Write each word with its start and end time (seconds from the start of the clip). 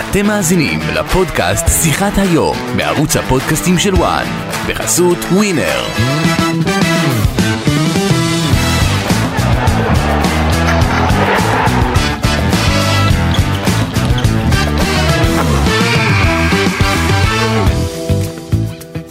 אתם 0.00 0.26
מאזינים 0.26 0.80
לפודקאסט 0.94 1.64
שיחת 1.82 2.12
היום 2.16 2.56
בערוץ 2.76 3.16
הפודקאסטים 3.16 3.78
של 3.78 3.94
וואן 3.94 4.26
בחסות 4.68 5.18
ווינר. 5.32 5.82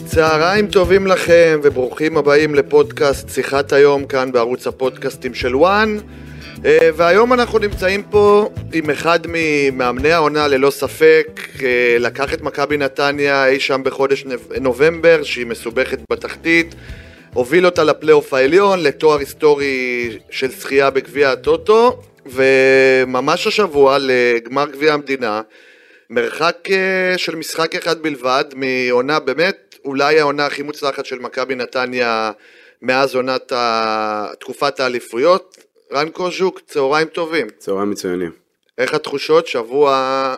צהריים 0.06 0.68
טובים 0.68 1.08
לכם 1.08 1.60
וברוכים 1.64 2.18
הבאים 2.18 2.56
לפודקאסט 2.56 3.30
שיחת 3.30 3.74
היום 3.74 4.06
כאן 4.06 4.32
בערוץ 4.32 4.68
הפודקאסטים 4.68 5.34
של 5.34 5.56
וואן 5.56 5.98
והיום 6.68 7.34
אנחנו 7.34 7.60
נמצאים 7.60 8.04
פה 8.04 8.50
עם 8.74 8.90
אחד 8.90 9.20
ממאמני 9.28 10.12
העונה 10.12 10.48
ללא 10.48 10.70
ספק 10.70 11.28
אה, 11.64 11.98
לקח 12.00 12.34
את 12.34 12.42
מכבי 12.42 12.78
נתניה 12.78 13.48
אי 13.48 13.60
שם 13.60 13.82
בחודש 13.84 14.26
נובמבר 14.62 15.24
שהיא 15.24 15.46
מסובכת 15.46 16.00
בתחתית 16.12 16.76
הוביל 17.34 17.66
אותה 17.66 17.84
לפלייאוף 17.84 18.34
העליון 18.34 18.84
לתואר 18.84 19.20
היסטורי 19.20 20.18
של 20.30 20.52
זכייה 20.52 20.90
בגביע 20.90 21.32
הטוטו 21.32 22.02
וממש 22.26 23.48
השבוע 23.48 23.98
לגמר 24.00 24.66
גביע 24.72 24.94
המדינה 24.94 25.42
מרחק 26.10 26.58
אה, 26.72 27.18
של 27.18 27.36
משחק 27.36 27.76
אחד 27.76 28.02
בלבד 28.02 28.46
מעונה 28.56 29.20
באמת 29.20 29.76
אולי 29.86 30.20
העונה 30.20 30.46
הכי 30.46 30.64
מוצלחת 30.64 31.06
של 31.06 31.20
מכבי 31.20 31.56
נתניה 31.56 32.32
מאז 32.82 33.16
עונת 33.16 33.52
תקופת 34.40 34.80
האליפויות. 34.80 35.65
רן 35.92 36.10
קוז'וק, 36.10 36.60
צהריים 36.66 37.08
טובים. 37.08 37.48
צהריים 37.58 37.90
מצוינים. 37.90 38.32
איך 38.78 38.94
התחושות? 38.94 39.48
שבוע, 39.48 40.36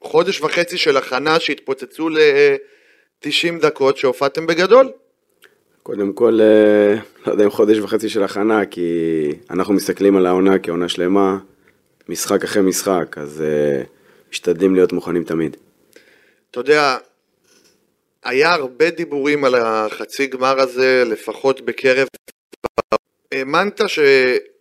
חודש 0.00 0.40
וחצי 0.40 0.78
של 0.78 0.96
הכנה 0.96 1.40
שהתפוצצו 1.40 2.08
ל-90 2.08 3.60
דקות 3.60 3.96
שהופעתם 3.96 4.46
בגדול? 4.46 4.90
קודם 5.82 6.12
כל, 6.12 6.38
אה, 6.40 7.00
לא 7.26 7.32
יודע 7.32 7.44
אם 7.44 7.50
חודש 7.50 7.78
וחצי 7.78 8.08
של 8.08 8.22
הכנה, 8.22 8.66
כי 8.66 8.90
אנחנו 9.50 9.74
מסתכלים 9.74 10.16
על 10.16 10.26
העונה 10.26 10.58
כעונה 10.58 10.88
שלמה, 10.88 11.38
משחק 12.08 12.44
אחרי 12.44 12.62
משחק, 12.62 13.18
אז 13.18 13.42
uh, 13.42 13.86
משתדלים 14.30 14.74
להיות 14.74 14.92
מוכנים 14.92 15.24
תמיד. 15.24 15.56
אתה 16.50 16.60
יודע, 16.60 16.96
היה 18.24 18.52
הרבה 18.52 18.90
דיבורים 18.90 19.44
על 19.44 19.54
החצי 19.54 20.26
גמר 20.26 20.60
הזה, 20.60 21.04
לפחות 21.06 21.60
בקרב... 21.60 22.08
האמנת 23.32 23.80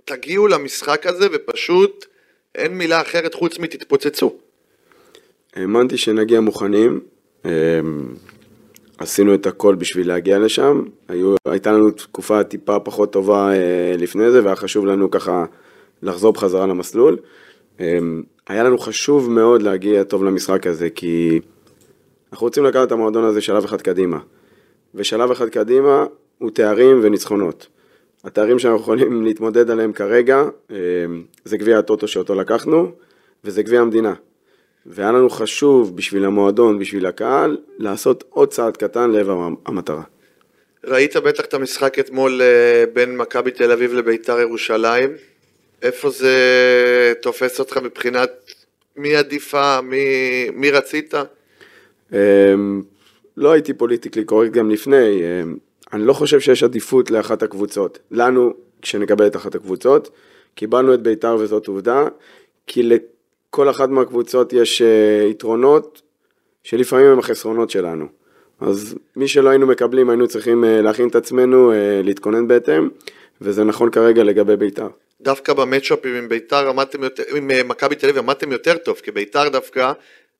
שתגיעו 0.07 0.47
למשחק 0.47 1.05
הזה 1.05 1.27
ופשוט 1.33 2.05
אין 2.55 2.77
מילה 2.77 3.01
אחרת 3.01 3.33
חוץ 3.33 3.59
מתתפוצצו. 3.59 4.33
האמנתי 5.55 5.97
שנגיע 5.97 6.39
מוכנים, 6.39 6.99
אמ, 7.45 7.49
עשינו 8.97 9.33
את 9.35 9.45
הכל 9.45 9.75
בשביל 9.75 10.07
להגיע 10.07 10.39
לשם, 10.39 10.83
היו, 11.07 11.35
הייתה 11.45 11.71
לנו 11.71 11.91
תקופה 11.91 12.43
טיפה 12.43 12.79
פחות 12.79 13.13
טובה 13.13 13.51
אה, 13.51 13.95
לפני 13.97 14.31
זה 14.31 14.43
והיה 14.43 14.55
חשוב 14.55 14.85
לנו 14.85 15.11
ככה 15.11 15.45
לחזור 16.01 16.33
בחזרה 16.33 16.67
למסלול. 16.67 17.17
אמ, 17.79 18.23
היה 18.47 18.63
לנו 18.63 18.77
חשוב 18.77 19.31
מאוד 19.31 19.61
להגיע 19.61 20.03
טוב 20.03 20.23
למשחק 20.23 20.67
הזה 20.67 20.89
כי 20.89 21.39
אנחנו 22.31 22.45
רוצים 22.45 22.63
לקחת 22.63 22.87
את 22.87 22.91
המועדון 22.91 23.23
הזה 23.23 23.41
שלב 23.41 23.63
אחד 23.63 23.81
קדימה. 23.81 24.19
ושלב 24.95 25.31
אחד 25.31 25.49
קדימה 25.49 26.05
הוא 26.37 26.51
תארים 26.51 26.99
וניצחונות. 27.03 27.76
התארים 28.23 28.59
שאנחנו 28.59 28.81
יכולים 28.81 29.25
להתמודד 29.25 29.69
עליהם 29.69 29.93
כרגע 29.93 30.43
אה, 30.71 30.77
זה 31.45 31.57
גביע 31.57 31.79
הטוטו 31.79 32.07
שאותו 32.07 32.35
לקחנו 32.35 32.91
וזה 33.43 33.63
גביע 33.63 33.81
המדינה. 33.81 34.13
והיה 34.85 35.11
לנו 35.11 35.29
חשוב 35.29 35.97
בשביל 35.97 36.25
המועדון, 36.25 36.79
בשביל 36.79 37.05
הקהל, 37.05 37.57
לעשות 37.77 38.23
עוד 38.29 38.49
צעד 38.49 38.77
קטן 38.77 39.11
לעבר 39.11 39.49
המטרה. 39.65 40.03
ראית 40.83 41.15
בטח 41.15 41.45
את 41.45 41.53
המשחק 41.53 41.99
אתמול 41.99 42.41
אה, 42.41 42.83
בין 42.93 43.17
מכבי 43.17 43.51
תל 43.51 43.71
אביב 43.71 43.93
לביתר 43.93 44.39
ירושלים. 44.39 45.09
איפה 45.81 46.09
זה 46.09 46.33
תופס 47.21 47.59
אותך 47.59 47.77
מבחינת 47.77 48.29
מי 48.95 49.15
עדיפה, 49.15 49.81
מי, 49.81 50.05
מי 50.53 50.71
רצית? 50.71 51.13
אמ, 52.13 52.81
לא 53.37 53.51
הייתי 53.51 53.73
פוליטיקלי 53.73 54.23
קורקט 54.23 54.51
גם 54.51 54.69
לפני, 54.69 55.21
אני 55.93 56.05
לא 56.05 56.13
חושב 56.13 56.39
שיש 56.39 56.63
עדיפות 56.63 57.11
לאחת 57.11 57.43
הקבוצות. 57.43 57.99
לנו, 58.11 58.53
כשנקבל 58.81 59.27
את 59.27 59.35
אחת 59.35 59.55
הקבוצות, 59.55 60.09
קיבלנו 60.55 60.93
את 60.93 61.01
בית"ר 61.01 61.35
וזאת 61.39 61.67
עובדה, 61.67 62.03
כי 62.67 62.83
לכל 62.83 63.69
אחת 63.69 63.89
מהקבוצות 63.89 64.53
יש 64.53 64.81
אה, 64.81 65.27
יתרונות 65.29 66.01
שלפעמים 66.63 67.05
הם 67.05 67.19
החסרונות 67.19 67.69
שלנו. 67.69 68.05
אז 68.59 68.95
מי 69.15 69.27
שלא 69.27 69.49
היינו 69.49 69.67
מקבלים 69.67 70.09
היינו 70.09 70.27
צריכים 70.27 70.65
אה, 70.65 70.81
להכין 70.81 71.07
את 71.07 71.15
עצמנו, 71.15 71.71
אה, 71.71 72.01
להתכונן 72.03 72.47
בהתאם, 72.47 72.89
וזה 73.41 73.63
נכון 73.63 73.91
כרגע 73.91 74.23
לגבי 74.23 74.55
בית"ר. 74.55 74.87
דווקא 75.21 75.53
במצ'אפים 75.53 76.15
עם 76.15 76.29
בית"ר 76.29 76.69
עמדתם 76.69 77.03
יותר, 77.03 77.23
עם 77.35 77.51
מכבי 77.65 77.95
תל 77.95 78.09
אביב 78.09 78.17
עמדתם 78.17 78.51
יותר 78.51 78.77
טוב, 78.77 78.95
כי 79.03 79.11
בית"ר 79.11 79.49
דווקא 79.49 79.91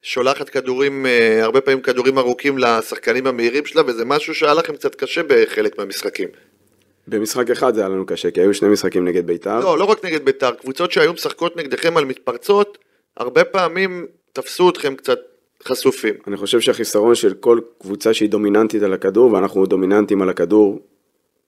שולחת 0.02 0.50
כדורים, 0.50 1.06
אה, 1.06 1.44
הרבה 1.44 1.62
פעמים 1.62 1.82
כדורים 1.82 2.18
ארוכים 2.18 2.58
לשחקנים 2.58 3.28
המהירים 3.28 3.66
שלה, 3.66 3.82
וזה 3.88 4.06
משהו 4.06 4.36
שהיה 4.36 4.54
לכם 4.54 4.76
קצת 4.76 4.96
קשה 4.96 5.22
בחלק 5.28 5.78
מהמשחקים. 5.78 6.30
במשחק 7.08 7.50
אחד 7.50 7.76
זה 7.76 7.82
היה 7.82 7.90
לנו 7.90 8.06
קשה, 8.06 8.32
כי 8.32 8.42
היו 8.42 8.54
שני 8.54 8.70
משחקים 8.70 9.08
נגד 9.08 9.28
בית"ר. 9.28 9.60
לא, 9.60 9.78
לא 9.78 9.86
רק 9.86 10.06
נגד 10.06 10.26
בית"ר, 10.26 10.52
קבוצות 10.52 10.92
שהיו 10.92 11.14
משחקות 11.14 11.58
נגדכם 11.58 11.98
על 11.98 12.06
מתפרצות, 12.06 12.78
הרבה 13.18 13.44
פעמים 13.44 14.06
תפסו 14.34 14.70
אתכם 14.70 14.96
קצת 14.96 15.20
חשופים. 15.64 16.16
אני 16.28 16.38
חושב 16.38 16.60
שהחיסרון 16.60 17.16
של 17.16 17.34
כל 17.34 17.60
קבוצה 17.82 18.14
שהיא 18.14 18.30
דומיננטית 18.30 18.84
על 18.84 18.94
הכדור, 18.94 19.34
ואנחנו 19.34 19.66
דומיננטים 19.66 20.22
על 20.22 20.30
הכדור 20.30 20.80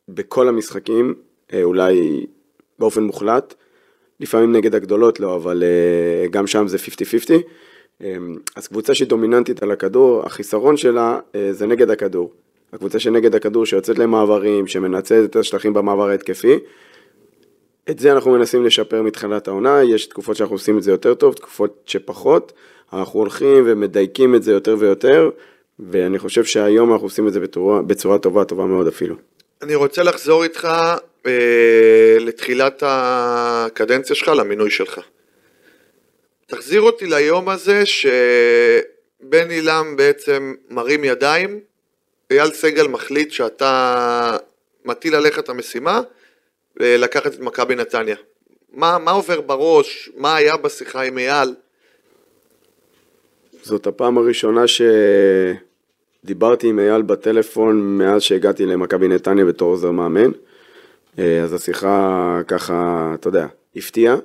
בכל 0.10 0.48
המשחקים, 0.48 1.14
אה, 1.54 1.64
אולי 1.64 2.26
באופן 2.80 3.04
מוחלט, 3.04 3.54
לפעמים 4.20 4.52
נגד 4.52 4.76
הגדולות 4.76 5.20
לא, 5.20 5.36
אבל 5.36 5.64
אה, 5.64 6.28
גם 6.28 6.48
שם 6.48 6.68
זה 6.68 6.78
50-50. 6.78 7.32
אמ, 8.04 8.36
אז 8.56 8.68
קבוצה 8.68 8.96
שהיא 8.96 9.08
דומיננטית 9.08 9.64
על 9.64 9.72
הכדור, 9.72 10.26
החיסרון 10.26 10.78
שלה 10.78 11.20
אה, 11.36 11.54
זה 11.54 11.68
נגד 11.68 11.90
הכדור. 11.90 12.32
הקבוצה 12.74 13.00
שנגד 13.00 13.36
הכדור 13.36 13.66
שיוצאת 13.66 14.00
למעברים, 14.00 14.68
שמנצלת 14.68 15.30
את 15.30 15.36
השטחים 15.36 15.74
במעבר 15.74 16.10
ההתקפי. 16.10 16.60
את 17.90 18.00
זה 18.00 18.12
אנחנו 18.12 18.32
מנסים 18.32 18.66
לשפר 18.66 19.02
מתחילת 19.02 19.48
העונה, 19.48 19.84
יש 19.84 20.06
תקופות 20.06 20.36
שאנחנו 20.36 20.56
עושים 20.56 20.78
את 20.78 20.84
זה 20.84 20.92
יותר 20.92 21.14
טוב, 21.14 21.34
תקופות 21.34 21.84
שפחות. 21.86 22.54
אנחנו 22.94 23.20
הולכים 23.20 23.64
ומדייקים 23.66 24.36
את 24.36 24.44
זה 24.44 24.52
יותר 24.52 24.76
ויותר, 24.80 25.30
ואני 25.80 26.20
חושב 26.20 26.44
שהיום 26.44 26.92
אנחנו 26.94 27.06
עושים 27.06 27.28
את 27.28 27.34
זה 27.34 27.40
בצורה, 27.40 27.82
בצורה 27.82 28.18
טובה, 28.18 28.46
טובה 28.46 28.66
מאוד 28.66 28.88
אפילו. 28.88 29.16
אני 29.62 29.76
רוצה 29.76 30.04
לחזור 30.04 30.44
איתך 30.44 30.68
אה, 31.26 32.18
לתחילת 32.20 32.84
הקדנציה 32.86 34.16
שלך, 34.16 34.28
למינוי 34.28 34.70
שלך. 34.70 35.00
תחזיר 36.50 36.82
אותי 36.82 37.06
ליום 37.06 37.50
הזה 37.50 37.86
שבן 37.86 39.50
עילם 39.50 39.94
בעצם 39.98 40.56
מרים 40.70 41.04
ידיים, 41.04 41.60
אייל 42.32 42.52
סגל 42.52 42.88
מחליט 42.88 43.32
שאתה 43.32 44.38
מטיל 44.86 45.16
עליך 45.16 45.40
את 45.40 45.50
המשימה 45.50 46.02
לקחת 46.76 47.34
את 47.34 47.40
מכבי 47.40 47.76
נתניה. 47.76 48.16
מה, 48.74 48.98
מה 48.98 49.12
עובר 49.12 49.42
בראש? 49.42 50.10
מה 50.18 50.36
היה 50.36 50.58
בשיחה 50.58 51.02
עם 51.02 51.18
אייל? 51.18 51.56
זאת 53.64 53.88
הפעם 53.88 54.18
הראשונה 54.18 54.64
שדיברתי 56.24 56.68
עם 56.68 56.80
אייל 56.80 57.02
בטלפון 57.02 57.98
מאז 57.98 58.22
שהגעתי 58.22 58.66
למכבי 58.66 59.08
נתניה 59.08 59.46
בתור 59.46 59.72
עוזר 59.72 59.92
מאמן. 59.92 60.32
אה, 61.20 61.44
אז 61.44 61.54
השיחה 61.54 62.42
ככה, 62.48 63.12
אתה 63.20 63.28
יודע, 63.28 63.48
הפתיעה. 63.76 64.16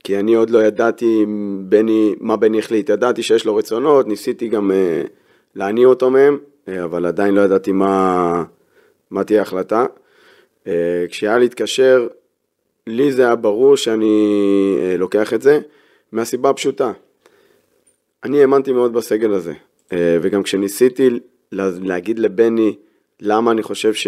אה, 0.00 0.04
כי 0.04 0.18
אני 0.18 0.34
עוד 0.34 0.50
לא 0.50 0.58
ידעתי 0.58 1.24
בני, 1.68 2.14
מה 2.20 2.36
בני 2.36 2.58
החליט, 2.58 2.88
ידעתי 2.88 3.22
שיש 3.22 3.46
לו 3.46 3.56
רצונות, 3.56 4.06
ניסיתי 4.06 4.48
גם 4.48 4.70
uh, 4.70 5.08
להניע 5.54 5.86
אותו 5.86 6.10
מהם, 6.10 6.38
uh, 6.66 6.70
אבל 6.84 7.06
עדיין 7.06 7.34
לא 7.34 7.40
ידעתי 7.40 7.72
מה, 7.72 8.44
מה 9.10 9.24
תהיה 9.24 9.40
ההחלטה. 9.40 9.86
Uh, 10.64 10.68
כשהיה 11.08 11.38
להתקשר, 11.38 12.08
לי 12.86 13.12
זה 13.12 13.22
היה 13.22 13.36
ברור 13.36 13.76
שאני 13.76 14.26
uh, 14.78 14.98
לוקח 14.98 15.34
את 15.34 15.42
זה, 15.42 15.60
מהסיבה 16.12 16.50
הפשוטה. 16.50 16.92
אני 18.24 18.40
האמנתי 18.40 18.72
מאוד 18.72 18.92
בסגל 18.92 19.32
הזה, 19.32 19.52
uh, 19.52 19.94
וגם 20.22 20.42
כשניסיתי 20.42 21.10
להגיד 21.52 22.18
לבני 22.18 22.76
למה 23.20 23.50
אני 23.50 23.62
חושב 23.62 23.94
ש... 23.94 24.06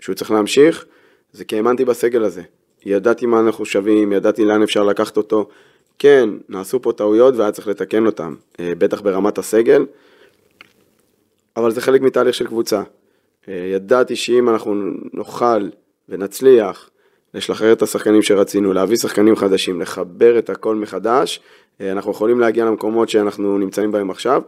שהוא 0.00 0.14
צריך 0.14 0.30
להמשיך, 0.30 0.86
זה 1.32 1.44
כי 1.44 1.56
האמנתי 1.56 1.84
בסגל 1.84 2.24
הזה. 2.24 2.42
ידעתי 2.86 3.26
מה 3.26 3.40
אנחנו 3.40 3.64
שווים, 3.64 4.12
ידעתי 4.12 4.44
לאן 4.44 4.62
אפשר 4.62 4.84
לקחת 4.84 5.16
אותו. 5.16 5.48
כן, 5.98 6.28
נעשו 6.48 6.82
פה 6.82 6.92
טעויות 6.92 7.34
והיה 7.36 7.52
צריך 7.52 7.68
לתקן 7.68 8.06
אותן, 8.06 8.34
אה, 8.60 8.72
בטח 8.78 9.00
ברמת 9.00 9.38
הסגל, 9.38 9.86
אבל 11.56 11.70
זה 11.70 11.80
חלק 11.80 12.00
מתהליך 12.00 12.34
של 12.34 12.46
קבוצה. 12.46 12.82
אה, 13.48 13.70
ידעתי 13.74 14.16
שאם 14.16 14.48
אנחנו 14.48 14.74
נוכל 15.12 15.68
ונצליח 16.08 16.90
לשחרר 17.34 17.72
את 17.72 17.82
השחקנים 17.82 18.22
שרצינו, 18.22 18.72
להביא 18.72 18.96
שחקנים 18.96 19.36
חדשים, 19.36 19.80
לחבר 19.80 20.38
את 20.38 20.50
הכל 20.50 20.76
מחדש. 20.76 21.40
אה, 21.80 21.92
אנחנו 21.92 22.10
יכולים 22.10 22.40
להגיע 22.40 22.64
למקומות 22.64 23.08
שאנחנו 23.08 23.58
נמצאים 23.58 23.92
בהם 23.92 24.10
עכשיו, 24.10 24.42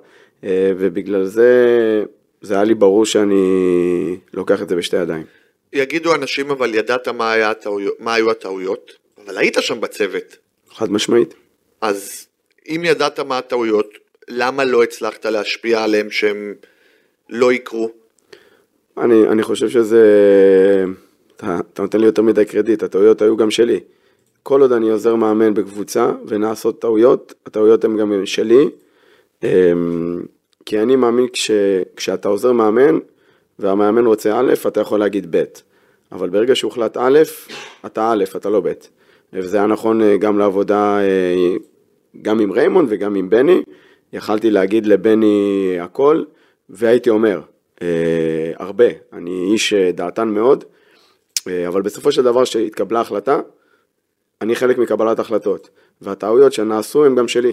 ובגלל 0.78 1.24
זה, 1.24 2.04
זה 2.42 2.54
היה 2.54 2.64
לי 2.64 2.74
ברור 2.74 3.06
שאני 3.06 4.16
לוקח 4.34 4.62
את 4.62 4.68
זה 4.68 4.76
בשתי 4.76 4.96
ידיים. 4.96 5.24
יגידו 5.74 6.14
אנשים, 6.14 6.50
אבל 6.50 6.74
ידעת 6.74 7.08
מה, 7.08 7.32
היה 7.32 7.50
הטעויות, 7.50 7.94
מה 8.00 8.14
היו 8.14 8.30
הטעויות, 8.30 8.92
אבל 9.24 9.38
היית 9.38 9.56
שם 9.60 9.80
בצוות. 9.80 10.36
חד 10.70 10.92
משמעית. 10.92 11.34
אז 11.80 12.26
אם 12.68 12.82
ידעת 12.84 13.20
מה 13.20 13.38
הטעויות, 13.38 13.88
למה 14.28 14.64
לא 14.64 14.82
הצלחת 14.82 15.26
להשפיע 15.26 15.84
עליהם 15.84 16.10
שהם 16.10 16.54
לא 17.28 17.52
יקרו? 17.52 17.90
אני, 18.98 19.28
אני 19.28 19.42
חושב 19.42 19.68
שזה... 19.68 20.02
אתה, 21.36 21.58
אתה 21.72 21.82
נותן 21.82 22.00
לי 22.00 22.06
יותר 22.06 22.22
מדי 22.22 22.44
קרדיט, 22.44 22.82
הטעויות 22.82 23.22
היו 23.22 23.36
גם 23.36 23.50
שלי. 23.50 23.80
כל 24.42 24.60
עוד 24.60 24.72
אני 24.72 24.90
עוזר 24.90 25.14
מאמן 25.14 25.54
בקבוצה 25.54 26.12
ונעשות 26.26 26.80
טעויות, 26.80 27.34
הטעויות 27.46 27.84
הן 27.84 27.96
גם 27.96 28.26
שלי. 28.26 28.68
אמ, 29.42 30.22
כי 30.66 30.78
אני 30.78 30.96
מאמין 30.96 31.26
כש, 31.32 31.50
כשאתה 31.96 32.28
עוזר 32.28 32.52
מאמן 32.52 32.98
והמאמן 33.58 34.06
רוצה 34.06 34.38
א', 34.40 34.52
אתה 34.68 34.80
יכול 34.80 35.00
להגיד 35.00 35.36
ב'. 35.36 35.44
אבל 36.12 36.28
ברגע 36.28 36.56
שהוחלט 36.56 36.96
א', 36.96 37.18
אתה 37.86 38.12
א', 38.12 38.24
אתה 38.36 38.50
לא 38.50 38.60
ב'. 38.60 38.72
וזה 39.32 39.56
היה 39.56 39.66
נכון 39.66 40.02
אה, 40.02 40.16
גם 40.16 40.38
לעבודה, 40.38 40.98
אה, 41.00 41.56
גם 42.22 42.40
עם 42.40 42.52
ריימון 42.52 42.86
וגם 42.88 43.14
עם 43.14 43.30
בני. 43.30 43.62
יכלתי 44.12 44.50
להגיד 44.50 44.86
לבני 44.86 45.76
הכל, 45.80 46.22
והייתי 46.70 47.10
אומר, 47.10 47.40
אה, 47.82 48.52
הרבה. 48.58 48.84
אני 49.12 49.52
איש 49.52 49.74
דעתן 49.74 50.28
מאוד, 50.28 50.64
אבל 51.68 51.82
בסופו 51.82 52.12
של 52.12 52.22
דבר 52.22 52.44
שהתקבלה 52.44 53.00
החלטה, 53.00 53.40
אני 54.40 54.56
חלק 54.56 54.78
מקבלת 54.78 55.18
החלטות, 55.18 55.70
והטעויות 56.02 56.52
שנעשו 56.52 57.04
הן 57.04 57.14
גם 57.14 57.28
שלי. 57.28 57.52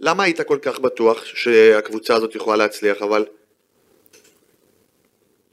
למה 0.00 0.22
היית 0.22 0.40
כל 0.40 0.58
כך 0.62 0.78
בטוח 0.80 1.24
שהקבוצה 1.24 2.14
הזאת 2.14 2.34
יכולה 2.34 2.56
להצליח, 2.56 3.02
אבל... 3.02 3.24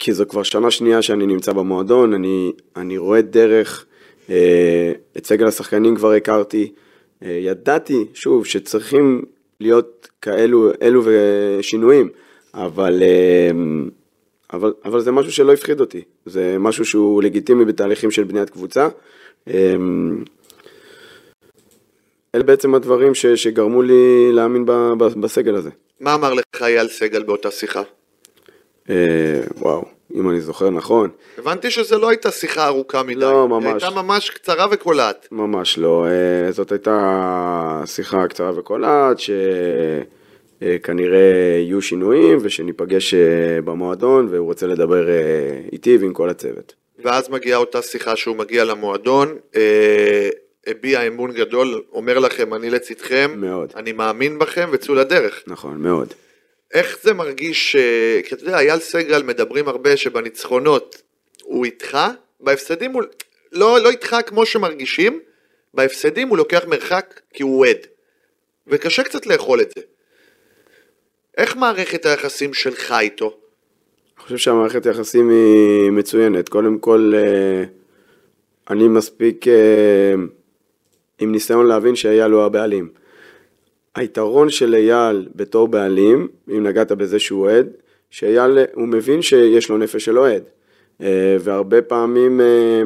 כי 0.04 0.14
זו 0.14 0.26
כבר 0.28 0.44
שנה 0.44 0.72
שנייה 0.72 1.02
שאני 1.02 1.26
נמצא 1.26 1.54
במועדון, 1.54 2.14
אני, 2.14 2.52
אני 2.76 2.98
רואה 2.98 3.22
דרך, 3.22 3.86
אה, 4.30 4.92
את 5.18 5.26
סגל 5.26 5.48
השחקנים 5.48 5.96
כבר 5.96 6.12
הכרתי, 6.12 6.72
אה, 7.24 7.30
ידעתי, 7.30 8.06
שוב, 8.14 8.46
שצריכים 8.46 9.22
להיות 9.60 10.08
כאלו 10.22 10.72
אלו 10.82 11.04
ושינויים, 11.06 12.10
אבל, 12.54 13.04
אה, 13.04 13.52
אבל, 14.54 14.74
אבל 14.86 15.00
זה 15.00 15.12
משהו 15.12 15.32
שלא 15.32 15.54
הפחיד 15.54 15.80
אותי, 15.80 16.02
זה 16.26 16.58
משהו 16.60 16.86
שהוא 16.86 17.24
לגיטימי 17.24 17.66
בתהליכים 17.66 18.12
של 18.12 18.24
בניית 18.24 18.50
קבוצה. 18.50 18.88
אה, 19.48 19.76
אלה 22.36 22.44
בעצם 22.44 22.76
הדברים 22.76 23.16
ש, 23.16 23.26
שגרמו 23.26 23.82
לי 23.82 24.32
להאמין 24.32 24.66
ב, 24.66 24.72
ב, 24.72 25.04
בסגל 25.04 25.56
הזה. 25.56 25.70
מה 26.00 26.16
אמר 26.16 26.34
לך 26.34 26.62
אייל 26.62 26.88
סגל 26.88 27.24
באותה 27.24 27.52
שיחה? 27.52 27.82
אה, 28.90 28.96
וואו, 29.58 29.86
אם 30.16 30.30
אני 30.30 30.42
זוכר 30.42 30.70
נכון. 30.70 31.10
הבנתי 31.38 31.72
שזו 31.72 32.00
לא 32.00 32.10
הייתה 32.10 32.32
שיחה 32.32 32.68
ארוכה 32.68 33.04
מדי. 33.04 33.16
לא, 33.16 33.48
ממש. 33.48 33.66
היא 33.66 33.74
הייתה 33.74 33.90
ממש 34.02 34.30
קצרה 34.30 34.66
וקולעת. 34.72 35.28
ממש 35.32 35.78
לא, 35.78 36.06
אה, 36.08 36.52
זאת 36.52 36.72
הייתה 36.72 37.84
שיחה 37.86 38.28
קצרה 38.28 38.60
וקולעת, 38.60 39.18
שכנראה 40.62 41.58
יהיו 41.58 41.82
שינויים 41.82 42.38
ושניפגש 42.42 43.14
אה, 43.14 43.20
במועדון 43.66 44.28
והוא 44.32 44.46
רוצה 44.46 44.68
לדבר 44.68 45.10
אה, 45.10 45.14
איתי 45.72 45.98
ועם 45.98 46.14
כל 46.14 46.30
הצוות. 46.30 46.74
ואז 47.04 47.30
מגיעה 47.30 47.60
אותה 47.60 47.82
שיחה 47.82 48.16
שהוא 48.16 48.36
מגיע 48.36 48.64
למועדון, 48.64 49.38
אה, 49.56 50.30
הביע 50.68 51.02
אמון 51.02 51.32
גדול, 51.32 51.82
אומר 51.92 52.20
לכם, 52.20 52.54
אני 52.54 52.70
לצדכם, 52.70 53.32
מאוד. 53.36 53.72
אני 53.76 53.92
מאמין 53.92 54.40
בכם 54.40 54.70
וצאו 54.72 54.96
לדרך. 54.96 55.44
נכון, 55.48 55.78
מאוד. 55.78 56.14
איך 56.74 56.98
זה 57.02 57.14
מרגיש, 57.14 57.76
אה, 57.76 58.22
כי 58.24 58.36
אתה 58.36 58.44
יודע, 58.44 58.60
אייל 58.60 58.80
סגל 58.80 59.24
מדברים 59.24 59.68
הרבה 59.68 59.98
שבניצחונות 59.98 61.02
הוא 61.44 61.66
איתך, 61.66 61.98
בהפסדים 62.40 62.92
הוא 62.92 63.04
לא, 63.52 63.80
לא 63.80 63.90
איתך 63.90 64.16
כמו 64.26 64.46
שמרגישים, 64.46 65.20
בהפסדים 65.74 66.28
הוא 66.28 66.38
לוקח 66.38 66.66
מרחק 66.68 67.20
כי 67.34 67.44
הוא 67.44 67.60
אוהד. 67.60 67.78
וקשה 68.68 69.04
קצת 69.04 69.26
לאכול 69.26 69.62
את 69.62 69.72
זה. 69.76 69.82
איך 71.38 71.56
מערכת 71.56 72.06
היחסים 72.06 72.54
שלך 72.54 72.96
איתו? 73.00 73.38
אני 74.18 74.24
חושב 74.24 74.38
שהמערכת 74.38 74.86
היחסים 74.86 75.30
היא 75.30 75.92
מצוינת. 75.92 76.50
קודם 76.50 76.80
כל, 76.80 77.14
אה, 77.16 77.64
אני 78.70 78.88
מספיק 78.88 79.48
אה, 79.48 80.14
עם 81.20 81.32
ניסיון 81.32 81.68
להבין 81.68 81.96
שאייל 81.96 82.32
הוא 82.32 82.44
הבעלים. 82.44 82.90
היתרון 83.96 84.50
של 84.50 84.76
אייל 84.76 85.28
בתור 85.36 85.68
בעלים, 85.68 86.28
אם 86.50 86.64
נגעת 86.64 86.92
בזה 86.92 87.20
שהוא 87.20 87.42
אוהד, 87.42 87.68
שאייל, 88.10 88.58
הוא 88.74 88.88
מבין 88.88 89.22
שיש 89.22 89.70
לו 89.70 89.78
נפש 89.78 90.06
של 90.06 90.18
אוהד. 90.18 90.44
אה, 91.02 91.38
והרבה 91.40 91.82
פעמים 91.82 92.42
אה, 92.42 92.82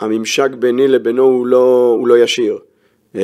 הממשק 0.00 0.50
ביני 0.50 0.88
לבינו 0.88 1.22
הוא 1.22 1.46
לא, 1.46 1.96
הוא 1.98 2.08
לא 2.08 2.18
ישיר. 2.18 2.58
אה, 3.16 3.22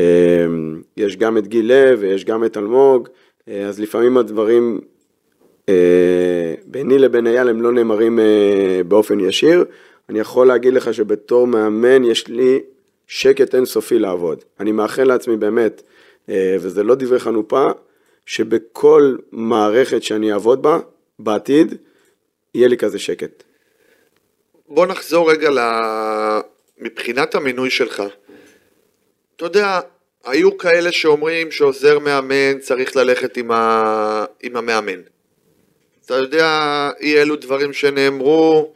יש 0.97 1.17
גם 1.17 1.39
את 1.39 1.47
גיל 1.47 1.73
לב 1.73 1.99
ויש 2.03 2.25
גם 2.25 2.45
את 2.45 2.57
אלמוג, 2.57 3.09
אז 3.47 3.81
לפעמים 3.81 4.17
הדברים 4.17 4.81
ביני 6.67 6.99
לבין 6.99 7.27
אייל 7.27 7.49
הם 7.49 7.63
לא 7.63 7.73
נאמרים 7.73 8.19
באופן 8.89 9.21
ישיר. 9.21 9.65
אני 10.09 10.19
יכול 10.19 10.47
להגיד 10.47 10.75
לך 10.75 10.95
שבתור 10.95 11.47
מאמן 11.47 12.05
יש 12.05 12.29
לי 12.29 12.61
שקט 13.07 13.55
אינסופי 13.55 13.99
לעבוד. 13.99 14.39
אני 14.61 14.73
מאחל 14.73 15.05
לעצמי 15.05 15.37
באמת 15.37 15.83
וזה 16.33 16.83
לא 16.83 16.95
דברי 16.95 17.21
חנופה, 17.21 17.67
שבכל 18.27 19.17
מערכת 19.33 20.03
שאני 20.03 20.33
אעבוד 20.33 20.63
בה, 20.63 20.79
בעתיד, 21.19 21.75
יהיה 22.55 22.69
לי 22.69 22.77
כזה 22.77 22.99
שקט. 22.99 23.43
בוא 24.69 24.87
נחזור 24.87 25.31
רגע 25.31 25.51
ל... 25.51 25.59
מבחינת 26.79 27.35
המינוי 27.35 27.71
שלך. 27.71 28.03
אתה 29.37 29.45
יודע, 29.45 29.81
היו 30.25 30.59
כאלה 30.59 30.93
שאומרים 30.93 31.51
שעוזר 31.51 31.99
מאמן 31.99 32.59
צריך 32.59 32.97
ללכת 32.97 33.37
עם, 33.37 33.51
ה... 33.51 34.25
עם 34.43 34.57
המאמן. 34.57 35.01
אתה 36.07 36.15
יודע, 36.15 36.91
אי 37.01 37.23
אלו 37.23 37.37
דברים 37.37 37.73
שנאמרו, 37.73 38.73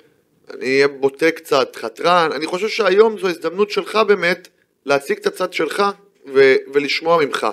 אני 0.50 0.66
אהיה 0.66 0.88
בוטה 0.88 1.30
קצת, 1.30 1.76
חתרן, 1.76 2.30
אני 2.32 2.46
חושב 2.46 2.68
שהיום 2.68 3.18
זו 3.18 3.28
הזדמנות 3.28 3.70
שלך 3.70 3.98
באמת 4.06 4.48
להציג 4.86 5.18
את 5.18 5.26
הצד 5.26 5.52
שלך 5.52 5.82
ו- 6.26 6.56
ולשמוע 6.72 7.24
ממך. 7.24 7.46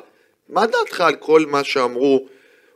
מה 0.50 0.66
דעתך 0.68 1.02
על 1.02 1.16
כל 1.16 1.46
מה 1.48 1.64
שאמרו? 1.64 2.26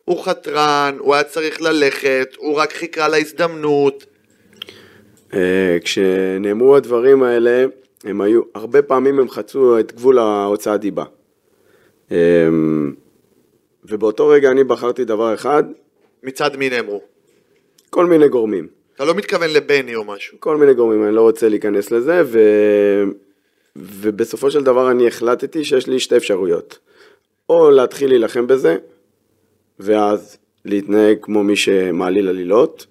הוא 0.05 0.23
חתרן, 0.23 0.95
הוא 0.99 1.13
היה 1.13 1.23
צריך 1.23 1.61
ללכת, 1.61 2.27
הוא 2.37 2.55
רק 2.55 2.73
חיכה 2.73 3.07
להזדמנות. 3.07 4.05
אה, 5.33 5.77
כשנאמרו 5.83 6.75
הדברים 6.75 7.23
האלה, 7.23 7.65
הם 8.03 8.21
היו, 8.21 8.41
הרבה 8.55 8.81
פעמים 8.81 9.19
הם 9.19 9.29
חצו 9.29 9.79
את 9.79 9.91
גבול 9.91 10.19
ההוצאת 10.19 10.79
דיבה. 10.79 11.03
אה, 12.11 12.47
ובאותו 13.85 14.27
רגע 14.27 14.51
אני 14.51 14.63
בחרתי 14.63 15.05
דבר 15.05 15.33
אחד. 15.33 15.63
מצד 16.23 16.55
מי 16.57 16.69
נאמרו? 16.69 17.01
כל 17.89 18.05
מיני 18.05 18.27
גורמים. 18.27 18.67
אתה 18.95 19.05
לא 19.05 19.13
מתכוון 19.13 19.49
לבני 19.49 19.95
או 19.95 20.03
משהו. 20.03 20.37
כל 20.39 20.57
מיני 20.57 20.73
גורמים, 20.73 21.03
אני 21.03 21.15
לא 21.15 21.21
רוצה 21.21 21.49
להיכנס 21.49 21.91
לזה, 21.91 22.21
ו... 22.25 22.39
ובסופו 23.75 24.51
של 24.51 24.63
דבר 24.63 24.91
אני 24.91 25.07
החלטתי 25.07 25.63
שיש 25.63 25.87
לי 25.87 25.99
שתי 25.99 26.17
אפשרויות. 26.17 26.77
או 27.49 27.71
להתחיל 27.71 28.09
להילחם 28.09 28.47
בזה, 28.47 28.77
ואז 29.79 30.37
להתנהג 30.65 31.17
כמו 31.21 31.43
מי 31.43 31.55
שמעליל 31.55 32.27
עלילות, 32.27 32.85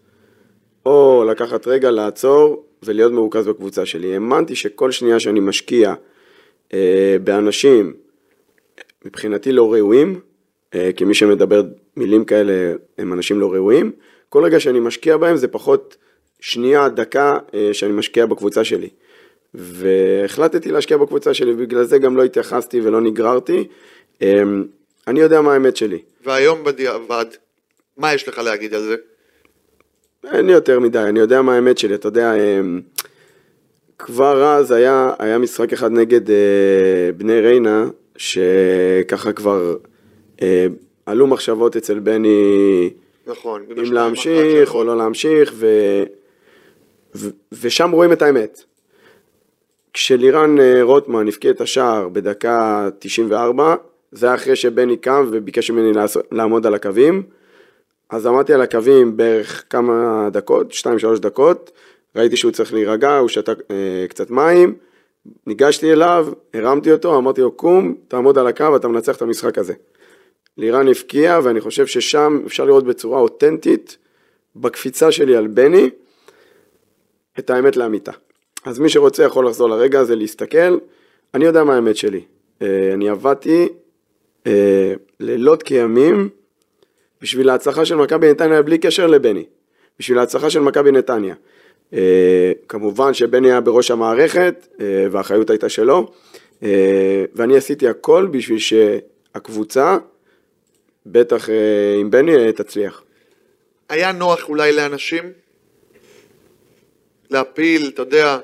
או 0.87 1.25
לקחת 1.31 1.69
רגע, 1.69 1.91
לעצור 1.91 2.64
ולהיות 2.83 3.12
מרוכז 3.12 3.47
בקבוצה 3.47 3.87
שלי. 3.87 4.14
האמנתי 4.14 4.57
שכל 4.57 4.91
שנייה 4.91 5.21
שאני 5.21 5.41
משקיע 5.41 5.95
אה, 6.75 7.17
באנשים 7.25 7.95
מבחינתי 9.05 9.53
לא 9.53 9.73
ראויים, 9.73 10.21
אה, 10.75 10.91
כי 10.97 11.05
מי 11.05 11.14
שמדבר 11.14 11.62
מילים 11.97 12.25
כאלה 12.25 12.75
הם 12.99 13.12
אנשים 13.12 13.41
לא 13.41 13.53
ראויים, 13.53 13.93
כל 14.29 14.45
רגע 14.45 14.61
שאני 14.61 14.81
משקיע 14.81 15.17
בהם 15.17 15.37
זה 15.37 15.49
פחות 15.49 15.97
שנייה, 16.41 16.88
דקה 16.88 17.38
אה, 17.55 17.69
שאני 17.73 17.93
משקיע 17.93 18.26
בקבוצה 18.26 18.64
שלי. 18.64 18.88
והחלטתי 19.54 20.70
להשקיע 20.70 20.96
בקבוצה 20.96 21.34
שלי, 21.34 21.52
ובגלל 21.52 21.84
זה 21.84 21.99
גם 21.99 22.16
לא 22.16 22.25
התייחסתי 22.25 22.80
ולא 22.80 23.00
נגררתי. 23.00 23.68
אמ, 24.23 24.64
אני 25.06 25.20
יודע 25.20 25.40
מה 25.40 25.52
האמת 25.52 25.76
שלי. 25.76 25.99
והיום 26.25 26.64
בדיעבד, 26.64 27.26
מה 27.96 28.14
יש 28.14 28.28
לך 28.28 28.38
להגיד 28.38 28.75
על 28.75 28.82
זה? 28.82 28.96
אין 30.32 30.46
לי 30.46 30.52
יותר 30.52 30.80
מדי, 30.80 30.99
אני 30.99 31.20
יודע 31.20 31.42
מה 31.42 31.54
האמת 31.54 31.78
שלי, 31.78 31.94
אתה 31.94 32.08
יודע, 32.08 32.34
אמ, 32.34 32.80
כבר 33.99 34.44
אז 34.44 34.70
היה, 34.70 35.12
היה 35.18 35.38
משחק 35.38 35.73
אחד 35.73 35.92
נגד 35.92 36.30
אה, 36.30 36.37
בני 37.16 37.40
ריינה, 37.40 37.87
שככה 38.16 39.32
כבר 39.32 39.76
אה, 40.42 40.66
עלו 41.06 41.26
מחשבות 41.26 41.76
אצל 41.76 41.99
בני, 41.99 42.90
נכון, 43.26 43.64
אם 43.70 43.92
להמשיך 43.92 44.75
או 44.75 44.84
לא 44.84 44.96
להמשיך, 44.96 45.52
ו, 45.54 45.66
ו, 47.14 47.28
ושם 47.61 47.90
רואים 47.90 48.12
את 48.12 48.23
האמת. 48.23 48.64
כשלירן 49.94 50.60
אה, 50.60 50.82
רוטמן 50.82 51.28
הבקיע 51.28 51.50
את 51.50 51.60
השער 51.60 52.08
בדקה 52.08 52.88
94, 52.98 53.74
זה 54.12 54.26
היה 54.26 54.34
אחרי 54.34 54.56
שבני 54.56 54.96
קם 54.96 55.26
וביקש 55.30 55.70
ממני 55.70 55.98
לעמוד 56.32 56.66
על 56.66 56.74
הקווים. 56.74 57.22
אז 58.10 58.26
עמדתי 58.26 58.52
על 58.54 58.60
הקווים 58.60 59.16
בערך 59.16 59.64
כמה 59.70 60.28
דקות, 60.32 60.72
2-3 60.72 61.18
דקות, 61.18 61.70
ראיתי 62.16 62.36
שהוא 62.36 62.52
צריך 62.52 62.74
להירגע, 62.74 63.16
הוא 63.18 63.28
שתה 63.28 63.52
אה, 63.70 64.06
קצת 64.08 64.30
מים, 64.30 64.74
ניגשתי 65.46 65.92
אליו, 65.92 66.28
הרמתי 66.54 66.92
אותו, 66.92 67.18
אמרתי 67.18 67.40
לו 67.40 67.52
קום, 67.52 67.94
תעמוד 68.08 68.38
על 68.38 68.46
הקו, 68.46 68.76
אתה 68.76 68.88
מנצח 68.88 69.16
את 69.16 69.22
המשחק 69.22 69.58
הזה. 69.58 69.74
לירן 70.58 70.88
הבקיע, 70.88 71.40
ואני 71.42 71.60
חושב 71.60 71.86
ששם 71.86 72.40
אפשר 72.46 72.64
לראות 72.64 72.84
בצורה 72.84 73.20
אותנטית, 73.20 73.96
בקפיצה 74.56 75.12
שלי 75.12 75.36
על 75.36 75.46
בני, 75.46 75.90
את 77.38 77.50
האמת 77.50 77.76
לאמיתה. 77.76 78.12
אז 78.64 78.78
מי 78.78 78.88
שרוצה 78.88 79.23
יכול 79.23 79.47
לחזור 79.47 79.68
לרגע 79.68 80.00
הזה, 80.00 80.16
להסתכל. 80.16 80.78
אני 81.35 81.44
יודע 81.44 81.64
מה 81.64 81.75
האמת 81.75 81.97
שלי. 81.97 82.21
אה, 82.62 82.90
אני 82.94 83.09
עבדתי 83.09 83.68
אה, 84.47 84.92
לילות 85.21 85.62
כימים 85.62 86.28
בשביל 87.23 87.49
ההצלחה 87.50 87.85
של 87.85 87.94
מכבי 87.94 88.30
נתניה 88.30 88.62
בלי 88.62 88.78
קשר 88.78 89.06
לבני. 89.06 89.44
בשביל 89.99 90.18
ההצלחה 90.18 90.50
של 90.50 90.61
מכבי 90.61 90.90
נתניה. 90.92 91.35
אה, 91.92 92.52
כמובן 92.68 93.14
שבני 93.14 93.50
היה 93.50 93.61
בראש 93.61 93.90
המערכת 93.90 94.68
והאחריות 95.11 95.50
הייתה 95.50 95.68
שלו. 95.68 96.12
ואני 97.35 97.56
עשיתי 97.56 97.88
הכל 97.88 98.28
בשביל 98.30 98.59
שהקבוצה, 98.59 99.99
בטח 101.06 101.49
עם 102.00 102.11
בני, 102.11 102.52
תצליח. 102.52 103.02
היה 103.88 104.12
נוח 104.12 104.49
אולי 104.49 104.73
לאנשים 104.73 105.25
להפיל, 107.30 107.90
אתה 107.94 108.02
יודע, 108.02 108.38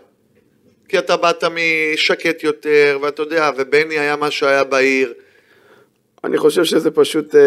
כי 0.91 0.99
אתה 0.99 1.17
באת 1.17 1.45
משקט 1.45 2.43
יותר, 2.45 2.99
ואתה 3.03 3.23
יודע, 3.23 3.51
ובני 3.57 3.99
היה 3.99 4.17
מה 4.17 4.31
שהיה 4.31 4.65
בעיר. 4.65 5.13
אני 6.25 6.39
חושב 6.39 6.65
שזה 6.65 6.91
פשוט 6.91 7.35
אה, 7.35 7.41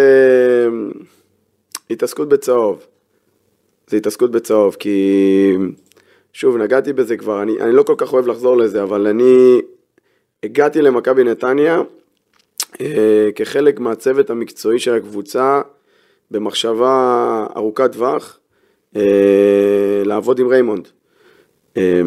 התעסקות 1.89 2.29
בצהוב. 2.29 2.85
זה 3.87 3.97
התעסקות 3.97 4.31
בצהוב, 4.31 4.75
כי 4.79 5.55
שוב, 6.33 6.57
נגעתי 6.57 6.93
בזה 6.93 7.17
כבר, 7.17 7.41
אני, 7.41 7.59
אני 7.61 7.73
לא 7.73 7.83
כל 7.83 7.95
כך 7.97 8.13
אוהב 8.13 8.27
לחזור 8.27 8.57
לזה, 8.57 8.83
אבל 8.83 9.07
אני 9.07 9.61
הגעתי 10.43 10.81
למכבי 10.81 11.23
נתניה 11.23 11.81
אה, 12.81 13.29
כחלק 13.35 13.79
מהצוות 13.79 14.29
המקצועי 14.29 14.79
של 14.79 14.93
הקבוצה 14.93 15.61
במחשבה 16.31 17.45
ארוכת 17.55 17.91
טווח, 17.91 18.39
אה, 18.95 20.01
לעבוד 20.05 20.39
עם 20.39 20.47
ריימונד. 20.47 20.87
אה, 21.77 22.01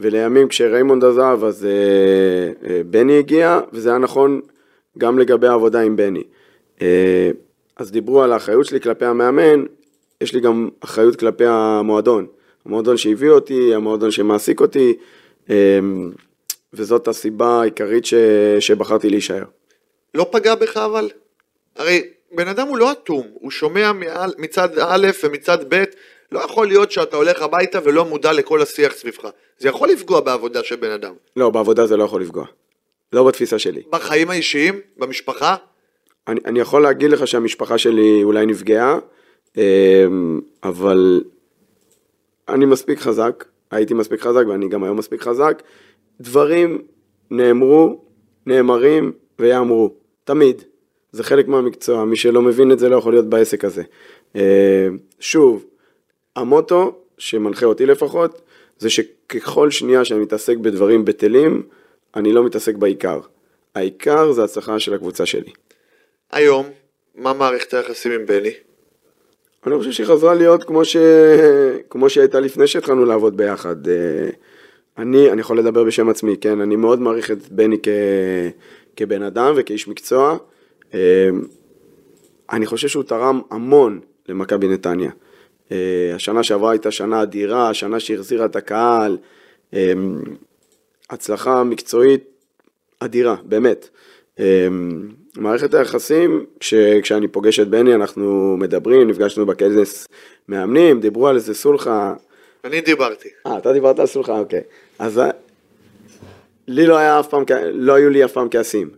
ולימים 0.00 0.48
כשריימונד 0.48 1.04
עזב 1.04 1.38
אז 1.44 1.66
אה, 1.66 2.70
אה, 2.70 2.82
בני 2.84 3.18
הגיע, 3.18 3.60
וזה 3.72 3.88
היה 3.88 3.98
נכון 3.98 4.40
גם 4.98 5.18
לגבי 5.18 5.46
העבודה 5.46 5.80
עם 5.80 5.96
בני. 5.96 6.22
אה, 6.82 7.30
אז 7.76 7.90
דיברו 7.90 8.22
על 8.22 8.32
האחריות 8.32 8.66
שלי 8.66 8.80
כלפי 8.80 9.04
המאמן, 9.04 9.64
יש 10.20 10.34
לי 10.34 10.40
גם 10.40 10.68
אחריות 10.80 11.16
כלפי 11.16 11.44
המועדון. 11.46 12.26
המועדון 12.66 12.96
שהביא 12.96 13.30
אותי, 13.30 13.74
המועדון 13.74 14.10
שמעסיק 14.10 14.60
אותי, 14.60 14.94
אה, 15.50 15.78
וזאת 16.72 17.08
הסיבה 17.08 17.60
העיקרית 17.60 18.04
ש... 18.04 18.14
שבחרתי 18.60 19.10
להישאר. 19.10 19.44
לא 20.14 20.26
פגע 20.32 20.54
בך 20.54 20.76
אבל? 20.76 21.10
הרי 21.76 22.02
בן 22.32 22.48
אדם 22.48 22.68
הוא 22.68 22.78
לא 22.78 22.92
אטום, 22.92 23.26
הוא 23.34 23.50
שומע 23.50 23.92
מעל, 23.92 24.32
מצד 24.38 24.78
א' 24.78 25.06
ומצד 25.24 25.58
ב', 25.68 25.84
לא 26.34 26.40
יכול 26.40 26.66
להיות 26.66 26.92
שאתה 26.92 27.16
הולך 27.16 27.42
הביתה 27.42 27.78
ולא 27.84 28.04
מודע 28.04 28.32
לכל 28.32 28.62
השיח 28.62 28.92
סביבך. 28.92 29.28
זה 29.58 29.68
יכול 29.68 29.88
לפגוע 29.88 30.20
בעבודה 30.20 30.62
של 30.62 30.76
בן 30.76 30.90
אדם. 30.90 31.14
לא, 31.36 31.50
בעבודה 31.50 31.86
זה 31.86 31.96
לא 31.96 32.04
יכול 32.04 32.22
לפגוע. 32.22 32.44
לא 33.12 33.24
בתפיסה 33.24 33.58
שלי. 33.58 33.82
בחיים 33.90 34.30
האישיים, 34.30 34.80
במשפחה, 34.96 35.56
אני, 36.28 36.40
אני 36.44 36.60
יכול 36.60 36.82
להגיד 36.82 37.10
לך 37.10 37.26
שהמשפחה 37.26 37.78
שלי 37.78 38.22
אולי 38.22 38.46
נפגעה, 38.46 38.98
אה, 39.58 40.06
אבל 40.62 41.20
אני 42.48 42.64
מספיק 42.64 42.98
חזק, 42.98 43.44
הייתי 43.70 43.94
מספיק 43.94 44.20
חזק 44.20 44.42
ואני 44.48 44.68
גם 44.68 44.84
היום 44.84 44.96
מספיק 44.96 45.22
חזק. 45.22 45.62
דברים 46.20 46.82
נאמרו, 47.30 48.04
נאמרים 48.46 49.12
ויאמרו, 49.38 49.94
תמיד. 50.24 50.62
זה 51.12 51.24
חלק 51.24 51.48
מהמקצוע, 51.48 52.04
מי 52.04 52.16
שלא 52.16 52.42
מבין 52.42 52.72
את 52.72 52.78
זה 52.78 52.88
לא 52.88 52.96
יכול 52.96 53.12
להיות 53.12 53.26
בעסק 53.26 53.64
הזה. 53.64 53.82
אה, 54.36 54.88
שוב, 55.20 55.64
המוטו 56.36 56.98
שמנחה 57.18 57.66
אותי 57.66 57.86
לפחות, 57.86 58.40
זה 58.78 58.90
שככל 58.90 59.70
שנייה 59.70 60.04
שאני 60.04 60.20
מתעסק 60.20 60.56
בדברים 60.56 61.04
בטלים, 61.04 61.62
אני 62.16 62.32
לא 62.32 62.44
מתעסק 62.44 62.74
בעיקר. 62.74 63.20
העיקר 63.74 64.32
זה 64.32 64.44
הצלחה 64.44 64.78
של 64.78 64.94
הקבוצה 64.94 65.26
שלי. 65.26 65.52
היום, 66.32 66.66
מה 67.14 67.32
מערכת 67.32 67.74
היחסים 67.74 68.12
עם 68.12 68.26
בני? 68.26 68.50
אני 69.66 69.78
חושב 69.78 69.92
שהיא 69.92 70.06
חזרה 70.06 70.34
להיות 70.34 70.64
כמו, 70.64 70.84
ש... 70.84 70.96
כמו 71.90 72.10
שהיא 72.10 72.22
הייתה 72.22 72.40
לפני 72.40 72.66
שהתחלנו 72.66 73.04
לעבוד 73.04 73.36
ביחד. 73.36 73.88
אה, 73.88 74.28
אני, 74.98 75.30
אני 75.30 75.40
יכול 75.40 75.58
לדבר 75.58 75.84
בשם 75.84 76.08
עצמי, 76.08 76.36
כן? 76.40 76.60
אני 76.60 76.76
מאוד 76.76 77.00
מעריך 77.00 77.30
את 77.30 77.48
בני 77.48 77.76
כ... 77.82 77.88
כבן 78.96 79.22
אדם 79.22 79.54
וכאיש 79.56 79.88
מקצוע. 79.88 80.36
אה, 80.94 81.28
אני 82.52 82.66
חושב 82.66 82.88
שהוא 82.88 83.04
תרם 83.04 83.40
המון 83.50 84.00
למכבי 84.28 84.68
נתניה. 84.68 85.10
אה, 85.72 86.12
השנה 86.14 86.42
שעברה 86.42 86.70
הייתה 86.70 86.90
שנה 86.90 87.22
אדירה, 87.22 87.68
השנה 87.68 88.00
שהחזירה 88.00 88.44
את 88.44 88.56
הקהל. 88.56 89.18
אה, 89.74 89.92
הצלחה 91.10 91.64
מקצועית 91.64 92.24
אדירה, 93.00 93.36
באמת. 93.44 93.88
אה, 94.40 94.68
מערכת 95.36 95.74
היחסים, 95.74 96.44
כש, 96.60 96.74
כשאני 97.02 97.28
פוגש 97.28 97.60
את 97.60 97.68
בני 97.68 97.94
אנחנו 97.94 98.56
מדברים, 98.58 99.10
נפגשנו 99.10 99.46
בכנס 99.46 100.08
מאמנים, 100.48 101.00
דיברו 101.00 101.28
על 101.28 101.36
איזה 101.36 101.54
סולחה. 101.54 102.14
אני 102.64 102.80
דיברתי. 102.80 103.28
אה, 103.46 103.58
אתה 103.58 103.72
דיברת 103.72 103.98
על 103.98 104.06
סולחה, 104.06 104.38
אוקיי. 104.38 104.60
אז 104.98 105.20
לי 106.68 106.86
לא 106.86 106.96
היה 106.96 107.20
אף 107.20 107.28
פעם, 107.28 107.44
לא 107.72 107.92
היו 107.92 108.10
לי 108.10 108.24
אף 108.24 108.32
פעם 108.32 108.48
כעסים. 108.50 108.90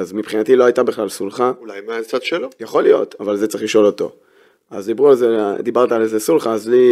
אז 0.00 0.12
מבחינתי 0.12 0.56
לא 0.56 0.64
הייתה 0.64 0.82
בכלל 0.82 1.08
סולחה. 1.08 1.52
אולי 1.60 1.80
מהצד 1.86 2.22
שלו? 2.22 2.48
יכול 2.60 2.82
להיות, 2.82 3.14
אבל 3.20 3.36
זה 3.36 3.46
צריך 3.46 3.62
לשאול 3.62 3.86
אותו. 3.86 4.12
אז 4.72 4.86
דיברו 4.86 5.08
על 5.08 5.16
זה, 5.16 5.36
דיברת 5.60 5.92
על 5.92 6.02
איזה 6.02 6.20
סולחה, 6.20 6.52
אז 6.52 6.68
לי 6.68 6.86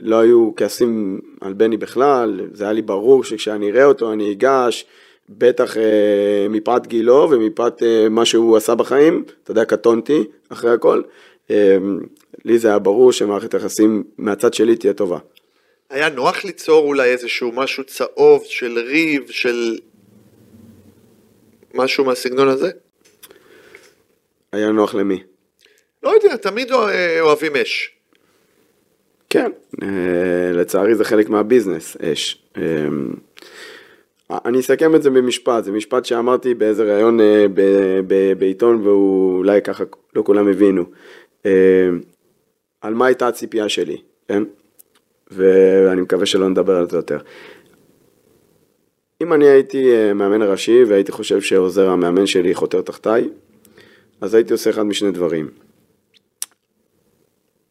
לא 0.00 0.20
היו 0.20 0.50
כעסים 0.56 1.20
על 1.40 1.52
בני 1.52 1.76
בכלל, 1.76 2.40
זה 2.52 2.64
היה 2.64 2.72
לי 2.72 2.82
ברור 2.82 3.24
שכשאני 3.24 3.70
אראה 3.70 3.84
אותו 3.84 4.12
אני 4.12 4.32
אגש, 4.32 4.86
בטח 5.28 5.76
אה, 5.76 6.46
מפאת 6.50 6.86
גילו 6.86 7.28
ומפאת 7.30 7.82
אה, 7.82 8.08
מה 8.08 8.24
שהוא 8.24 8.56
עשה 8.56 8.74
בחיים, 8.74 9.24
אתה 9.42 9.50
יודע, 9.50 9.64
קטונתי 9.64 10.24
אחרי 10.48 10.70
הכל, 10.70 11.02
אה, 11.50 11.76
לי 12.44 12.58
זה 12.58 12.68
היה 12.68 12.78
ברור 12.78 13.12
שמערכת 13.12 13.54
היחסים 13.54 14.04
מהצד 14.18 14.54
שלי 14.54 14.76
תהיה 14.76 14.92
טובה. 14.92 15.18
היה 15.90 16.08
נוח 16.08 16.44
ליצור 16.44 16.86
אולי 16.86 17.10
איזשהו 17.10 17.52
משהו 17.52 17.84
צהוב 17.84 18.42
של 18.44 18.78
ריב, 18.78 19.30
של 19.30 19.78
משהו 21.74 22.04
מהסגנון 22.04 22.48
הזה? 22.48 22.70
היה 24.52 24.72
נוח 24.72 24.94
למי? 24.94 25.31
לא 26.02 26.10
יודע, 26.10 26.36
תמיד 26.36 26.72
אוה- 26.72 27.20
אוהבים 27.20 27.56
אש. 27.56 27.90
כן, 29.30 29.50
אה, 29.82 29.88
לצערי 30.52 30.94
זה 30.94 31.04
חלק 31.04 31.28
מהביזנס, 31.28 31.96
אש. 32.00 32.42
אה, 32.56 32.62
אני 34.44 34.60
אסכם 34.60 34.94
את 34.94 35.02
זה 35.02 35.10
במשפט, 35.10 35.64
זה 35.64 35.72
משפט 35.72 36.04
שאמרתי 36.04 36.54
באיזה 36.54 36.82
ראיון 36.94 37.20
אה, 37.20 37.46
בעיתון 38.38 38.86
ואולי 38.86 39.62
ככה 39.62 39.84
לא 40.16 40.22
כולם 40.22 40.48
הבינו. 40.48 40.84
אה, 41.46 41.88
על 42.80 42.94
מה 42.94 43.06
הייתה 43.06 43.28
הציפייה 43.28 43.68
שלי, 43.68 43.96
כן? 44.28 44.42
ואני 45.30 46.00
מקווה 46.00 46.26
שלא 46.26 46.48
נדבר 46.48 46.76
על 46.76 46.90
זה 46.90 46.96
יותר. 46.96 47.18
אם 49.22 49.32
אני 49.32 49.48
הייתי 49.48 49.92
אה, 49.94 50.12
מאמן 50.14 50.42
ראשי 50.42 50.84
והייתי 50.88 51.12
חושב 51.12 51.40
שעוזר 51.40 51.90
המאמן 51.90 52.26
שלי 52.26 52.54
חותר 52.54 52.80
תחתיי, 52.80 53.28
אז 54.20 54.34
הייתי 54.34 54.52
עושה 54.52 54.70
אחד 54.70 54.82
משני 54.82 55.10
דברים. 55.10 55.48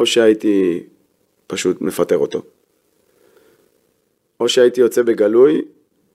או 0.01 0.05
שהייתי 0.05 0.83
פשוט 1.47 1.81
מפטר 1.81 2.17
אותו. 2.17 2.41
או 4.39 4.49
שהייתי 4.49 4.81
יוצא 4.81 5.01
בגלוי 5.01 5.61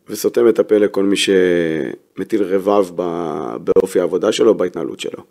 וסותם 0.09 0.49
את 0.49 0.59
הפה 0.59 0.78
לכל 0.78 1.05
מי 1.05 1.16
שמטיל 1.16 2.43
רבב 2.43 2.87
באופי 3.64 4.00
העבודה 4.00 4.33
שלו, 4.33 4.55
בהתנהלות 4.55 5.00
שלו. 5.00 5.23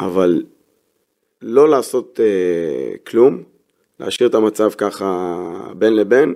אבל 0.00 0.42
לא 1.42 1.68
לעשות 1.68 2.20
אה, 2.22 2.96
כלום, 3.06 3.42
להשאיר 4.00 4.28
את 4.28 4.34
המצב 4.34 4.70
ככה 4.70 5.36
בין 5.78 5.96
לבין, 5.96 6.34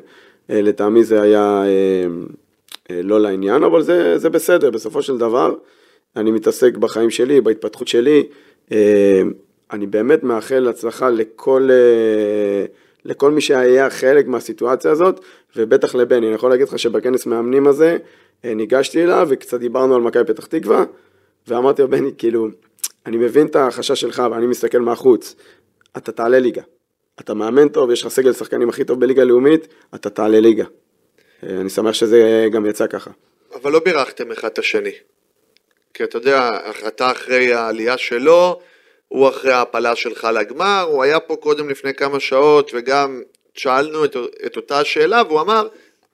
אה, 0.50 0.62
לטעמי 0.62 1.04
זה 1.04 1.22
היה 1.22 1.62
אה, 1.64 2.06
אה, 2.90 3.02
לא 3.02 3.20
לעניין, 3.20 3.64
אבל 3.64 3.82
זה, 3.82 4.18
זה 4.18 4.30
בסדר, 4.30 4.70
בסופו 4.70 5.02
של 5.02 5.18
דבר 5.18 5.54
אני 6.16 6.30
מתעסק 6.30 6.76
בחיים 6.76 7.10
שלי, 7.10 7.40
בהתפתחות 7.40 7.88
שלי, 7.88 8.26
אה, 8.72 9.22
אני 9.72 9.86
באמת 9.86 10.22
מאחל 10.22 10.68
הצלחה 10.68 11.10
לכל, 11.10 11.68
אה, 11.70 12.64
לכל 13.04 13.30
מי 13.30 13.40
שהיה 13.40 13.90
חלק 13.90 14.26
מהסיטואציה 14.26 14.90
הזאת, 14.90 15.20
ובטח 15.56 15.94
לבני. 15.94 16.26
אני 16.26 16.34
יכול 16.34 16.50
להגיד 16.50 16.68
לך 16.68 16.78
שבכנס 16.78 17.26
מאמנים 17.26 17.66
הזה, 17.66 17.96
אה, 18.44 18.54
ניגשתי 18.54 19.02
אליו 19.02 19.26
וקצת 19.30 19.60
דיברנו 19.60 19.94
על 19.94 20.00
מכבי 20.00 20.24
פתח 20.24 20.46
תקווה, 20.46 20.84
ואמרתי 21.48 21.82
לו, 21.82 21.88
בני, 21.88 22.10
כאילו, 22.18 22.48
אני 23.06 23.16
מבין 23.16 23.46
את 23.46 23.56
החשש 23.56 24.00
שלך 24.00 24.22
ואני 24.30 24.46
מסתכל 24.46 24.78
מהחוץ, 24.78 25.34
אתה 25.96 26.12
תעלה 26.12 26.38
ליגה. 26.38 26.62
אתה 27.20 27.34
מאמן 27.34 27.68
טוב, 27.68 27.90
יש 27.90 28.02
לך 28.02 28.08
סגל 28.08 28.32
שחקנים 28.32 28.68
הכי 28.68 28.84
טוב 28.84 29.00
בליגה 29.00 29.24
לאומית, 29.24 29.68
אתה 29.94 30.10
תעלה 30.10 30.40
ליגה. 30.40 30.64
אה, 31.44 31.60
אני 31.60 31.70
שמח 31.70 31.92
שזה 31.92 32.48
גם 32.52 32.66
יצא 32.66 32.86
ככה. 32.86 33.10
אבל 33.54 33.72
לא 33.72 33.80
בירכתם 33.84 34.32
אחד 34.32 34.48
את 34.48 34.58
השני. 34.58 34.92
כי 35.94 36.04
אתה 36.04 36.18
יודע, 36.18 36.48
אתה 36.88 37.10
אחרי 37.10 37.52
העלייה 37.52 37.98
שלו, 37.98 38.60
הוא 39.12 39.28
אחרי 39.28 39.52
ההעפלה 39.52 39.96
שלך 39.96 40.28
לגמר, 40.34 40.86
הוא 40.90 41.02
היה 41.02 41.20
פה 41.20 41.36
קודם 41.36 41.68
לפני 41.70 41.94
כמה 41.94 42.20
שעות 42.20 42.70
וגם 42.74 43.22
שאלנו 43.54 44.04
את, 44.04 44.16
את 44.46 44.56
אותה 44.56 44.78
השאלה 44.78 45.22
והוא 45.28 45.40
אמר, 45.40 45.68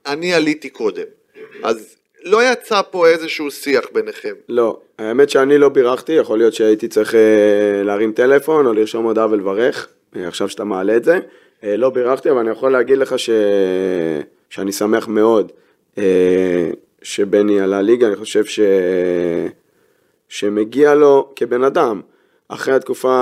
אני 0.07 0.35
עליתי 0.35 0.71
קודם. 0.71 1.05
אז 1.63 1.97
לא 2.25 2.53
יצא 2.53 2.81
פה 2.91 3.09
איזשהו 3.09 3.51
שיח 3.51 3.85
ביניכם. 3.93 4.35
לא, 4.49 4.81
האמת 4.99 5.31
שאני 5.31 5.59
לא 5.59 5.69
בירכתי, 5.69 6.13
יכול 6.13 6.39
להיות 6.39 6.55
שהייתי 6.55 6.89
צריך 6.89 7.15
אה, 7.15 7.83
להרים 7.85 8.13
טלפון 8.13 8.67
או 8.67 8.73
לרשום 8.73 9.05
הודעה 9.05 9.31
ולברך, 9.31 9.89
אה, 10.17 10.29
עכשיו 10.29 10.49
שאתה 10.49 10.65
מעלה 10.65 10.97
את 10.97 11.05
זה. 11.05 11.19
אה, 11.65 11.77
לא 11.77 11.91
בירכתי, 11.91 12.31
אבל 12.31 12.39
אני 12.39 12.51
יכול 12.51 12.73
להגיד 12.73 12.99
לך 12.99 13.19
ש... 13.19 13.31
שאני 14.51 14.73
שמח 14.73 15.09
מאוד 15.09 15.53
שבני 17.03 17.61
עלה 17.61 17.83
ליגה, 17.83 18.07
אני 18.07 18.17
חושב 18.17 18.45
ש... 18.45 18.61
שמגיע 20.29 20.95
לו 20.95 21.33
כבן 21.37 21.65
אדם, 21.65 22.01
אחרי 22.49 22.75
התקופה 22.75 23.13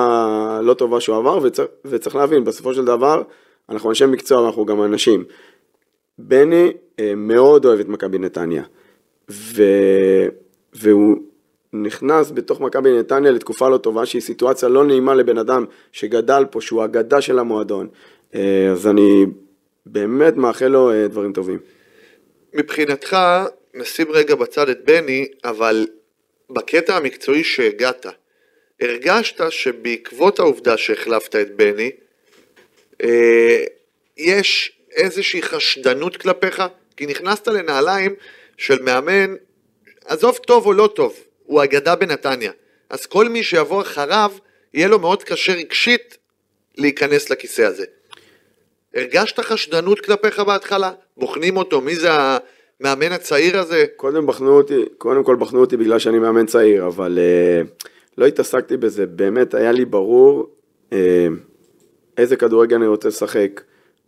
הלא 0.58 0.74
טובה 0.74 1.00
שהוא 1.00 1.16
עבר, 1.16 1.38
וצריך, 1.42 1.68
וצריך 1.84 2.16
להבין, 2.16 2.44
בסופו 2.44 2.74
של 2.74 2.84
דבר, 2.84 3.22
אנחנו 3.68 3.88
אנשי 3.88 4.06
מקצוע 4.06 4.42
ואנחנו 4.42 4.66
גם 4.66 4.82
אנשים. 4.82 5.24
בני 6.18 6.72
מאוד 7.16 7.64
אוהב 7.64 7.80
את 7.80 7.88
מכבי 7.88 8.18
נתניה. 8.18 8.62
ו... 9.30 9.62
והוא 10.72 11.16
נכנס 11.72 12.30
בתוך 12.30 12.60
מכבי 12.60 12.98
נתניה 12.98 13.30
לתקופה 13.30 13.68
לא 13.68 13.76
טובה, 13.76 14.06
שהיא 14.06 14.22
סיטואציה 14.22 14.68
לא 14.68 14.84
נעימה 14.84 15.14
לבן 15.14 15.38
אדם 15.38 15.64
שגדל 15.92 16.44
פה, 16.50 16.60
שהוא 16.60 16.84
אגדה 16.84 17.20
של 17.20 17.38
המועדון. 17.38 17.88
אה, 18.34 18.68
אז 18.72 18.86
אני 18.86 19.26
באמת 19.86 20.36
מאחל 20.36 20.66
לו 20.66 20.90
אה, 20.90 21.08
דברים 21.08 21.32
טובים. 21.32 21.58
מבחינתך, 22.54 23.16
נשים 23.74 24.06
רגע 24.10 24.34
בצד 24.34 24.68
את 24.68 24.78
בני, 24.84 25.28
אבל 25.44 25.86
בקטע 26.50 26.96
המקצועי 26.96 27.44
שהגעת, 27.44 28.06
הרגשת 28.80 29.50
שבעקבות 29.50 30.38
העובדה 30.38 30.76
שהחלפת 30.76 31.36
את 31.36 31.56
בני, 31.56 31.90
אה, 33.02 33.64
יש 34.16 34.72
איזושהי 34.92 35.42
חשדנות 35.42 36.16
כלפיך? 36.16 36.62
כי 36.96 37.06
נכנסת 37.06 37.48
לנעליים 37.48 38.14
של 38.56 38.82
מאמן, 38.82 39.34
עזוב 40.04 40.36
טוב 40.36 40.66
או 40.66 40.72
לא 40.72 40.90
טוב, 40.94 41.16
הוא 41.44 41.64
אגדה 41.64 41.94
בנתניה. 41.94 42.52
אז 42.90 43.06
כל 43.06 43.28
מי 43.28 43.42
שיבוא 43.42 43.82
אחריו, 43.82 44.32
יהיה 44.74 44.88
לו 44.88 44.98
מאוד 44.98 45.22
קשה 45.22 45.52
רגשית 45.52 46.16
להיכנס 46.76 47.30
לכיסא 47.30 47.62
הזה. 47.62 47.84
הרגשת 48.94 49.40
חשדנות 49.40 50.00
כלפיך 50.00 50.38
בהתחלה? 50.40 50.92
בוחנים 51.16 51.56
אותו, 51.56 51.80
מי 51.80 51.96
זה 51.96 52.08
המאמן 52.10 53.12
הצעיר 53.12 53.58
הזה? 53.58 53.84
קודם 53.96 54.26
בחנו 54.26 54.56
אותי, 54.56 54.84
קודם 54.98 55.24
כל 55.24 55.36
בחנו 55.36 55.60
אותי 55.60 55.76
בגלל 55.76 55.98
שאני 55.98 56.18
מאמן 56.18 56.46
צעיר, 56.46 56.86
אבל 56.86 57.18
uh, 57.18 57.86
לא 58.18 58.26
התעסקתי 58.26 58.76
בזה, 58.76 59.06
באמת 59.06 59.54
היה 59.54 59.72
לי 59.72 59.84
ברור 59.84 60.46
uh, 60.90 60.94
איזה 62.18 62.36
כדורגל 62.36 62.76
אני 62.76 62.86
רוצה 62.86 63.08
לשחק, 63.08 63.60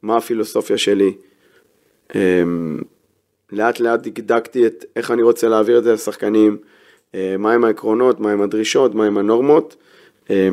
מה 0.03 0.17
הפילוסופיה 0.17 0.79
שלי. 0.79 1.15
Uh, 2.13 2.17
לאט 3.53 3.81
לאט 3.81 4.01
דקדקתי 4.01 4.67
את 4.67 4.85
איך 4.97 5.11
אני 5.11 5.23
רוצה 5.23 5.49
להעביר 5.49 5.79
את 5.79 5.85
זה 5.85 5.93
לשחקנים, 5.93 6.57
אה, 7.15 7.37
מהם 7.39 7.65
העקרונות, 7.65 8.21
מהם 8.21 8.43
הדרישות, 8.43 8.95
מהם 8.95 9.19
הנורמות. 9.19 9.77
אה, 10.31 10.49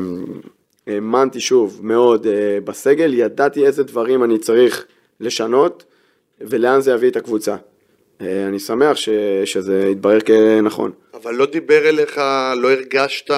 האמנתי 0.88 1.40
שוב 1.40 1.80
מאוד 1.84 2.28
אה, 2.28 2.58
בסגל, 2.64 3.14
ידעתי 3.14 3.66
איזה 3.66 3.84
דברים 3.84 4.24
אני 4.24 4.40
צריך 4.40 4.86
לשנות 5.20 5.84
ולאן 6.42 6.82
זה 6.82 6.92
יביא 6.92 7.10
את 7.10 7.16
הקבוצה. 7.16 7.56
אני 8.20 8.60
שמח 8.60 8.98
ש, 8.98 9.10
שזה 9.46 9.88
יתברר 9.92 10.20
כנכון. 10.20 10.92
אבל 11.16 11.36
לא 11.36 11.46
דיבר 11.46 11.90
אליך, 11.90 12.18
לא 12.58 12.72
הרגשת 12.72 13.32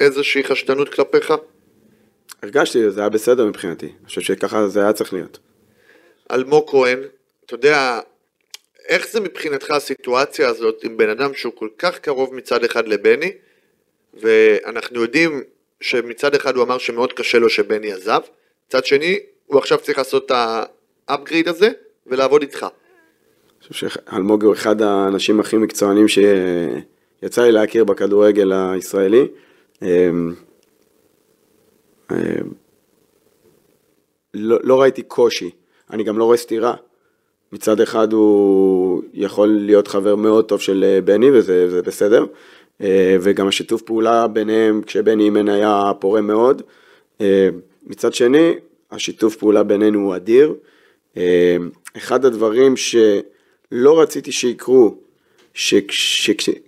איזושהי 0.00 0.44
חשדנות 0.44 0.94
כלפיך? 0.94 1.32
הרגשתי, 2.42 2.90
זה 2.90 3.00
היה 3.00 3.08
בסדר 3.08 3.46
מבחינתי. 3.46 3.86
אני 3.86 4.06
חושב 4.06 4.20
שככה 4.20 4.68
זה 4.68 4.80
היה 4.80 4.92
צריך 4.92 5.12
להיות. 5.12 5.38
אלמוג 6.30 6.70
כהן, 6.70 6.98
אתה 7.46 7.54
יודע, 7.54 8.00
איך 8.88 9.08
זה 9.08 9.20
מבחינתך 9.20 9.70
הסיטואציה 9.70 10.48
הזאת 10.48 10.84
עם 10.84 10.96
בן 10.96 11.08
אדם 11.08 11.34
שהוא 11.34 11.52
כל 11.56 11.68
כך 11.78 11.98
קרוב 11.98 12.34
מצד 12.34 12.64
אחד 12.64 12.88
לבני, 12.88 13.32
ואנחנו 14.14 15.02
יודעים 15.02 15.42
שמצד 15.80 16.34
אחד 16.34 16.56
הוא 16.56 16.64
אמר 16.64 16.78
שמאוד 16.78 17.12
קשה 17.12 17.38
לו 17.38 17.48
שבני 17.48 17.92
עזב, 17.92 18.20
מצד 18.68 18.84
שני 18.84 19.18
הוא 19.46 19.58
עכשיו 19.58 19.78
צריך 19.78 19.98
לעשות 19.98 20.32
את 20.32 20.32
האפגריד 21.08 21.48
הזה 21.48 21.70
ולעבוד 22.06 22.42
איתך. 22.42 22.62
אני 22.62 23.68
חושב 23.68 23.88
שאלמוג 23.88 24.44
הוא 24.44 24.54
אחד 24.54 24.82
האנשים 24.82 25.40
הכי 25.40 25.56
מקצוענים 25.56 26.08
שיצא 27.22 27.42
לי 27.42 27.52
להכיר 27.52 27.84
בכדורגל 27.84 28.52
הישראלי. 28.52 29.26
אמ, 29.82 30.34
אמ, 32.12 32.16
לא, 34.34 34.58
לא 34.62 34.80
ראיתי 34.80 35.02
קושי, 35.02 35.50
אני 35.90 36.04
גם 36.04 36.18
לא 36.18 36.24
רואה 36.24 36.36
סתירה. 36.36 36.74
מצד 37.52 37.80
אחד 37.80 38.12
הוא 38.12 39.02
יכול 39.14 39.48
להיות 39.48 39.88
חבר 39.88 40.16
מאוד 40.16 40.44
טוב 40.44 40.60
של 40.60 40.84
אה, 40.84 41.00
בני 41.00 41.30
וזה 41.30 41.82
בסדר, 41.82 42.24
אה, 42.80 43.16
וגם 43.20 43.48
השיתוף 43.48 43.82
פעולה 43.82 44.28
ביניהם 44.28 44.82
כשבני 44.86 45.24
אימן 45.24 45.48
היה 45.48 45.92
פורה 45.98 46.20
מאוד. 46.20 46.62
אה, 47.20 47.48
מצד 47.86 48.14
שני, 48.14 48.54
השיתוף 48.90 49.36
פעולה 49.36 49.62
בינינו 49.62 49.98
הוא 49.98 50.16
אדיר. 50.16 50.54
אחד 51.96 52.24
הדברים 52.24 52.74
שלא 52.76 54.00
רציתי 54.00 54.32
שיקרו 54.32 55.01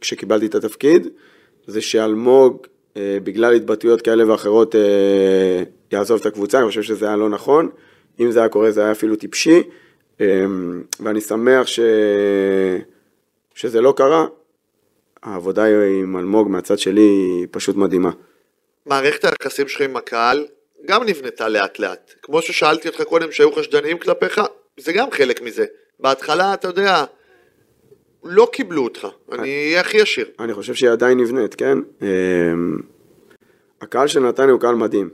כשקיבלתי 0.00 0.46
את 0.46 0.54
התפקיד, 0.54 1.08
זה 1.66 1.80
שאלמוג, 1.80 2.66
בגלל 2.96 3.54
התבטאויות 3.54 4.02
כאלה 4.02 4.30
ואחרות, 4.30 4.74
יעזוב 5.92 6.20
את 6.20 6.26
הקבוצה, 6.26 6.58
אני 6.58 6.68
חושב 6.68 6.82
שזה 6.82 7.06
היה 7.06 7.16
לא 7.16 7.28
נכון. 7.28 7.68
אם 8.20 8.30
זה 8.30 8.38
היה 8.38 8.48
קורה 8.48 8.70
זה 8.70 8.82
היה 8.82 8.92
אפילו 8.92 9.16
טיפשי. 9.16 9.62
אמ, 10.20 10.82
ואני 11.00 11.20
שמח 11.20 11.66
ש... 11.66 11.80
שזה 13.54 13.80
לא 13.80 13.94
קרה. 13.96 14.26
העבודה 15.22 15.64
עם 16.00 16.16
אלמוג 16.16 16.48
מהצד 16.48 16.78
שלי 16.78 17.00
היא 17.00 17.46
פשוט 17.50 17.76
מדהימה. 17.76 18.10
מערכת 18.86 19.24
היחסים 19.24 19.68
שלך 19.68 19.80
עם 19.80 19.96
הקהל 19.96 20.46
גם 20.86 21.04
נבנתה 21.04 21.48
לאט 21.48 21.78
לאט. 21.78 22.14
כמו 22.22 22.42
ששאלתי 22.42 22.88
אותך 22.88 23.02
קודם 23.02 23.32
שהיו 23.32 23.52
חשדניים 23.52 23.98
כלפיך, 23.98 24.40
זה 24.76 24.92
גם 24.92 25.10
חלק 25.10 25.42
מזה. 25.42 25.64
בהתחלה, 26.00 26.54
אתה 26.54 26.68
יודע, 26.68 27.04
לא 28.24 28.48
קיבלו 28.52 28.84
אותך, 28.84 29.08
אני 29.32 29.66
אהיה 29.66 29.80
הכי 29.80 29.96
ישיר. 29.96 30.26
אני 30.38 30.54
חושב 30.54 30.74
שהיא 30.74 30.90
עדיין 30.90 31.20
נבנית, 31.20 31.54
כן? 31.54 31.78
אמ, 32.02 32.78
הקהל 33.80 34.06
של 34.06 34.20
נתניה 34.20 34.52
הוא 34.52 34.60
קהל 34.60 34.74
מדהים. 34.74 35.10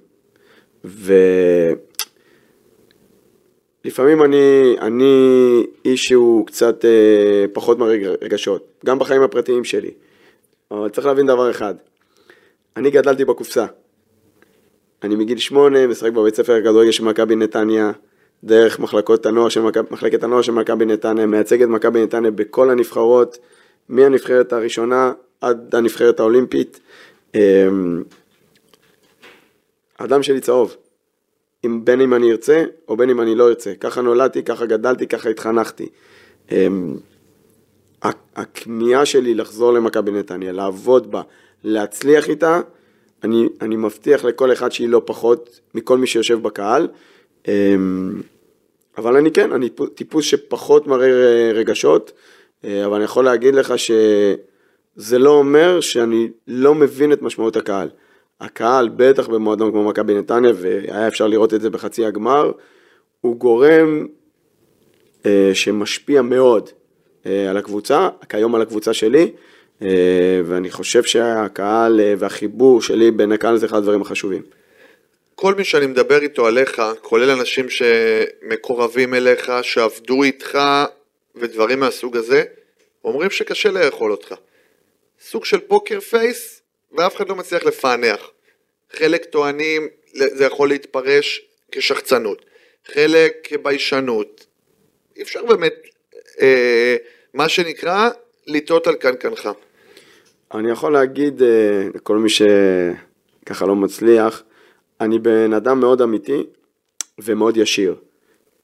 ו... 0.85 1.14
לפעמים 3.85 4.23
אני, 4.23 4.77
אני 4.81 5.66
איש 5.85 6.05
שהוא 6.05 6.46
קצת 6.46 6.85
אה, 6.85 7.44
פחות 7.53 7.79
מרג 7.79 8.01
רגשות, 8.23 8.66
גם 8.87 8.99
בחיים 8.99 9.23
הפרטיים 9.23 9.64
שלי. 9.64 9.90
אבל 10.70 10.88
צריך 10.88 11.07
להבין 11.07 11.27
דבר 11.27 11.51
אחד, 11.51 11.75
אני 12.77 12.90
גדלתי 12.90 13.25
בקופסה. 13.25 13.66
אני 15.03 15.16
מגיל 15.16 15.38
שמונה 15.38 15.87
משחק 15.87 16.12
בבית 16.12 16.35
ספר 16.35 16.53
הכדורגל 16.53 16.90
של 16.90 17.05
מכבי 17.05 17.37
נתניה, 17.37 17.92
דרך 18.44 18.79
מחלקות 18.79 19.26
הנוער 19.26 19.48
של 19.48 19.61
מכ... 19.61 19.76
מחלקת 19.90 20.22
הנוער 20.22 20.42
של 20.42 20.53
מכבי 20.53 20.85
נתניה, 20.85 21.26
מייצג 21.26 21.62
את 21.62 21.68
מכבי 21.68 22.03
נתניה 22.03 22.31
בכל 22.31 22.70
הנבחרות, 22.70 23.38
מהנבחרת 23.88 24.53
הראשונה 24.53 25.12
עד 25.40 25.74
הנבחרת 25.74 26.20
האולימפית. 26.20 26.81
הדם 29.98 30.22
שלי 30.22 30.40
צהוב. 30.40 30.76
אם, 31.64 31.85
בין 31.85 32.00
אם 32.00 32.14
אני 32.14 32.31
ארצה 32.31 32.64
או 32.88 32.96
בין 32.96 33.11
אם 33.11 33.20
אני 33.20 33.35
לא 33.35 33.48
ארצה. 33.48 33.74
ככה 33.81 34.00
נולדתי, 34.00 34.42
ככה 34.42 34.66
גדלתי, 34.66 35.07
ככה 35.07 35.29
התחנכתי. 35.29 35.88
אמ, 36.53 36.96
הכמיהה 38.37 39.07
שלי 39.07 39.35
לחזור 39.35 39.72
למכבי 39.72 40.11
נתניה, 40.11 40.53
לעבוד 40.53 41.11
בה, 41.11 41.22
להצליח 41.64 42.29
איתה, 42.29 42.61
אני, 43.24 43.48
אני 43.61 43.76
מבטיח 43.76 44.24
לכל 44.24 44.53
אחד 44.53 44.72
שהיא 44.72 44.88
לא 44.88 45.03
פחות 45.05 45.61
מכל 45.74 45.98
מי 45.98 46.07
שיושב 46.07 46.42
בקהל. 46.42 46.88
אמ, 47.48 48.20
אבל 48.98 49.16
אני 49.16 49.31
כן, 49.31 49.53
אני 49.53 49.68
טיפוס 49.94 50.24
שפחות 50.24 50.87
מראה 50.87 51.53
רגשות, 51.55 52.12
אה, 52.64 52.87
אבל 52.87 52.94
אני 52.94 53.05
יכול 53.05 53.24
להגיד 53.24 53.55
לך 53.55 53.74
שזה 53.79 55.18
לא 55.18 55.31
אומר 55.31 55.81
שאני 55.81 56.29
לא 56.46 56.74
מבין 56.74 57.12
את 57.12 57.22
משמעות 57.22 57.57
הקהל. 57.57 57.88
הקהל, 58.40 58.88
בטח 58.96 59.29
במועדון 59.29 59.70
כמו 59.70 59.85
מכבי 59.85 60.14
נתניה, 60.14 60.53
והיה 60.57 61.09
אפשר 61.09 61.26
לראות 61.26 61.55
את 61.55 61.61
זה 61.61 61.70
בחצי 61.70 62.05
הגמר, 62.07 62.53
הוא 63.20 63.37
גורם 63.37 64.07
אה, 65.26 65.50
שמשפיע 65.55 66.22
מאוד 66.22 66.70
אה, 67.26 67.50
על 67.50 67.57
הקבוצה, 67.57 68.09
כיום 68.29 68.55
על 68.55 68.62
הקבוצה 68.62 68.94
שלי, 68.94 69.33
ואני 70.44 70.70
חושב 70.70 71.03
שהקהל 71.03 72.00
והחיבור 72.18 72.83
שלי 72.83 73.11
בין 73.11 73.33
הקהל 73.33 73.57
זה 73.57 73.66
אחד 73.66 73.76
הדברים 73.76 74.03
החשובים. 74.03 74.42
כל 75.40 75.55
מי 75.55 75.64
שאני 75.64 75.87
מדבר 75.87 76.22
איתו 76.22 76.46
עליך, 76.46 76.83
כולל 77.03 77.31
אנשים 77.31 77.66
שמקורבים 77.70 79.14
אליך, 79.14 79.53
שעבדו 79.62 80.22
איתך 80.22 80.59
ודברים 81.35 81.81
מהסוג 81.81 82.16
הזה, 82.16 82.44
אומרים 83.05 83.31
שקשה 83.31 83.70
לאכול 83.70 84.11
אותך. 84.11 84.35
סוג 85.20 85.44
של 85.44 85.61
פוקר 85.61 86.00
פייס, 86.00 86.62
ואף 86.92 87.16
אחד 87.16 87.29
לא 87.29 87.37
מצליח 87.37 87.64
לפענח. 87.64 88.31
חלק 88.92 89.24
טוענים, 89.24 89.88
זה 90.12 90.44
יכול 90.44 90.68
להתפרש 90.68 91.42
כשחצנות, 91.72 92.44
חלק 92.87 93.33
כביישנות. 93.42 94.46
אי 95.16 95.22
אפשר 95.22 95.44
באמת, 95.44 95.74
אה, 96.40 96.96
מה 97.35 97.48
שנקרא, 97.48 98.09
לטעות 98.46 98.87
על 98.87 98.94
קנקנך. 98.94 99.48
אני 100.55 100.70
יכול 100.70 100.92
להגיד 100.92 101.42
אה, 101.42 101.48
לכל 101.94 102.16
מי 102.16 102.29
שככה 102.29 103.66
לא 103.66 103.76
מצליח, 103.76 104.42
אני 105.00 105.18
בן 105.18 105.52
אדם 105.52 105.80
מאוד 105.80 106.02
אמיתי 106.02 106.46
ומאוד 107.18 107.56
ישיר. 107.56 107.94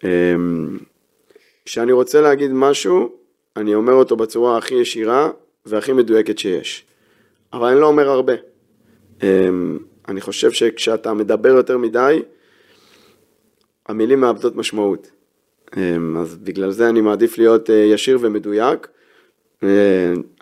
אמ, 0.05 0.79
כשאני 1.64 1.92
רוצה 1.92 2.20
להגיד 2.20 2.51
משהו, 2.53 3.12
אני 3.57 3.75
אומר 3.75 3.92
אותו 3.92 4.16
בצורה 4.16 4.59
הכי 4.59 4.75
ישירה 4.75 5.31
והכי 5.66 5.92
מדויקת 5.92 6.38
שיש. 6.38 6.85
אבל 7.53 7.68
אני 7.68 7.81
לא 7.81 7.87
אומר 7.87 8.09
הרבה. 8.09 8.35
אמ, 9.22 9.79
אני 10.09 10.20
חושב 10.20 10.51
שכשאתה 10.51 11.14
מדבר 11.14 11.49
יותר 11.49 11.79
מדי, 11.79 12.22
המילים 13.87 14.20
מאבדות 14.20 14.57
משמעות. 14.57 15.11
אמ, 15.77 16.16
אז 16.16 16.37
בגלל 16.37 16.70
זה 16.70 16.88
אני 16.88 17.01
מעדיף 17.01 17.38
להיות 17.38 17.70
אה, 17.70 17.75
ישיר 17.75 18.18
ומדויק. 18.20 18.88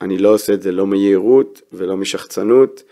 אני 0.01 0.19
לא 0.19 0.35
עושה 0.35 0.55
את 0.55 0.63
זה 0.63 0.73
לא 0.73 0.87
מיהירות 0.87 1.63
ולא 1.73 1.97
משחצנות. 1.97 2.83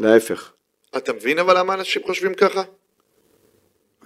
להפך. 0.00 0.52
אתה 0.96 1.12
מבין 1.12 1.38
אבל 1.38 1.58
למה 1.58 1.74
אנשים 1.74 2.02
חושבים 2.06 2.34
ככה? 2.34 2.62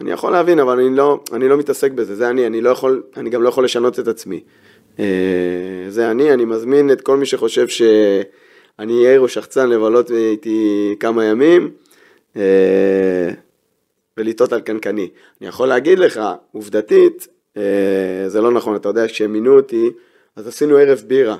אני 0.00 0.10
יכול 0.10 0.32
להבין, 0.32 0.58
אבל 0.58 0.80
אני 0.80 0.96
לא, 0.96 1.20
אני 1.32 1.48
לא 1.48 1.58
מתעסק 1.58 1.92
בזה, 1.92 2.14
זה 2.14 2.28
אני, 2.30 2.46
אני 2.46 2.60
לא 2.60 2.70
יכול, 2.70 3.02
אני 3.16 3.30
גם 3.30 3.42
לא 3.42 3.48
יכול 3.48 3.64
לשנות 3.64 3.98
את 3.98 4.08
עצמי. 4.08 4.40
אה, 4.98 5.04
זה 5.88 6.10
אני, 6.10 6.32
אני 6.32 6.44
מזמין 6.44 6.92
את 6.92 7.00
כל 7.00 7.16
מי 7.16 7.26
שחושב 7.26 7.68
שאני 7.68 8.92
יאיר 8.92 9.20
או 9.20 9.28
שחצן 9.28 9.68
לבלות 9.68 10.10
איתי 10.10 10.94
כמה 11.00 11.24
ימים 11.24 11.70
אה, 12.36 13.30
ולטעות 14.16 14.52
על 14.52 14.60
קנקני. 14.60 15.08
אני 15.40 15.48
יכול 15.48 15.68
להגיד 15.68 15.98
לך, 15.98 16.20
עובדתית, 16.52 17.28
אה, 17.56 18.24
זה 18.26 18.40
לא 18.40 18.50
נכון, 18.50 18.76
אתה 18.76 18.88
יודע, 18.88 19.06
כשהם 19.06 19.32
מינו 19.32 19.56
אותי, 19.56 19.90
אז 20.36 20.48
עשינו 20.48 20.76
ערב 20.76 21.02
בירה 21.06 21.36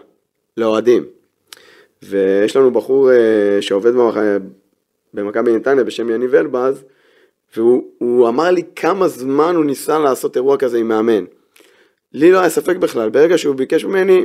לאוהדים. 0.57 1.05
ויש 2.03 2.57
לנו 2.57 2.71
בחור 2.71 3.11
שעובד 3.61 3.93
במכבי 5.15 5.57
נתניה 5.57 5.85
בשם 5.85 6.11
יניב 6.11 6.35
אלבז, 6.35 6.85
והוא 7.57 8.29
אמר 8.29 8.51
לי 8.51 8.63
כמה 8.77 9.09
זמן 9.09 9.55
הוא 9.57 9.65
ניסה 9.65 9.99
לעשות 9.99 10.37
אירוע 10.37 10.57
כזה 10.57 10.79
עם 10.79 10.89
מאמן. 10.89 11.25
לי 12.13 12.33
לא 12.33 12.39
היה 12.39 12.51
ספק 12.51 12.77
בכלל, 12.77 13.11
ברגע 13.11 13.39
שהוא 13.39 13.57
ביקש 13.57 13.85
ממני, 13.85 14.25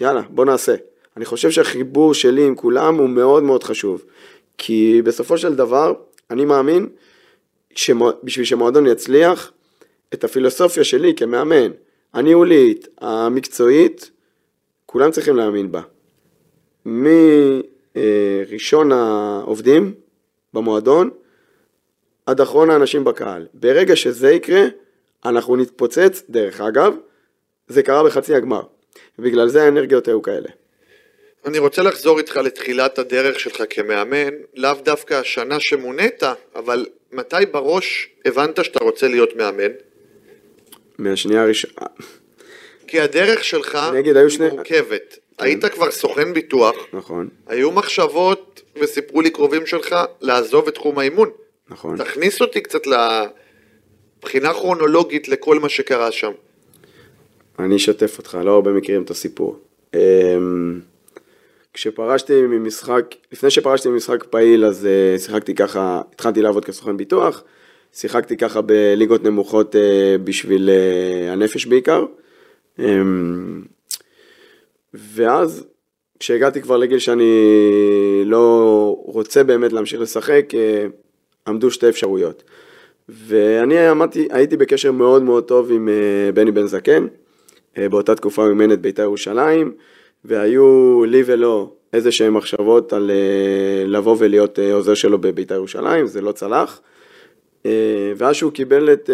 יאללה, 0.00 0.22
בוא 0.30 0.44
נעשה. 0.44 0.74
אני 1.16 1.24
חושב 1.24 1.50
שהחיבור 1.50 2.14
שלי 2.14 2.46
עם 2.46 2.54
כולם 2.54 2.94
הוא 2.94 3.08
מאוד 3.08 3.42
מאוד 3.42 3.64
חשוב. 3.64 4.04
כי 4.58 5.02
בסופו 5.04 5.38
של 5.38 5.54
דבר, 5.54 5.94
אני 6.30 6.44
מאמין 6.44 6.88
שבשביל 7.74 8.44
שמועדון 8.44 8.86
יצליח, 8.86 9.52
את 10.14 10.24
הפילוסופיה 10.24 10.84
שלי 10.84 11.14
כמאמן, 11.14 11.70
הניהולית, 12.14 12.88
המקצועית, 13.00 14.10
כולם 14.86 15.10
צריכים 15.10 15.36
להאמין 15.36 15.72
בה. 15.72 15.80
מראשון 17.96 18.92
העובדים 18.92 19.94
במועדון, 20.54 21.10
עד 22.26 22.40
אחרון 22.40 22.70
האנשים 22.70 23.04
בקהל. 23.04 23.46
ברגע 23.54 23.96
שזה 23.96 24.30
יקרה, 24.30 24.62
אנחנו 25.24 25.56
נתפוצץ, 25.56 26.22
דרך 26.28 26.60
אגב, 26.60 26.96
זה 27.68 27.82
קרה 27.82 28.04
בחצי 28.04 28.34
הגמר. 28.34 28.62
בגלל 29.18 29.48
זה 29.48 29.62
האנרגיות 29.62 30.08
היו 30.08 30.22
כאלה. 30.22 30.48
אני 31.46 31.58
רוצה 31.58 31.82
לחזור 31.82 32.18
איתך 32.18 32.36
לתחילת 32.36 32.98
הדרך 32.98 33.40
שלך 33.40 33.62
כמאמן, 33.70 34.34
לאו 34.54 34.74
דווקא 34.84 35.14
השנה 35.14 35.56
שמונית, 35.60 36.22
אבל 36.54 36.86
מתי 37.12 37.36
בראש 37.52 38.10
הבנת 38.24 38.64
שאתה 38.64 38.84
רוצה 38.84 39.08
להיות 39.08 39.36
מאמן? 39.36 39.72
מהשנייה 40.98 41.42
הראשונה. 41.42 41.86
כי 42.86 43.00
הדרך 43.00 43.44
שלך 43.44 43.78
נגיד, 43.94 44.16
היו 44.16 44.30
שני... 44.30 44.48
מורכבת. 44.48 45.18
כן. 45.38 45.44
היית 45.44 45.64
כבר 45.64 45.90
סוכן 45.90 46.32
ביטוח. 46.32 46.74
נכון. 46.92 47.28
היו 47.46 47.72
מחשבות, 47.72 48.62
וסיפרו 48.80 49.20
לי 49.20 49.30
קרובים 49.30 49.66
שלך, 49.66 49.94
לעזוב 50.20 50.68
את 50.68 50.74
תחום 50.74 50.98
האימון. 50.98 51.30
נכון. 51.68 51.96
תכניס 51.96 52.40
אותי 52.40 52.60
קצת 52.60 52.82
לבחינה 54.22 54.52
כרונולוגית 54.52 55.28
לכל 55.28 55.58
מה 55.58 55.68
שקרה 55.68 56.12
שם. 56.12 56.32
אני 57.58 57.76
אשתף 57.76 58.18
אותך, 58.18 58.38
לא 58.44 58.54
הרבה 58.54 58.72
מכירים 58.72 59.02
את 59.02 59.10
הסיפור. 59.10 59.58
אמ, 59.94 60.80
כשפרשתי 61.74 62.42
ממשחק, 62.42 63.14
לפני 63.32 63.50
שפרשתי 63.50 63.88
ממשחק 63.88 64.24
פעיל 64.24 64.64
אז 64.64 64.86
אה, 64.86 65.18
שיחקתי 65.18 65.54
ככה, 65.54 66.00
התחלתי 66.14 66.42
לעבוד 66.42 66.64
כסוכן 66.64 66.96
ביטוח, 66.96 67.42
שיחקתי 67.92 68.36
ככה 68.36 68.60
בליגות 68.60 69.24
נמוכות 69.24 69.76
אה, 69.76 70.16
בשביל 70.24 70.70
אה, 70.70 71.32
הנפש 71.32 71.66
בעיקר. 71.66 72.04
ואז 74.98 75.66
כשהגעתי 76.18 76.62
כבר 76.62 76.76
לגיל 76.76 76.98
שאני 76.98 77.32
לא 78.24 78.96
רוצה 79.04 79.44
באמת 79.44 79.72
להמשיך 79.72 80.00
לשחק, 80.00 80.46
עמדו 81.46 81.70
שתי 81.70 81.88
אפשרויות. 81.88 82.42
ואני 83.08 83.88
עמדתי, 83.88 84.28
הייתי 84.30 84.56
בקשר 84.56 84.92
מאוד 84.92 85.22
מאוד 85.22 85.44
טוב 85.44 85.72
עם 85.72 85.88
אה, 85.88 86.32
בני 86.32 86.50
בן 86.50 86.66
זקן, 86.66 87.06
אה, 87.78 87.88
באותה 87.88 88.14
תקופה 88.14 88.42
הוא 88.42 88.50
אימן 88.50 88.72
את 88.72 88.80
בית"ר 88.80 89.02
ירושלים, 89.02 89.72
והיו 90.24 91.04
לי 91.04 91.22
ולו 91.26 91.72
איזה 91.92 92.12
שהן 92.12 92.32
מחשבות 92.32 92.92
על 92.92 93.10
אה, 93.10 93.86
לבוא 93.86 94.16
ולהיות 94.18 94.58
עוזר 94.58 94.94
שלו 94.94 95.18
בבית"ר 95.18 95.54
ירושלים, 95.54 96.06
זה 96.06 96.20
לא 96.20 96.32
צלח. 96.32 96.80
ואז 98.16 98.34
שהוא 98.34 98.52
קיבל 98.52 98.92
את 98.92 99.10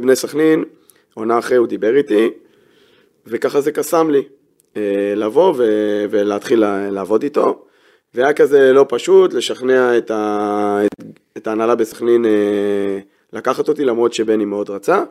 בני 0.00 0.16
סכנין, 0.16 0.64
עונה 1.14 1.38
אחרי 1.38 1.56
הוא 1.56 1.66
דיבר 1.66 1.96
איתי, 1.96 2.30
וככה 3.26 3.60
זה 3.60 3.72
קסם 3.72 4.10
לי, 4.10 4.22
לבוא 5.16 5.54
ולהתחיל 6.10 6.64
לעבוד 6.90 7.22
איתו. 7.22 7.66
והיה 8.16 8.32
כזה 8.32 8.72
לא 8.72 8.86
פשוט 8.88 9.32
לשכנע 9.32 9.98
את, 9.98 10.10
ה... 10.10 10.80
את, 10.86 11.04
את 11.36 11.46
ההנהלה 11.46 11.74
בסכנין 11.74 12.24
אה, 12.24 12.98
לקחת 13.32 13.68
אותי, 13.68 13.84
למרות 13.84 14.12
שבני 14.12 14.44
מאוד 14.44 14.70
רצה. 14.70 15.02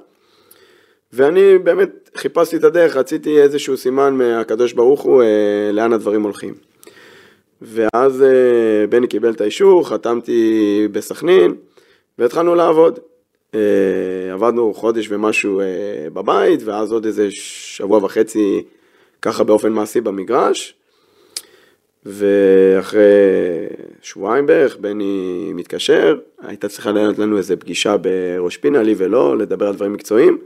ואני 1.13 1.57
באמת 1.57 2.09
חיפשתי 2.15 2.55
את 2.55 2.63
הדרך, 2.63 2.95
רציתי 2.95 3.41
איזשהו 3.41 3.77
סימן 3.77 4.13
מהקדוש 4.13 4.73
ברוך 4.73 5.01
הוא 5.01 5.23
אה, 5.23 5.71
לאן 5.71 5.93
הדברים 5.93 6.23
הולכים. 6.23 6.53
ואז 7.61 8.23
אה, 8.23 8.87
בני 8.89 9.07
קיבל 9.07 9.33
את 9.33 9.41
האישור, 9.41 9.89
חתמתי 9.89 10.87
בסכנין, 10.91 11.55
והתחלנו 12.19 12.55
לעבוד. 12.55 12.99
אה, 13.55 14.33
עבדנו 14.33 14.73
חודש 14.73 15.07
ומשהו 15.11 15.59
אה, 15.59 15.65
בבית, 16.13 16.59
ואז 16.63 16.91
עוד 16.91 17.05
איזה 17.05 17.27
שבוע 17.31 18.03
וחצי 18.03 18.63
ככה 19.25 19.43
באופן 19.43 19.71
מעשי 19.71 20.01
במגרש. 20.01 20.73
ואחרי 22.05 23.01
שבועיים 24.01 24.45
בערך 24.45 24.77
בני 24.77 25.51
מתקשר, 25.53 26.17
הייתה 26.41 26.67
צריכה 26.67 26.91
לענות 26.91 27.19
לנו 27.19 27.37
איזה 27.37 27.55
פגישה 27.55 27.95
בראש 27.97 28.57
פינה, 28.57 28.83
לי 28.83 28.95
ולא, 28.97 29.37
לדבר 29.37 29.67
על 29.67 29.75
דברים 29.75 29.93
מקצועיים. 29.93 30.37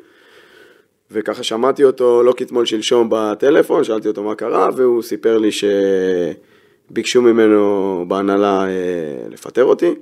וככה 1.11 1.43
שמעתי 1.43 1.83
אותו 1.83 2.23
לא 2.23 2.33
כתמול 2.37 2.65
שלשום 2.65 3.07
בטלפון, 3.11 3.83
שאלתי 3.83 4.07
אותו 4.07 4.23
מה 4.23 4.35
קרה, 4.35 4.69
והוא 4.75 5.01
סיפר 5.01 5.37
לי 5.37 5.49
שביקשו 5.51 7.21
ממנו 7.21 8.05
בהנהלה 8.07 8.65
אה, 8.65 9.27
לפטר 9.29 9.63
אותי. 9.63 9.95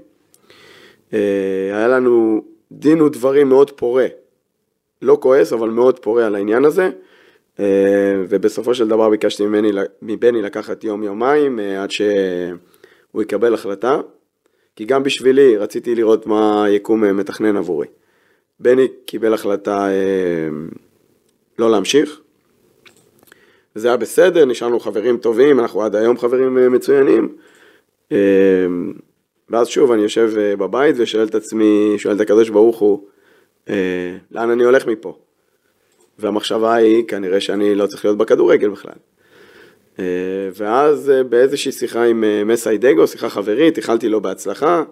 אה, 1.13 1.19
היה 1.73 1.87
לנו 1.87 2.43
דין 2.71 3.01
ודברים 3.01 3.49
מאוד 3.49 3.71
פורה, 3.71 4.07
לא 5.01 5.17
כועס, 5.21 5.53
אבל 5.53 5.69
מאוד 5.69 5.99
פורה 5.99 6.25
על 6.25 6.35
העניין 6.35 6.65
הזה. 6.65 6.89
אה, 7.59 8.23
ובסופו 8.29 8.75
של 8.75 8.87
דבר 8.87 9.09
ביקשתי 9.09 9.45
ממני, 9.45 9.71
מבני 10.01 10.41
לקחת 10.41 10.83
יום-יומיים 10.83 11.59
אה, 11.59 11.83
עד 11.83 11.91
שהוא 11.91 13.21
יקבל 13.21 13.53
החלטה, 13.53 13.99
כי 14.75 14.85
גם 14.85 15.03
בשבילי 15.03 15.57
רציתי 15.57 15.95
לראות 15.95 16.27
מה 16.27 16.65
היקום 16.65 17.03
אה, 17.03 17.13
מתכנן 17.13 17.57
עבורי. 17.57 17.87
בני 18.59 18.87
קיבל 19.05 19.33
החלטה 19.33 19.87
לא 21.59 21.71
להמשיך, 21.71 22.21
וזה 23.75 23.87
היה 23.87 23.97
בסדר, 23.97 24.45
נשארנו 24.45 24.79
חברים 24.79 25.17
טובים, 25.17 25.59
אנחנו 25.59 25.83
עד 25.83 25.95
היום 25.95 26.17
חברים 26.17 26.71
מצוינים. 26.71 27.35
ואז 29.49 29.67
שוב, 29.67 29.91
אני 29.91 30.01
יושב 30.01 30.31
בבית 30.35 30.95
ושואל 30.99 31.27
את 31.27 31.35
עצמי, 31.35 31.93
שואל 31.97 32.15
את 32.15 32.21
הקדוש 32.21 32.49
ברוך 32.49 32.79
הוא, 32.79 33.07
לאן 34.31 34.49
אני 34.49 34.63
הולך 34.63 34.87
מפה? 34.87 35.17
והמחשבה 36.19 36.73
היא, 36.73 37.03
כנראה 37.07 37.41
שאני 37.41 37.75
לא 37.75 37.87
צריך 37.87 38.05
להיות 38.05 38.17
בכדורגל 38.17 38.69
בכלל. 38.69 38.93
אה, 39.99 40.49
ואז 40.53 41.09
אה, 41.09 41.23
באיזושהי 41.23 41.71
שיחה 41.71 42.03
עם 42.03 42.23
אה, 42.23 42.43
מסי 42.43 42.77
דגו, 42.77 43.07
שיחה 43.07 43.29
חברית, 43.29 43.77
איחלתי 43.77 44.09
לו 44.09 44.21
בהצלחה, 44.21 44.83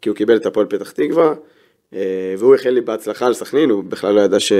כי 0.00 0.08
הוא 0.08 0.16
קיבל 0.16 0.36
את 0.36 0.46
הפועל 0.46 0.66
פתח 0.66 0.90
תקווה, 0.90 1.34
והוא 2.38 2.54
איחל 2.54 2.70
לי 2.70 2.80
בהצלחה 2.80 3.26
על 3.26 3.34
סכנין, 3.34 3.70
הוא 3.70 3.84
בכלל 3.84 4.14
לא 4.14 4.20
ידע 4.20 4.40
ש... 4.40 4.52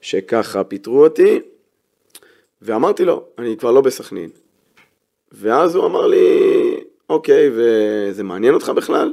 שככה 0.00 0.64
פיטרו 0.64 1.04
אותי, 1.04 1.40
ואמרתי 2.62 3.04
לו, 3.04 3.24
אני 3.38 3.56
כבר 3.56 3.70
לא 3.70 3.80
בסכנין. 3.80 4.28
ואז 5.32 5.74
הוא 5.74 5.86
אמר 5.86 6.06
לי, 6.06 6.26
אוקיי, 7.08 7.50
וזה 7.54 8.22
מעניין 8.22 8.54
אותך 8.54 8.68
בכלל? 8.68 9.12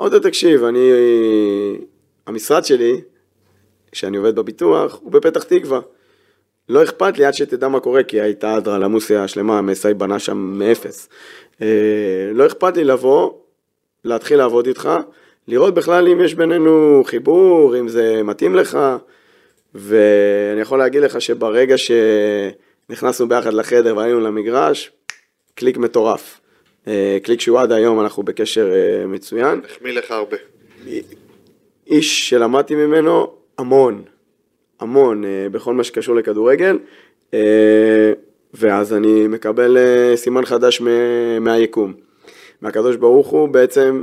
אמרתי 0.00 0.20
תקשיב, 0.20 0.64
אני, 0.64 0.90
המשרד 2.26 2.64
שלי, 2.64 3.00
כשאני 3.96 4.16
עובד 4.16 4.34
בביטוח, 4.36 4.98
הוא 5.02 5.12
בפתח 5.12 5.42
תקווה. 5.42 5.80
לא 6.68 6.82
אכפת 6.84 7.18
לי 7.18 7.24
עד 7.24 7.34
שתדע 7.34 7.68
מה 7.68 7.80
קורה, 7.80 8.02
כי 8.02 8.20
הייתה 8.20 8.56
אדרלמוסיה 8.56 9.24
השלמה, 9.24 9.62
מסי 9.62 9.94
בנה 9.94 10.18
שם 10.18 10.36
מאפס. 10.36 11.08
אה, 11.62 11.66
לא 12.32 12.46
אכפת 12.46 12.76
לי 12.76 12.84
לבוא, 12.84 13.32
להתחיל 14.04 14.38
לעבוד 14.38 14.66
איתך, 14.66 14.90
לראות 15.48 15.74
בכלל 15.74 16.08
אם 16.08 16.20
יש 16.20 16.34
בינינו 16.34 17.02
חיבור, 17.06 17.78
אם 17.78 17.88
זה 17.88 18.22
מתאים 18.24 18.54
לך, 18.54 18.78
ואני 19.74 20.60
יכול 20.60 20.78
להגיד 20.78 21.02
לך 21.02 21.20
שברגע 21.20 21.74
שנכנסנו 21.78 23.28
ביחד 23.28 23.52
לחדר 23.52 23.96
והיינו 23.96 24.20
למגרש, 24.20 24.90
קליק 25.54 25.76
מטורף. 25.76 26.40
אה, 26.88 27.18
קליק 27.22 27.40
שהוא 27.40 27.60
עד 27.60 27.72
היום, 27.72 28.00
אנחנו 28.00 28.22
בקשר 28.22 28.72
אה, 28.72 29.06
מצוין. 29.06 29.60
החמיא 29.64 29.92
לך 29.92 30.10
הרבה. 30.10 30.36
איש 31.86 32.28
שלמדתי 32.28 32.74
ממנו 32.74 33.45
המון, 33.58 34.02
המון, 34.80 35.24
אה, 35.24 35.46
בכל 35.52 35.74
מה 35.74 35.84
שקשור 35.84 36.14
לכדורגל, 36.14 36.78
אה, 37.34 38.12
ואז 38.54 38.92
אני 38.92 39.26
מקבל 39.28 39.76
אה, 39.78 40.16
סימן 40.16 40.44
חדש 40.44 40.80
מ- 40.80 41.44
מהיקום. 41.44 41.92
מהקדוש 42.60 42.96
ברוך 42.96 43.26
הוא 43.28 43.48
בעצם, 43.48 44.02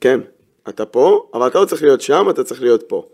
כן, 0.00 0.20
אתה 0.68 0.86
פה, 0.86 1.28
אבל 1.34 1.46
אתה 1.46 1.60
לא 1.60 1.64
צריך 1.64 1.82
להיות 1.82 2.00
שם, 2.00 2.26
אתה 2.30 2.44
צריך 2.44 2.62
להיות 2.62 2.82
פה. 2.88 3.06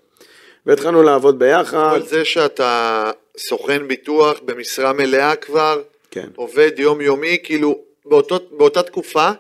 והתחלנו 0.67 1.03
לעבוד 1.03 1.39
ביחד, 1.39 1.79
אבל 1.91 2.07
זה 2.07 2.25
שאתה 2.25 3.11
סוכן 3.39 3.89
ביטוח 3.89 4.41
במשרה 4.45 4.93
מלאה 4.93 5.37
כבר, 5.37 5.83
כן, 6.11 6.29
עובד 6.37 6.71
יומיומי, 6.79 7.39
כאילו 7.43 7.79
באותו, 8.07 8.39
באותה 8.51 8.83
תקופה 8.83 9.31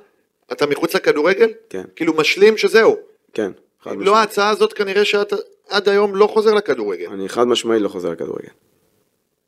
אתה 0.53 0.67
מחוץ 0.67 0.95
לכדורגל? 0.95 1.49
כן. 1.71 1.83
כאילו 1.97 2.13
משלים 2.17 2.57
שזהו. 2.57 2.97
כן, 3.33 3.43
אם 3.45 3.53
משמעית. 3.87 4.07
לא 4.07 4.17
ההצעה 4.17 4.51
הזאת 4.51 4.73
כנראה 4.73 5.05
שאתה 5.05 5.37
עד 5.69 5.89
היום 5.89 6.17
לא 6.17 6.27
חוזר 6.27 6.55
לכדורגל, 6.55 7.07
אני 7.13 7.29
חד 7.29 7.45
משמעית 7.47 7.83
לא 7.83 7.89
חוזר 7.89 8.11
לכדורגל, 8.11 8.49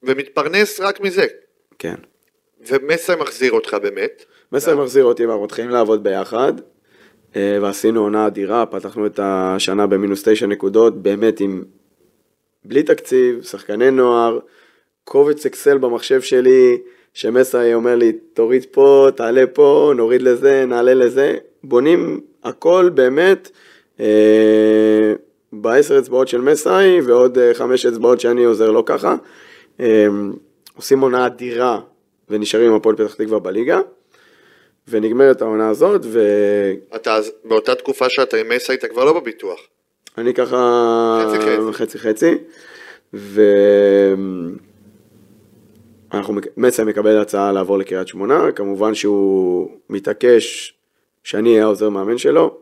ומתפרנס 0.02 0.80
רק 0.80 1.00
מזה. 1.00 1.26
כן. 1.78 1.94
ומסי 2.66 3.12
מחזיר 3.20 3.52
אותך 3.52 3.74
באמת. 3.74 4.24
מסר 4.52 4.76
מחזיר 4.76 5.04
אותי 5.04 5.26
ואנחנו 5.26 5.44
מתחילים 5.44 5.70
לעבוד 5.70 6.02
ביחד 6.02 6.52
אה, 7.36 7.58
ועשינו 7.62 8.00
עונה 8.00 8.26
אדירה, 8.26 8.66
פתחנו 8.66 9.06
את 9.06 9.20
השנה 9.22 9.86
במינוס 9.86 10.28
תשע 10.28 10.46
נקודות, 10.46 11.02
באמת 11.02 11.40
עם 11.40 11.64
בלי 12.64 12.82
תקציב, 12.82 13.42
שחקני 13.42 13.90
נוער, 13.90 14.38
קובץ 15.04 15.46
אקסל 15.46 15.78
במחשב 15.78 16.20
שלי, 16.20 16.78
שמסי 17.14 17.74
אומר 17.74 17.96
לי 17.96 18.12
תוריד 18.12 18.66
פה, 18.70 19.08
תעלה 19.16 19.46
פה, 19.46 19.92
נוריד 19.96 20.22
לזה, 20.22 20.64
נעלה 20.66 20.94
לזה, 20.94 21.36
בונים 21.64 22.20
הכל 22.44 22.90
באמת 22.94 23.50
אה, 24.00 25.12
בעשר 25.52 25.98
אצבעות 25.98 26.28
של 26.28 26.40
מסי 26.40 27.00
ועוד 27.04 27.38
אה, 27.38 27.54
חמש 27.54 27.86
אצבעות 27.86 28.20
שאני 28.20 28.44
עוזר 28.44 28.70
לו 28.70 28.84
ככה. 28.84 29.16
אה, 29.80 30.06
עושים 30.76 31.00
עונה 31.00 31.26
אדירה 31.26 31.80
ונשארים 32.28 32.70
עם 32.70 32.76
הפועל 32.76 32.96
פתח 32.96 33.14
תקווה 33.14 33.38
בליגה. 33.38 33.80
ונגמרת 34.90 35.42
העונה 35.42 35.68
הזאת, 35.68 36.00
אתה 36.96 37.14
אז- 37.14 37.32
באותה 37.44 37.74
תקופה 37.74 38.08
שאתה 38.08 38.36
עם 38.36 38.48
מסי 38.48 38.74
אתה 38.74 38.88
כבר 38.88 39.04
לא 39.04 39.20
בביטוח. 39.20 39.60
ואני 40.16 40.34
ככה... 40.34 41.24
חצי 41.26 41.38
חצי. 41.38 41.72
חצי 41.72 41.98
חצי. 41.98 42.34
ו... 43.14 43.42
אנחנו, 46.14 46.34
מסי 46.56 46.82
מקבל 46.84 47.18
הצעה 47.18 47.52
לעבור 47.52 47.78
לקריית 47.78 48.08
שמונה, 48.08 48.52
כמובן 48.52 48.94
שהוא 48.94 49.70
מתעקש 49.90 50.74
שאני 51.24 51.50
אהיה 51.50 51.62
העוזר 51.64 51.88
מאמן 51.88 52.18
שלו, 52.18 52.56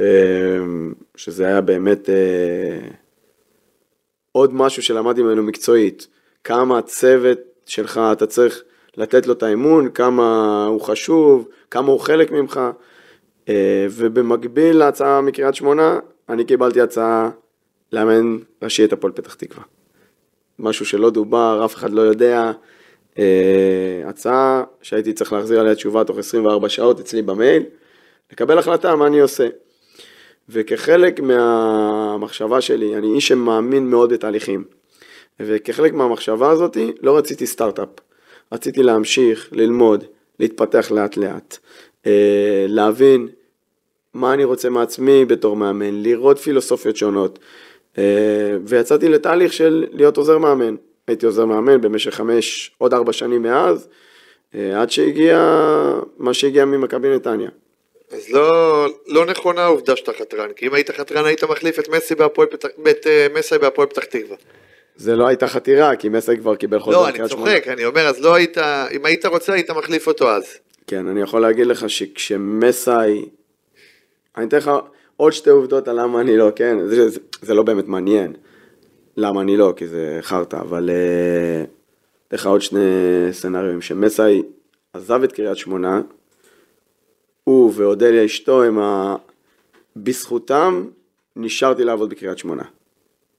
אה, 0.00 0.06
שזה 1.16 1.46
היה 1.46 1.60
באמת 1.60 2.10
אה, 2.10 2.88
עוד 4.32 4.54
משהו 4.54 4.82
שלמדתי 4.82 5.22
ממנו 5.22 5.42
מקצועית, 5.42 6.06
כמה 6.44 6.78
הצוות 6.78 7.38
שלך, 7.66 8.00
אתה 8.12 8.26
צריך 8.26 8.62
לתת 8.96 9.26
לו 9.26 9.32
את 9.32 9.42
האמון, 9.42 9.90
כמה 9.90 10.64
הוא 10.68 10.80
חשוב, 10.80 11.48
כמה 11.70 11.92
הוא 11.92 12.00
חלק 12.00 12.30
ממך, 12.30 12.60
אה, 13.48 13.86
ובמקביל 13.90 14.76
להצעה 14.76 15.20
מקריית 15.20 15.54
שמונה, 15.54 15.98
אני 16.28 16.44
קיבלתי 16.44 16.80
הצעה 16.80 17.30
לאמן 17.92 18.38
ראשי 18.62 18.84
את 18.84 18.92
הפועל 18.92 19.12
פתח 19.12 19.34
תקווה. 19.34 19.64
משהו 20.58 20.86
שלא 20.86 21.10
דובר, 21.10 21.62
אף 21.64 21.74
אחד 21.74 21.90
לא 21.90 22.00
יודע, 22.00 22.52
אה, 23.18 24.02
הצעה 24.06 24.64
שהייתי 24.82 25.12
צריך 25.12 25.32
להחזיר 25.32 25.60
עליה 25.60 25.74
תשובה 25.74 26.04
תוך 26.04 26.18
24 26.18 26.68
שעות 26.68 27.00
אצלי 27.00 27.22
במייל, 27.22 27.62
לקבל 28.32 28.58
החלטה 28.58 28.96
מה 28.96 29.06
אני 29.06 29.20
עושה. 29.20 29.48
וכחלק 30.48 31.20
מהמחשבה 31.20 32.60
שלי, 32.60 32.96
אני 32.96 33.14
איש 33.14 33.28
שמאמין 33.28 33.90
מאוד 33.90 34.12
בתהליכים, 34.12 34.64
וכחלק 35.40 35.92
מהמחשבה 35.92 36.50
הזאתי 36.50 36.92
לא 37.02 37.16
רציתי 37.16 37.46
סטארט-אפ, 37.46 37.88
רציתי 38.52 38.82
להמשיך, 38.82 39.48
ללמוד, 39.52 40.04
להתפתח 40.40 40.90
לאט 40.90 41.16
לאט, 41.16 41.58
אה, 42.06 42.66
להבין 42.68 43.28
מה 44.14 44.34
אני 44.34 44.44
רוצה 44.44 44.70
מעצמי 44.70 45.24
בתור 45.24 45.56
מאמן, 45.56 46.02
לראות 46.02 46.38
פילוסופיות 46.38 46.96
שונות, 46.96 47.38
אה, 47.98 48.56
ויצאתי 48.64 49.08
לתהליך 49.08 49.52
של 49.52 49.86
להיות 49.92 50.16
עוזר 50.16 50.38
מאמן. 50.38 50.74
הייתי 51.08 51.26
עוזר 51.26 51.44
מאמן 51.44 51.80
במשך 51.80 52.14
חמש, 52.14 52.70
עוד 52.78 52.94
ארבע 52.94 53.12
שנים 53.12 53.42
מאז, 53.42 53.88
אה, 54.54 54.82
עד 54.82 54.90
שהגיע 54.90 55.62
מה 56.18 56.34
שהגיע 56.34 56.64
ממכבי 56.64 57.14
נתניה. 57.14 57.50
אז 58.16 58.30
לא, 58.30 58.86
לא 59.06 59.26
נכונה 59.26 59.64
העובדה 59.64 59.96
שאתה 59.96 60.12
חתרן, 60.12 60.52
כי 60.56 60.66
אם 60.66 60.74
היית 60.74 60.90
חתרן 60.90 61.24
היית 61.24 61.44
מחליף 61.44 61.78
את 61.78 61.88
מסי 61.88 62.14
בהפועל 62.14 62.48
פתח, 62.48 62.68
את 62.90 63.06
מסי 63.34 63.58
בהפועל 63.58 63.88
פתח 63.88 64.04
תקווה. 64.04 64.36
זה 64.96 65.16
לא 65.16 65.26
הייתה 65.26 65.46
חתירה, 65.46 65.96
כי 65.96 66.08
מסי 66.08 66.36
כבר 66.36 66.56
קיבל 66.56 66.78
חוזר 66.78 66.96
לא, 66.96 67.04
אני 67.04 67.12
בקריית 67.12 67.30
שמונה. 67.30 67.50
צוחק, 67.50 67.68
אני 67.68 67.84
אומר, 67.84 68.06
אז 68.06 68.20
לא 68.20 68.34
היית, 68.34 68.58
אם 68.92 69.04
היית 69.04 69.26
רוצה 69.26 69.52
היית 69.52 69.70
מחליף 69.70 70.06
אותו 70.06 70.30
אז. 70.30 70.44
כן, 70.86 71.06
אני 71.08 71.20
יכול 71.20 71.40
להגיד 71.40 71.66
לך 71.66 71.90
שכשמסי, 71.90 72.90
אני 74.36 74.46
אתן 74.46 74.56
לך 74.56 74.70
עוד 75.16 75.32
שתי 75.32 75.50
עובדות 75.50 75.88
על 75.88 76.00
למה 76.00 76.20
אני 76.20 76.36
לא, 76.36 76.50
כן? 76.56 76.78
זה, 76.86 77.08
זה, 77.08 77.20
זה 77.42 77.54
לא 77.54 77.62
באמת 77.62 77.88
מעניין 77.88 78.32
למה 79.16 79.40
אני 79.40 79.56
לא, 79.56 79.72
כי 79.76 79.86
זה 79.86 80.18
חרטא, 80.20 80.56
אבל 80.56 80.90
אה, 80.90 81.64
אתן 82.28 82.36
לך 82.36 82.46
עוד 82.46 82.60
שני 82.60 82.80
סצנריונים, 83.32 83.82
שמסי 83.82 84.42
עזב 84.92 85.22
את 85.22 85.32
קריית 85.32 85.56
שמונה, 85.56 86.00
הוא 87.56 87.72
ואודליה 87.76 88.24
אשתו 88.24 88.62
הם 88.62 88.78
ה... 88.78 89.16
בזכותם 89.96 90.86
נשארתי 91.36 91.84
לעבוד 91.84 92.10
בקריית 92.10 92.38
שמונה. 92.38 92.62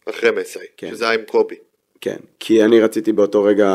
אחרי 0.10 0.32
מסי, 0.32 0.60
כן. 0.78 0.90
שזה 0.90 1.10
היה 1.10 1.20
עם 1.20 1.26
קובי. 1.26 1.56
כן, 2.02 2.18
כי 2.40 2.64
אני 2.64 2.80
רציתי 2.80 3.12
באותו 3.12 3.44
רגע 3.44 3.70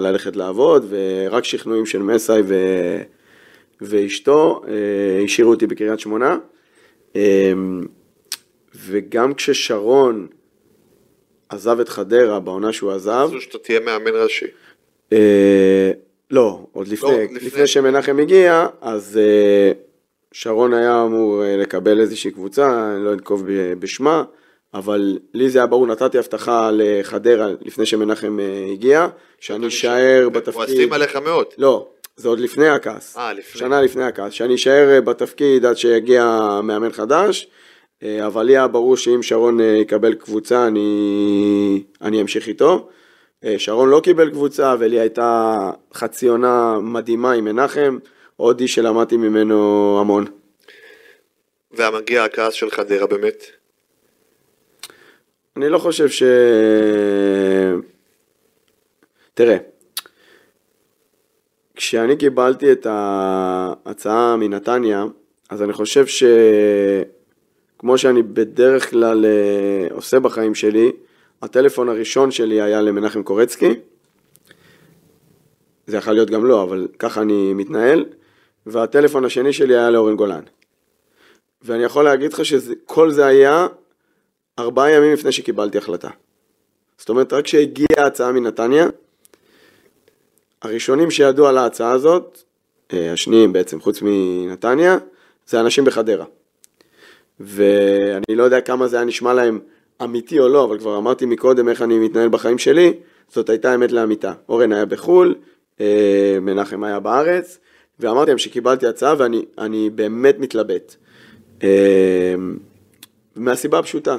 ללכת 0.00 0.36
לעבוד, 0.36 0.86
ורק 0.88 1.44
שכנועים 1.44 1.86
של 1.86 1.98
מסי 1.98 2.32
ו... 2.44 2.54
ואשתו 3.80 4.62
אה, 4.68 5.24
השאירו 5.24 5.50
אותי 5.50 5.66
בקריית 5.66 6.00
שמונה. 6.00 6.38
אה, 7.16 7.52
וגם 8.74 9.34
כששרון 9.34 10.26
עזב 11.48 11.80
את 11.80 11.88
חדרה 11.88 12.40
בעונה 12.40 12.72
שהוא 12.72 12.92
עזב, 12.92 13.28
רצו 13.28 13.40
שאתה 13.40 13.58
תהיה 13.58 13.80
מאמן 13.80 14.12
ראשי. 14.14 14.46
לא, 16.30 16.60
עוד 16.72 16.88
לפני, 16.88 17.10
לא, 17.10 17.22
לפני, 17.22 17.38
לפני. 17.46 17.66
שמנחם 17.66 18.18
הגיע, 18.18 18.66
אז 18.80 19.18
אה, 19.22 19.72
שרון 20.32 20.74
היה 20.74 21.02
אמור 21.02 21.44
אה, 21.44 21.56
לקבל 21.56 22.00
איזושהי 22.00 22.30
קבוצה, 22.30 22.92
אני 22.94 23.04
לא 23.04 23.12
אנקוב 23.12 23.44
בשמה, 23.78 24.24
אבל 24.74 25.18
לי 25.34 25.50
זה 25.50 25.58
היה 25.58 25.66
ברור, 25.66 25.86
נתתי 25.86 26.18
הבטחה 26.18 26.70
לחדרה 26.72 27.48
לפני 27.60 27.86
שמנחם 27.86 28.40
אה, 28.40 28.72
הגיע, 28.72 29.06
שאני 29.40 29.66
אשאר 29.66 30.28
בתפקיד. 30.32 30.54
כועסים 30.54 30.92
עליך 30.92 31.16
מאוד. 31.16 31.46
לא, 31.58 31.88
זה 32.16 32.28
עוד 32.28 32.40
לפני 32.40 32.68
הכעס. 32.68 33.16
אה, 33.16 33.32
לפני. 33.32 33.60
שנה 33.60 33.82
לפני 33.82 34.04
הכעס. 34.04 34.32
שאני 34.32 34.54
אשאר 34.54 35.00
בתפקיד 35.04 35.64
עד 35.64 35.76
שיגיע 35.76 36.24
מאמן 36.62 36.92
חדש, 36.92 37.48
אבל 38.26 38.42
לי 38.42 38.52
היה 38.52 38.68
ברור 38.68 38.96
שאם 38.96 39.22
שרון 39.22 39.60
יקבל 39.60 40.14
קבוצה, 40.14 40.66
אני, 40.66 41.82
אני 42.02 42.20
אמשיך 42.20 42.48
איתו. 42.48 42.88
אה, 43.44 43.58
שרון 43.58 43.88
לא 43.88 44.00
קיבל 44.04 44.30
קבוצה, 44.30 44.74
ולי 44.78 45.00
הייתה 45.00 45.70
חצי 45.94 46.26
עונה 46.26 46.78
מדהימה 46.82 47.32
עם 47.32 47.44
מנחם. 47.44 47.98
עוד 48.36 48.60
איש 48.60 48.74
שלמדתי 48.74 49.16
ממנו 49.16 49.98
המון. 50.00 50.24
והמגיע 51.72 52.24
הכעס 52.24 52.54
של 52.54 52.70
חדרה 52.70 53.06
באמת? 53.06 53.44
אני 55.56 55.68
לא 55.68 55.78
חושב 55.78 56.08
ש... 56.08 56.22
תראה, 59.34 59.56
כשאני 61.74 62.16
קיבלתי 62.16 62.72
את 62.72 62.86
ההצעה 62.90 64.36
מנתניה, 64.36 65.04
אז 65.50 65.62
אני 65.62 65.72
חושב 65.72 66.04
שכמו 66.06 67.98
שאני 67.98 68.22
בדרך 68.22 68.90
כלל 68.90 69.24
אה, 69.24 69.94
עושה 69.94 70.20
בחיים 70.20 70.54
שלי, 70.54 70.92
הטלפון 71.42 71.88
הראשון 71.88 72.30
שלי 72.30 72.60
היה 72.60 72.82
למנחם 72.82 73.22
קורצקי. 73.22 73.74
זה 75.86 75.96
יכול 75.96 76.12
להיות 76.12 76.30
גם 76.30 76.44
לא, 76.44 76.62
אבל 76.62 76.88
ככה 76.98 77.22
אני 77.22 77.54
מתנהל. 77.54 78.04
והטלפון 78.66 79.24
השני 79.24 79.52
שלי 79.52 79.76
היה 79.76 79.90
לאורן 79.90 80.16
גולן. 80.16 80.42
ואני 81.62 81.82
יכול 81.82 82.04
להגיד 82.04 82.32
לך 82.32 82.44
שכל 82.44 83.10
זה 83.10 83.26
היה 83.26 83.66
ארבעה 84.58 84.90
ימים 84.90 85.12
לפני 85.12 85.32
שקיבלתי 85.32 85.78
החלטה. 85.78 86.10
זאת 86.98 87.08
אומרת, 87.08 87.32
רק 87.32 87.44
כשהגיעה 87.44 88.04
ההצעה 88.04 88.32
מנתניה, 88.32 88.86
הראשונים 90.62 91.10
שידעו 91.10 91.46
על 91.46 91.58
ההצעה 91.58 91.92
הזאת, 91.92 92.42
אה, 92.92 93.12
השניים 93.12 93.52
בעצם, 93.52 93.80
חוץ 93.80 94.02
מנתניה, 94.02 94.98
זה 95.46 95.60
אנשים 95.60 95.84
בחדרה. 95.84 96.24
ואני 97.40 98.36
לא 98.36 98.42
יודע 98.42 98.60
כמה 98.60 98.88
זה 98.88 98.96
היה 98.96 99.04
נשמע 99.04 99.34
להם 99.34 99.60
אמיתי 100.04 100.38
או 100.38 100.48
לא, 100.48 100.64
אבל 100.64 100.78
כבר 100.78 100.98
אמרתי 100.98 101.26
מקודם 101.26 101.68
איך 101.68 101.82
אני 101.82 101.98
מתנהל 101.98 102.28
בחיים 102.28 102.58
שלי, 102.58 102.92
זאת 103.28 103.48
הייתה 103.48 103.74
אמת 103.74 103.92
לאמיתה. 103.92 104.32
אורן 104.48 104.72
היה 104.72 104.86
בחו"ל, 104.86 105.34
אה, 105.80 106.38
מנחם 106.40 106.84
היה 106.84 107.00
בארץ, 107.00 107.58
ואמרתי 108.00 108.30
להם 108.30 108.38
שקיבלתי 108.38 108.86
הצעה 108.86 109.14
ואני 109.18 109.90
באמת 109.90 110.38
מתלבט. 110.38 110.96
אה, 111.62 112.34
מהסיבה 113.36 113.78
הפשוטה, 113.78 114.16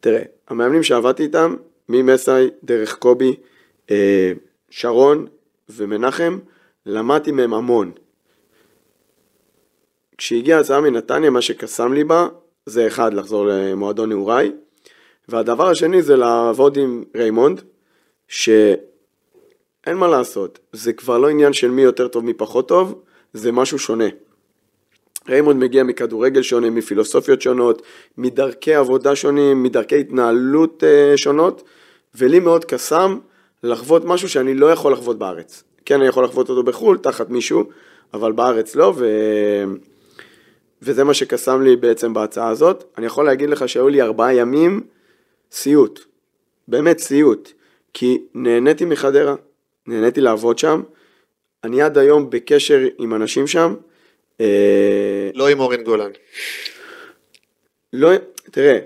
תראה, 0.00 0.22
המאמנים 0.48 0.82
שעבדתי 0.82 1.22
איתם, 1.22 1.56
ממסאי, 1.88 2.50
דרך 2.64 2.94
קובי, 2.94 3.36
שרון, 4.70 5.26
ומנחם, 5.68 6.38
למדתי 6.86 7.30
מהם 7.30 7.54
המון. 7.54 7.92
כשהגיעה 10.18 10.60
הצעה 10.60 10.80
מנתניה, 10.80 11.30
מה 11.30 11.40
שקסם 11.40 11.92
לי 11.92 12.04
בה, 12.04 12.28
זה 12.66 12.86
אחד, 12.86 13.14
לחזור 13.14 13.46
למועדון 13.46 14.08
נעוריי, 14.08 14.52
והדבר 15.28 15.68
השני 15.68 16.02
זה 16.02 16.16
לעבוד 16.16 16.76
עם 16.76 17.04
ריימונד, 17.16 17.62
שאין 18.28 19.96
מה 19.96 20.08
לעשות, 20.08 20.58
זה 20.72 20.92
כבר 20.92 21.18
לא 21.18 21.28
עניין 21.28 21.52
של 21.52 21.70
מי 21.70 21.82
יותר 21.82 22.08
טוב, 22.08 22.24
מי 22.24 22.34
פחות 22.34 22.68
טוב, 22.68 23.02
זה 23.32 23.52
משהו 23.52 23.78
שונה. 23.78 24.08
ריימונד 25.28 25.60
מגיע 25.60 25.82
מכדורגל 25.82 26.42
שונה, 26.42 26.70
מפילוסופיות 26.70 27.42
שונות, 27.42 27.82
מדרכי 28.18 28.74
עבודה 28.74 29.16
שונים, 29.16 29.62
מדרכי 29.62 30.00
התנהלות 30.00 30.84
אה, 30.84 31.16
שונות, 31.16 31.62
ולי 32.14 32.40
מאוד 32.40 32.64
קסם 32.64 33.18
לחוות 33.62 34.04
משהו 34.04 34.28
שאני 34.28 34.54
לא 34.54 34.72
יכול 34.72 34.92
לחוות 34.92 35.18
בארץ. 35.18 35.64
כן, 35.84 36.00
אני 36.00 36.08
יכול 36.08 36.24
לחוות 36.24 36.48
אותו 36.48 36.62
בחו"ל, 36.62 36.98
תחת 36.98 37.30
מישהו, 37.30 37.64
אבל 38.14 38.32
בארץ 38.32 38.76
לא, 38.76 38.92
ו... 38.96 39.06
וזה 40.82 41.04
מה 41.04 41.14
שקסם 41.14 41.62
לי 41.62 41.76
בעצם 41.76 42.14
בהצעה 42.14 42.48
הזאת. 42.48 42.84
אני 42.98 43.06
יכול 43.06 43.24
להגיד 43.24 43.50
לך 43.50 43.68
שהיו 43.68 43.88
לי 43.88 44.02
ארבעה 44.02 44.34
ימים 44.34 44.80
סיוט, 45.54 46.00
באמת 46.68 46.98
סיוט, 46.98 47.52
כי 47.92 48.18
נהניתי 48.34 48.84
מחדרה, 48.84 49.34
נהניתי 49.86 50.20
לעבוד 50.20 50.58
שם, 50.58 50.82
אני 51.64 51.82
עד 51.82 51.98
היום 51.98 52.30
בקשר 52.30 52.80
עם 52.98 53.14
אנשים 53.14 53.46
שם. 53.46 53.74
אה, 54.40 55.30
לא 55.34 55.48
עם 55.48 55.60
אורן 55.60 55.82
גולן. 55.82 56.10
לא, 57.92 58.10
תראה, 58.50 58.78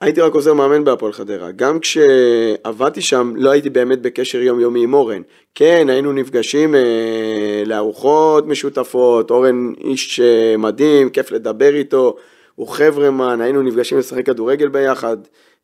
הייתי 0.00 0.20
רק 0.20 0.34
עוזר 0.34 0.54
מאמן 0.54 0.84
בהפועל 0.84 1.12
חדרה. 1.12 1.50
גם 1.52 1.80
כשעבדתי 1.80 3.00
שם 3.00 3.32
לא 3.36 3.50
הייתי 3.50 3.70
באמת 3.70 4.02
בקשר 4.02 4.38
יומיומי 4.38 4.82
עם 4.82 4.94
אורן. 4.94 5.22
כן, 5.54 5.86
היינו 5.90 6.12
נפגשים 6.12 6.74
אה, 6.74 7.62
לארוחות 7.66 8.46
משותפות, 8.46 9.30
אורן 9.30 9.72
איש 9.80 10.20
אה, 10.20 10.56
מדהים, 10.56 11.10
כיף 11.10 11.30
לדבר 11.30 11.74
איתו, 11.74 12.16
הוא 12.58 12.68
חברמן, 12.68 13.40
היינו 13.40 13.62
נפגשים 13.62 13.98
לשחק 13.98 14.26
כדורגל 14.26 14.68
ביחד, 14.68 15.16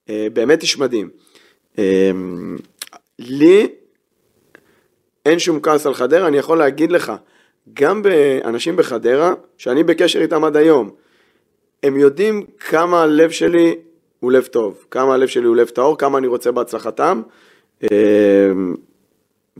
אה, 0.08 0.26
באמת 0.32 0.62
איש 0.62 0.78
מדהים. 0.78 1.10
אה, 1.78 2.10
לי 3.18 3.68
אין 5.26 5.38
שום 5.38 5.60
כעס 5.60 5.86
על 5.86 5.94
חדרה, 5.94 6.28
אני 6.28 6.36
יכול 6.36 6.58
להגיד 6.58 6.92
לך, 6.92 7.12
גם 7.74 8.02
באנשים 8.02 8.76
בחדרה, 8.76 9.34
שאני 9.58 9.82
בקשר 9.82 10.22
איתם 10.22 10.44
עד 10.44 10.56
היום, 10.56 10.90
הם 11.82 11.96
יודעים 11.96 12.46
כמה 12.58 13.02
הלב 13.02 13.30
שלי 13.30 13.76
הוא 14.20 14.32
לב 14.32 14.44
טוב, 14.44 14.84
כמה 14.90 15.14
הלב 15.14 15.28
שלי 15.28 15.46
הוא 15.46 15.56
לב 15.56 15.68
טהור, 15.68 15.98
כמה 15.98 16.18
אני 16.18 16.26
רוצה 16.26 16.52
בהצלחתם. 16.52 17.22
אמ, 17.82 18.74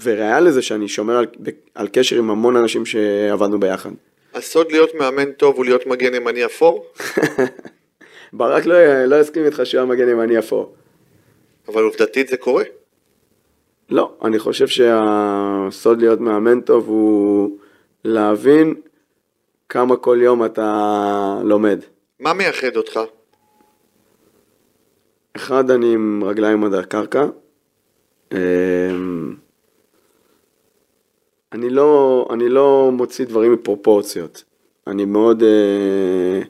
וראיה 0.02 0.40
לזה 0.40 0.62
שאני 0.62 0.88
שומר 0.88 1.16
על, 1.16 1.26
על 1.74 1.88
קשר 1.92 2.16
עם 2.16 2.30
המון 2.30 2.56
אנשים 2.56 2.86
שעבדנו 2.86 3.60
ביחד. 3.60 3.90
הסוד 4.34 4.72
להיות 4.72 4.94
מאמן 4.94 5.32
טוב 5.32 5.56
הוא 5.56 5.64
להיות 5.64 5.86
מגן 5.86 6.14
ימני 6.14 6.44
אפור? 6.44 6.86
ברק 8.32 8.66
לא, 8.66 9.04
לא 9.04 9.20
יסכים 9.20 9.44
איתך 9.44 9.60
שהוא 9.64 9.78
היה 9.78 9.86
מגן 9.86 10.08
ימני 10.08 10.38
אפור. 10.38 10.74
אבל 11.68 11.82
עובדתית 11.82 12.28
זה 12.28 12.36
קורה. 12.36 12.64
לא, 13.90 14.16
אני 14.24 14.38
חושב 14.38 14.66
שהסוד 14.66 16.00
להיות 16.00 16.20
מאמן 16.20 16.60
טוב 16.60 16.88
הוא 16.88 17.58
להבין 18.04 18.74
כמה 19.68 19.96
כל 19.96 20.18
יום 20.22 20.44
אתה 20.44 21.40
לומד. 21.44 21.80
מה 22.20 22.34
מייחד 22.34 22.76
אותך? 22.76 23.00
אחד, 25.36 25.70
אני 25.70 25.94
עם 25.94 26.24
רגליים 26.24 26.64
עד 26.64 26.74
הקרקע. 26.74 27.26
אני 31.54 31.70
לא, 31.70 32.26
אני 32.32 32.48
לא 32.48 32.90
מוציא 32.92 33.24
דברים 33.24 33.52
מפרופורציות. 33.52 34.44
אני 34.86 35.04
מאוד 35.04 35.42
אה, 35.42 36.40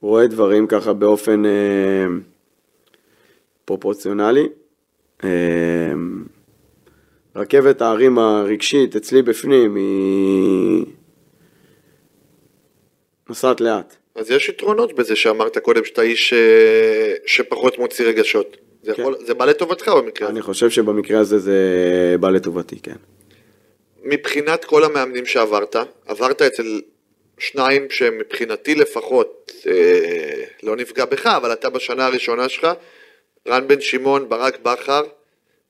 רואה 0.00 0.26
דברים 0.26 0.66
ככה 0.66 0.92
באופן 0.92 1.46
אה, 1.46 2.06
פרופורציונלי. 3.64 4.48
אה, 5.24 5.30
רכבת 7.36 7.82
הערים 7.82 8.18
הרגשית 8.18 8.96
אצלי 8.96 9.22
בפנים 9.22 9.76
היא 9.76 10.84
נוסעת 13.28 13.60
לאט. 13.60 13.96
אז 14.14 14.30
יש 14.30 14.48
יתרונות 14.48 14.92
בזה 14.92 15.16
שאמרת 15.16 15.58
קודם 15.58 15.84
שאתה 15.84 16.02
איש 16.02 16.32
אה, 16.32 17.14
שפחות 17.26 17.78
מוציא 17.78 18.06
רגשות. 18.06 18.56
זה, 18.82 18.94
כן. 18.94 19.02
יכול, 19.02 19.14
זה 19.26 19.34
בא 19.34 19.44
לטובתך 19.44 19.88
במקרה 19.88 20.28
הזה. 20.28 20.34
אני 20.36 20.42
חושב 20.42 20.70
שבמקרה 20.70 21.20
הזה 21.20 21.38
זה 21.38 22.16
בא 22.20 22.30
לטובתי, 22.30 22.80
כן. 22.80 22.96
מבחינת 24.02 24.64
כל 24.64 24.84
המאמנים 24.84 25.26
שעברת, 25.26 25.76
עברת 26.06 26.42
אצל 26.42 26.80
שניים 27.38 27.90
שמבחינתי 27.90 28.74
לפחות, 28.74 29.52
אה, 29.66 30.44
לא 30.62 30.76
נפגע 30.76 31.04
בך, 31.04 31.26
אבל 31.26 31.52
אתה 31.52 31.70
בשנה 31.70 32.06
הראשונה 32.06 32.48
שלך, 32.48 32.68
רן 33.48 33.68
בן 33.68 33.80
שמעון, 33.80 34.28
ברק 34.28 34.58
בכר, 34.62 35.02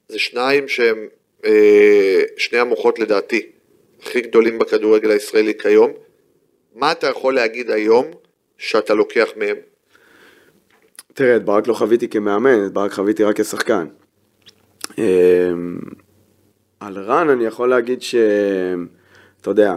זה 0.09 0.19
שניים 0.19 0.69
שהם 0.69 1.09
אה, 1.45 2.23
שני 2.37 2.59
המוחות 2.59 2.99
לדעתי 2.99 3.47
הכי 4.03 4.21
גדולים 4.21 4.59
בכדורגל 4.59 5.11
הישראלי 5.11 5.55
כיום. 5.59 5.93
מה 6.75 6.93
אתה 6.93 7.07
יכול 7.07 7.35
להגיד 7.35 7.71
היום 7.71 8.11
שאתה 8.59 8.95
לוקח 8.95 9.29
מהם? 9.37 9.57
תראה, 11.15 11.37
את 11.37 11.45
ברק 11.45 11.67
לא 11.67 11.75
חוויתי 11.75 12.09
כמאמן, 12.09 12.67
את 12.67 12.73
ברק 12.73 12.93
חוויתי 12.93 13.25
רק 13.25 13.41
כשחקן. 13.41 13.87
על 16.87 16.99
רן 16.99 17.31
אני 17.31 17.45
יכול 17.45 17.69
להגיד 17.71 18.03
ש... 18.03 18.15
אתה 19.41 19.51
יודע, 19.51 19.77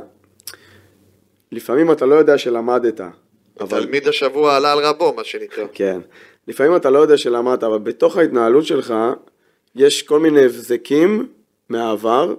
לפעמים 1.51 1.91
אתה 1.91 2.05
לא 2.05 2.15
יודע 2.15 2.37
שלמדת. 2.37 3.01
אבל... 3.59 3.83
תלמיד 3.83 4.07
השבוע 4.07 4.55
עלה 4.55 4.71
על 4.71 4.79
רבו, 4.79 5.13
מה 5.13 5.23
שנקרא. 5.23 5.65
כן. 5.73 5.99
לפעמים 6.47 6.75
אתה 6.75 6.89
לא 6.89 6.99
יודע 6.99 7.17
שלמדת, 7.17 7.63
אבל 7.63 7.77
בתוך 7.77 8.17
ההתנהלות 8.17 8.65
שלך 8.65 8.93
יש 9.75 10.01
כל 10.01 10.19
מיני 10.19 10.45
הבזקים 10.45 11.27
מהעבר, 11.69 12.35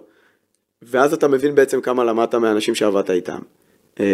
ואז 0.83 1.13
אתה 1.13 1.29
מבין 1.29 1.55
בעצם 1.55 1.81
כמה 1.81 2.05
למדת 2.05 2.35
מהאנשים 2.35 2.75
שעבדת 2.75 3.11
איתם. 3.11 3.39
אמ, 4.01 4.05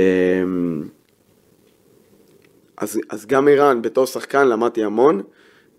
אז, 2.77 3.01
אז 3.11 3.27
גם 3.27 3.49
איראן, 3.49 3.83
בתור 3.83 4.07
שחקן 4.07 4.49
למדתי 4.49 4.85
המון, 4.85 5.23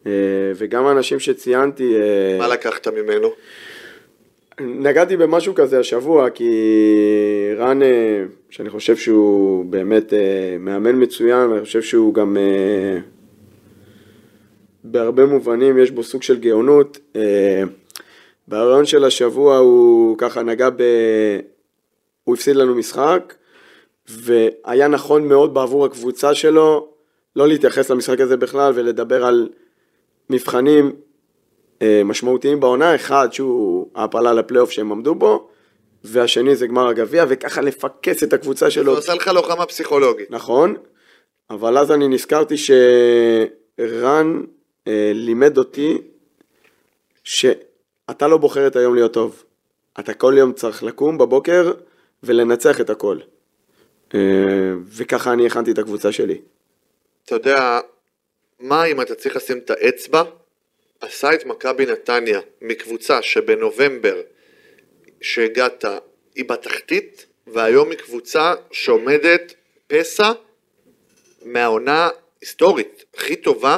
אה, 0.06 0.12
וגם 0.56 0.86
האנשים 0.86 1.20
שציינתי... 1.20 1.96
אה, 1.96 2.38
מה 2.40 2.48
לקחת 2.48 2.88
ממנו? 2.88 3.30
נגעתי 4.62 5.18
במשהו 5.18 5.56
כזה 5.56 5.80
השבוע, 5.80 6.30
כי 6.30 6.52
רן, 7.58 7.82
אה, 7.82 8.24
שאני 8.50 8.70
חושב 8.70 8.96
שהוא 8.96 9.66
באמת 9.66 10.14
מאמן 10.60 11.04
מצוין, 11.04 11.50
ואני 11.50 11.62
חושב 11.66 11.82
שהוא 11.82 12.14
גם 12.14 12.38
בהרבה 14.84 15.26
מובנים 15.26 15.78
יש 15.78 15.92
בו 15.92 16.04
סוג 16.04 16.24
של 16.24 16.40
גאונות. 16.40 17.00
בהרעיון 18.48 18.86
של 18.86 19.04
השבוע 19.04 19.58
הוא 19.58 20.18
ככה 20.18 20.44
נגע 20.44 20.70
ב... 20.70 20.84
הוא 22.24 22.36
הפסיד 22.36 22.56
לנו 22.56 22.76
משחק, 22.76 23.34
והיה 24.08 24.88
נכון 24.88 25.28
מאוד 25.28 25.54
בעבור 25.54 25.86
הקבוצה 25.86 26.36
שלו 26.36 26.88
לא 27.36 27.48
להתייחס 27.48 27.92
למשחק 27.92 28.20
הזה 28.20 28.38
בכלל 28.38 28.72
ולדבר 28.76 29.26
על 29.26 29.50
מבחנים 30.30 30.86
אה, 30.86 30.92
משמעותיים 32.06 32.60
בעונה, 32.60 32.96
אחד 32.96 33.34
שהוא 33.34 33.88
העפלה 33.96 34.34
לפלייאוף 34.34 34.72
שהם 34.72 34.92
עמדו 34.92 35.16
בו, 35.16 35.48
והשני 36.04 36.56
זה 36.56 36.68
גמר 36.68 36.88
הגביע, 36.88 37.26
וככה 37.30 37.62
לפקס 37.62 38.24
את 38.24 38.34
הקבוצה 38.34 38.66
זה 38.66 38.72
שלו. 38.72 38.96
עושה 38.96 39.14
לך 39.14 39.28
לוחמה 39.28 39.66
פסיכולוגית. 39.66 40.32
נכון, 40.32 40.76
אבל 41.50 41.78
אז 41.78 41.92
אני 41.92 42.08
נזכרתי 42.08 42.56
שרן 42.58 44.42
אה, 44.88 45.12
לימד 45.14 45.58
אותי 45.58 45.98
שאתה 47.24 48.28
לא 48.28 48.38
בוחר 48.38 48.68
את 48.68 48.76
היום 48.76 48.96
להיות 48.96 49.14
טוב. 49.14 49.44
אתה 50.00 50.14
כל 50.14 50.34
יום 50.38 50.54
צריך 50.54 50.84
לקום 50.84 51.18
בבוקר 51.18 51.72
ולנצח 52.24 52.82
את 52.82 52.90
הכל. 52.90 53.18
אה, 54.16 54.20
וככה 54.86 55.34
אני 55.34 55.46
הכנתי 55.46 55.72
את 55.72 55.78
הקבוצה 55.78 56.12
שלי. 56.12 56.42
אתה 57.26 57.36
יודע, 57.36 57.80
מה 58.60 58.86
אם 58.86 59.02
אתה 59.02 59.16
צריך 59.16 59.36
לשים 59.36 59.58
את 59.58 59.70
האצבע, 59.70 60.24
עשה 61.04 61.34
את 61.34 61.46
מכבי 61.46 61.86
נתניה 61.86 62.40
מקבוצה 62.62 63.22
שבנובמבר 63.22 64.22
שהגעת 65.22 65.86
היא 66.36 66.46
בתחתית, 66.46 67.26
והיום 67.48 67.90
היא 67.90 67.98
קבוצה 67.98 68.54
שעומדת 68.72 69.54
פסע 69.88 70.32
מהעונה 71.46 72.10
היסטורית 72.42 73.06
הכי 73.16 73.36
טובה 73.36 73.78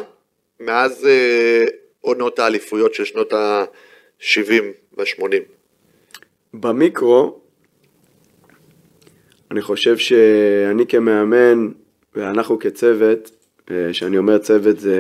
מאז 0.60 1.06
אה, 1.06 1.66
עונות 2.02 2.40
האליפויות 2.40 2.94
של 2.94 3.06
שנות 3.06 3.34
ה-70 3.34 4.64
וה-80. 4.98 5.36
במיקרו, 6.54 7.40
אני 9.52 9.62
חושב 9.62 9.98
שאני 9.98 10.88
כמאמן 10.88 11.70
ואנחנו 12.16 12.60
כצוות, 12.60 13.32
אה, 13.72 13.94
שאני 13.94 14.18
אומר 14.18 14.38
צוות 14.38 14.80
זה 14.80 15.00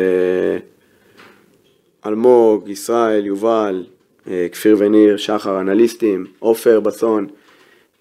אלמוג, 2.05 2.69
ישראל, 2.69 3.25
יובל, 3.25 3.85
אה, 4.27 4.47
כפיר 4.51 4.75
וניר, 4.79 5.17
שחר, 5.17 5.59
אנליסטים, 5.59 6.25
עופר, 6.39 6.79
בסון, 6.79 7.27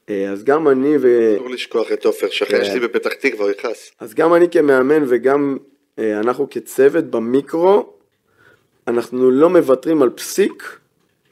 אה, 0.09 0.31
אז 0.31 0.45
גם 0.45 0.69
אני 0.69 0.97
ו... 1.01 1.35
אסור 1.37 1.51
לשכוח 1.51 1.93
את 1.93 2.05
עופר, 2.05 2.29
שכן 2.31 2.59
כן. 2.59 2.65
שלי 2.65 2.81
בפתח 2.81 3.13
תקווה, 3.13 3.45
הוא 3.45 3.53
יכעס. 3.53 3.91
אז 4.01 4.15
גם 4.15 4.35
אני 4.35 4.49
כמאמן 4.51 5.05
וגם 5.09 5.57
אה, 5.99 6.21
אנחנו 6.21 6.51
כצוות 6.51 7.05
במיקרו, 7.05 7.93
אנחנו 8.89 9.31
לא 9.31 9.51
מוותרים 9.51 10.03
על 10.03 10.11
פסיק 10.11 10.79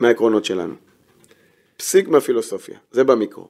מהעקרונות 0.01 0.45
שלנו. 0.45 0.75
פסיק 1.77 2.09
מהפילוסופיה, 2.09 2.79
זה 2.91 3.05
במיקרו. 3.05 3.49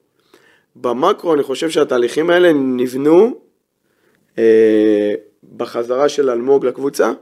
במקרו 0.77 1.35
אני 1.35 1.43
חושב 1.43 1.71
שהתהליכים 1.71 2.31
האלה 2.31 2.53
נבנו 2.53 3.41
אה, 4.39 5.15
בחזרה 5.57 6.09
של 6.09 6.31
אלמוג 6.31 6.67
לקבוצה 6.67 7.13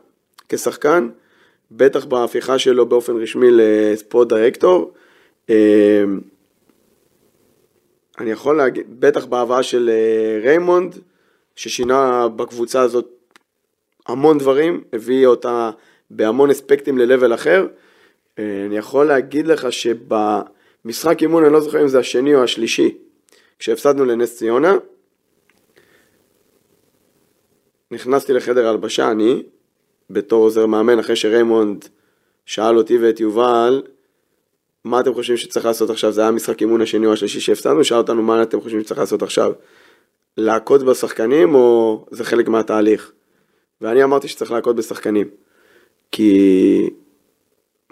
כשחקן, 0.48 1.08
בטח 1.70 2.04
בהפיכה 2.04 2.58
שלו 2.58 2.86
באופן 2.86 3.16
רשמי 3.16 3.48
ל 3.50 3.63
sport 3.63 4.28
director. 4.28 4.92
אה, 5.50 6.04
אני 8.18 8.30
יכול 8.30 8.56
להגיד, 8.56 9.00
בטח 9.00 9.24
בהבאה 9.24 9.62
של 9.62 9.90
אה, 9.92 10.40
ריימונד, 10.42 10.98
ששינה 11.56 12.28
בקבוצה 12.28 12.80
הזאת 12.80 13.08
המון 14.08 14.38
דברים, 14.38 14.84
הביא 14.92 15.26
אותה 15.26 15.70
בהמון 16.10 16.50
אספקטים 16.50 16.98
ל-level 16.98 17.34
אחר. 17.34 17.66
אה, 18.38 18.64
אני 18.66 18.76
יכול 18.76 19.06
להגיד 19.06 19.46
לך 19.46 19.72
שבמשחק 19.72 21.22
אימון, 21.22 21.44
אני 21.44 21.52
לא 21.52 21.60
זוכר 21.60 21.82
אם 21.82 21.88
זה 21.88 21.98
השני 21.98 22.34
או 22.34 22.42
השלישי, 22.44 22.98
כשהפסדנו 23.58 24.04
לנס 24.04 24.36
ציונה, 24.36 24.76
נכנסתי 27.90 28.32
לחדר 28.32 28.68
הלבשה, 28.68 29.10
אני, 29.10 29.42
בתור 30.10 30.44
עוזר 30.44 30.66
מאמן, 30.66 30.98
אחרי 30.98 31.16
שריימונד 31.16 31.84
שאל 32.46 32.76
אותי 32.76 32.98
ואת 32.98 33.20
יובל, 33.20 33.82
מה 34.84 35.00
אתם 35.00 35.14
חושבים 35.14 35.36
שצריך 35.36 35.66
לעשות 35.66 35.90
עכשיו? 35.90 36.12
זה 36.12 36.20
היה 36.20 36.30
משחק 36.30 36.60
אימון 36.60 36.80
השני 36.80 37.06
או 37.06 37.12
השלישי 37.12 37.40
שהפסדנו, 37.40 37.84
שאל 37.84 37.98
אותנו 37.98 38.22
מה 38.22 38.42
אתם 38.42 38.60
חושבים 38.60 38.80
שצריך 38.80 39.00
לעשות 39.00 39.22
עכשיו? 39.22 39.52
להכות 40.36 40.82
בשחקנים 40.82 41.54
או 41.54 42.04
זה 42.10 42.24
חלק 42.24 42.48
מהתהליך? 42.48 43.12
ואני 43.80 44.04
אמרתי 44.04 44.28
שצריך 44.28 44.52
להכות 44.52 44.76
בשחקנים. 44.76 45.28
כי 46.12 46.90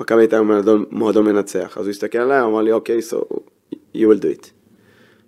מכבי 0.01 0.21
הייתה 0.21 0.43
מועדון, 0.43 0.85
מועדון 0.91 1.25
מנצח. 1.25 1.79
אז 1.79 1.87
הוא 1.87 1.91
הסתכל 1.91 2.19
עליי, 2.19 2.43
אמר 2.43 2.63
לי, 2.63 2.73
אוקיי, 2.73 2.99
so 2.99 3.17
you 3.73 3.99
will 3.99 4.23
do 4.23 4.41
it. 4.41 4.51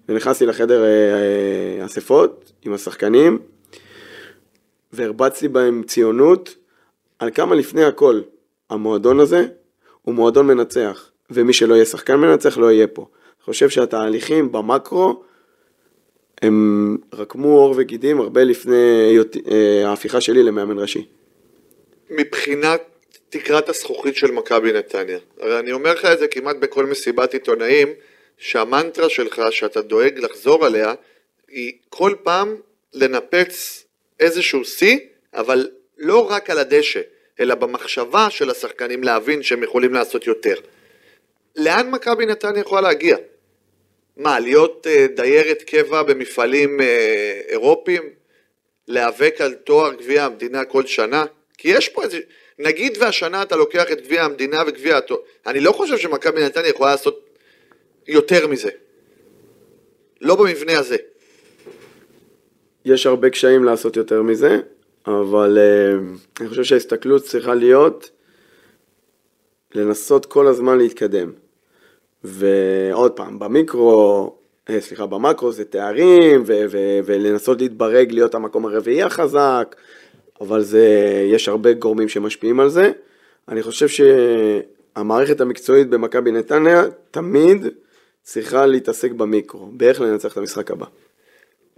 ונכנסתי 0.08 0.46
לחדר 0.46 0.84
אה, 0.84 0.88
אה, 0.88 1.86
אספות 1.86 2.52
עם 2.62 2.72
השחקנים, 2.72 3.38
והרבצתי 4.92 5.48
בהם 5.48 5.82
ציונות, 5.86 6.56
על 7.20 7.30
כמה 7.34 7.54
לפני 7.54 7.84
הכל, 7.84 8.20
המועדון 8.70 9.20
הזה 9.20 9.44
הוא 10.02 10.14
מועדון 10.14 10.46
מנצח, 10.46 11.10
ומי 11.30 11.52
שלא 11.52 11.74
יהיה 11.74 11.84
שחקן 11.84 12.16
מנצח 12.16 12.58
לא 12.58 12.72
יהיה 12.72 12.86
פה. 12.86 13.06
אני 13.12 13.44
חושב 13.44 13.68
שהתהליכים 13.70 14.52
במקרו 14.52 15.22
הם 16.42 16.96
רקמו 17.12 17.48
עור 17.48 17.74
וגידים 17.76 18.20
הרבה 18.20 18.44
לפני 18.44 19.16
אה, 19.50 19.88
ההפיכה 19.88 20.20
שלי 20.20 20.42
למאמן 20.42 20.78
ראשי. 20.78 21.06
מבחינת 22.10 22.80
תקרת 23.28 23.68
הזכוכית 23.68 24.16
של 24.16 24.30
מכבי 24.30 24.72
נתניה. 24.72 25.18
הרי 25.40 25.58
אני 25.58 25.72
אומר 25.72 25.94
לך 25.94 26.04
את 26.04 26.18
זה 26.18 26.28
כמעט 26.28 26.56
בכל 26.56 26.86
מסיבת 26.86 27.32
עיתונאים, 27.32 27.88
שהמנטרה 28.38 29.08
שלך, 29.08 29.42
שאתה 29.50 29.80
דואג 29.82 30.18
לחזור 30.18 30.66
עליה, 30.66 30.94
היא 31.48 31.72
כל 31.88 32.14
פעם 32.22 32.56
לנפץ 32.94 33.84
איזשהו 34.20 34.64
שיא, 34.64 34.98
אבל 35.34 35.68
לא 36.00 36.30
רק 36.30 36.50
על 36.50 36.58
הדשא, 36.58 37.00
אלא 37.40 37.54
במחשבה 37.54 38.30
של 38.30 38.50
השחקנים 38.50 39.04
להבין 39.04 39.42
שהם 39.42 39.62
יכולים 39.62 39.94
לעשות 39.94 40.26
יותר. 40.26 40.54
לאן 41.56 41.90
מכבי 41.90 42.26
נתניה 42.26 42.60
יכולה 42.60 42.80
להגיע? 42.80 43.16
מה, 44.16 44.40
להיות 44.40 44.86
אה, 44.90 45.06
דיירת 45.14 45.62
קבע 45.62 46.02
במפעלים 46.02 46.80
אה, 46.80 47.40
אירופיים? 47.48 48.02
להיאבק 48.88 49.40
על 49.40 49.54
תואר 49.54 49.94
גביע 49.94 50.24
המדינה 50.24 50.64
כל 50.64 50.86
שנה? 50.86 51.24
כי 51.58 51.68
יש 51.68 51.88
פה 51.88 52.02
איזה... 52.02 52.18
נגיד 52.58 52.96
והשנה 53.00 53.42
אתה 53.42 53.56
לוקח 53.56 53.92
את 53.92 54.00
גביע 54.00 54.22
המדינה 54.24 54.62
וגביע 54.66 54.96
התואר... 54.96 55.20
אני 55.46 55.60
לא 55.60 55.72
חושב 55.72 55.98
שמכבי 55.98 56.44
נתניה 56.44 56.68
יכולה 56.68 56.90
לעשות 56.90 57.38
יותר 58.08 58.46
מזה. 58.46 58.70
לא 60.20 60.36
במבנה 60.36 60.78
הזה. 60.78 60.96
יש 62.84 63.06
הרבה 63.06 63.30
קשיים 63.30 63.64
לעשות 63.64 63.96
יותר 63.96 64.22
מזה, 64.22 64.60
אבל 65.10 65.58
uh, 65.58 66.40
אני 66.40 66.48
חושב 66.48 66.64
שההסתכלות 66.64 67.22
צריכה 67.22 67.54
להיות 67.54 68.10
לנסות 69.74 70.26
כל 70.26 70.46
הזמן 70.46 70.78
להתקדם. 70.78 71.32
ועוד 72.24 73.12
פעם, 73.12 73.38
במיקרו, 73.38 74.32
אה, 74.70 74.80
סליחה, 74.80 75.06
במקרו 75.06 75.52
זה 75.52 75.64
תארים, 75.64 76.42
ו- 76.46 76.64
ו- 76.70 77.00
ולנסות 77.04 77.60
להתברג 77.60 78.12
להיות 78.12 78.34
המקום 78.34 78.66
הרביעי 78.66 79.02
החזק, 79.02 79.76
אבל 80.40 80.62
זה, 80.62 80.86
יש 81.26 81.48
הרבה 81.48 81.72
גורמים 81.72 82.08
שמשפיעים 82.08 82.60
על 82.60 82.68
זה. 82.68 82.92
אני 83.48 83.62
חושב 83.62 83.88
שהמערכת 83.88 85.40
המקצועית 85.40 85.88
במכבי 85.88 86.32
נתניה 86.32 86.84
תמיד 87.10 87.66
צריכה 88.22 88.66
להתעסק 88.66 89.10
במיקרו, 89.10 89.66
באיך 89.72 90.00
לנצח 90.00 90.32
את 90.32 90.36
המשחק 90.36 90.70
הבא. 90.70 90.86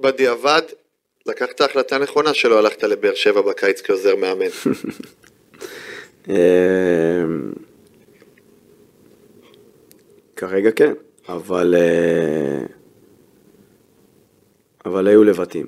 בדיעבד, 0.00 0.62
לקחת 1.26 1.60
החלטה 1.60 1.98
נכונה 1.98 2.34
שלא 2.34 2.58
הלכת 2.58 2.82
לבאר 2.82 3.14
שבע 3.14 3.40
בקיץ 3.40 3.80
כעוזר 3.80 4.16
מאמן. 4.16 4.46
אמ, 6.28 7.52
כרגע 10.36 10.70
כן, 10.70 10.92
אבל, 11.28 11.74
אה, 11.78 12.66
אבל 14.84 15.08
היו 15.08 15.24
לבטים. 15.24 15.66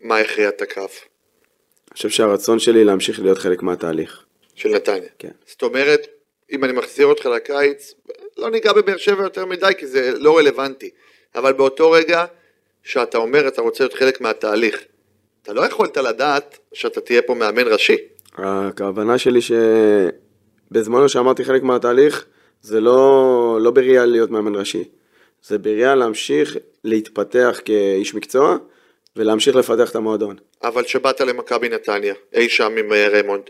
מה 0.00 0.18
הכריע 0.18 0.48
את 0.48 0.62
הקו 0.62 0.80
אני 0.80 1.96
חושב 1.96 2.08
שהרצון 2.08 2.58
שלי 2.58 2.84
להמשיך 2.84 3.20
להיות 3.20 3.38
חלק 3.38 3.62
מהתהליך. 3.62 4.24
של 4.54 4.68
נתניה? 4.68 5.08
כן. 5.18 5.30
זאת 5.46 5.62
אומרת, 5.62 6.06
אם 6.52 6.64
אני 6.64 6.72
מחזיר 6.72 7.06
אותך 7.06 7.26
לקיץ, 7.26 7.94
לא 8.36 8.50
ניגע 8.50 8.72
בבאר 8.72 8.96
שבע 8.96 9.22
יותר 9.22 9.46
מדי 9.46 9.72
כי 9.78 9.86
זה 9.86 10.18
לא 10.18 10.38
רלוונטי, 10.38 10.90
אבל 11.34 11.52
באותו 11.52 11.90
רגע 11.90 12.24
שאתה 12.84 13.18
אומר 13.18 13.48
אתה 13.48 13.62
רוצה 13.62 13.84
להיות 13.84 13.94
חלק 13.94 14.20
מהתהליך, 14.20 14.84
אתה 15.42 15.52
לא 15.52 15.66
יכולת 15.66 15.96
לדעת 15.96 16.58
שאתה 16.72 17.00
תהיה 17.00 17.22
פה 17.22 17.34
מאמן 17.34 17.68
ראשי. 17.68 17.96
הכוונה 18.34 19.18
שלי 19.18 19.40
שבזמנו 19.40 21.08
שאמרתי 21.08 21.44
חלק 21.44 21.62
מהתהליך, 21.62 22.24
זה 22.62 22.80
לא, 22.80 23.58
לא 23.60 23.70
בראייה 23.70 24.06
להיות 24.06 24.30
מאמן 24.30 24.54
ראשי. 24.54 24.84
זה 25.42 25.58
בראייה 25.58 25.94
להמשיך 25.94 26.56
להתפתח 26.84 27.60
כאיש 27.64 28.14
מקצוע 28.14 28.56
ולהמשיך 29.16 29.56
לפתח 29.56 29.90
את 29.90 29.96
המועדון. 29.96 30.36
אבל 30.62 30.84
שבאת 30.84 31.20
למכבי 31.20 31.68
נתניה, 31.68 32.14
אי 32.32 32.48
שם 32.48 32.76
עם 32.78 32.92
אה, 32.92 33.08
ריימונד, 33.08 33.42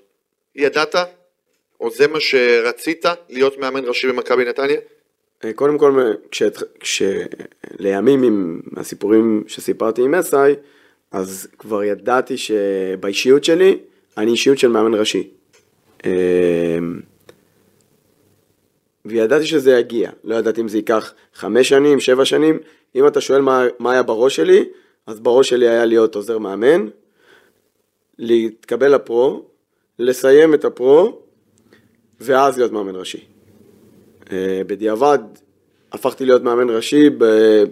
ידעת? 0.57 0.95
או 1.81 1.91
זה 1.91 2.09
מה 2.09 2.21
שרצית, 2.21 3.05
להיות 3.29 3.59
מאמן 3.59 3.85
ראשי 3.85 4.09
במכבי 4.09 4.45
נתניה? 4.45 4.81
אה, 5.45 5.53
קודם 5.53 5.79
כל, 5.79 6.13
כשאת- 6.31 6.63
כשלימים 6.81 8.23
עם 8.23 8.61
הסיפורים 8.77 9.45
שסיפרתי 9.47 10.03
עם 10.03 10.15
אסאי, 10.15 10.55
אז 11.13 11.49
כבר 11.59 11.85
ידעתי 11.85 12.37
שבאישיות 12.37 13.45
שלי, 13.45 13.79
אני 14.19 14.31
אישיות 14.31 14.59
של 14.59 14.69
מאמן 14.69 14.95
ראשי. 14.95 15.29
אה, 16.07 16.11
וידעתי 19.05 19.47
שזה 19.47 19.73
יגיע, 19.79 20.11
לא 20.25 20.35
ידעתי 20.35 20.61
אם 20.61 20.69
זה 20.69 20.79
ייקח 20.79 21.15
חמש 21.35 21.69
שנים, 21.69 22.01
שבע 22.01 22.25
שנים. 22.25 22.59
אם 22.95 23.07
אתה 23.07 23.21
שואל 23.21 23.41
מה, 23.41 23.65
מה 23.79 23.93
היה 23.93 24.03
בראש 24.03 24.37
שלי, 24.37 24.65
אז 25.07 25.21
בראש 25.21 25.49
שלי 25.49 25.69
היה 25.69 25.85
להיות 25.85 26.15
עוזר 26.15 26.39
מאמן, 26.39 26.87
להתקבל 28.19 28.95
לפרו, 28.95 29.45
לסיים 29.99 30.55
את 30.55 30.65
הפרו, 30.65 31.19
ואז 32.21 32.59
להיות 32.59 32.73
מאמן 32.73 32.97
ראשי. 32.97 33.25
בדיעבד 34.67 35.19
הפכתי 35.93 36.25
להיות 36.25 36.43
מאמן 36.43 36.71
ראשי 36.71 37.11
ב- 37.19 37.65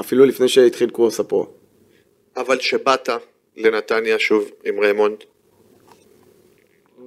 אפילו 0.00 0.24
לפני 0.24 0.48
שהתחיל 0.48 0.90
קורס 0.90 1.20
הפרו. 1.20 1.46
אבל 2.36 2.60
שבאת 2.60 3.08
לנתניה 3.56 4.18
שוב 4.18 4.50
עם 4.64 4.80
ריימונד, 4.80 5.16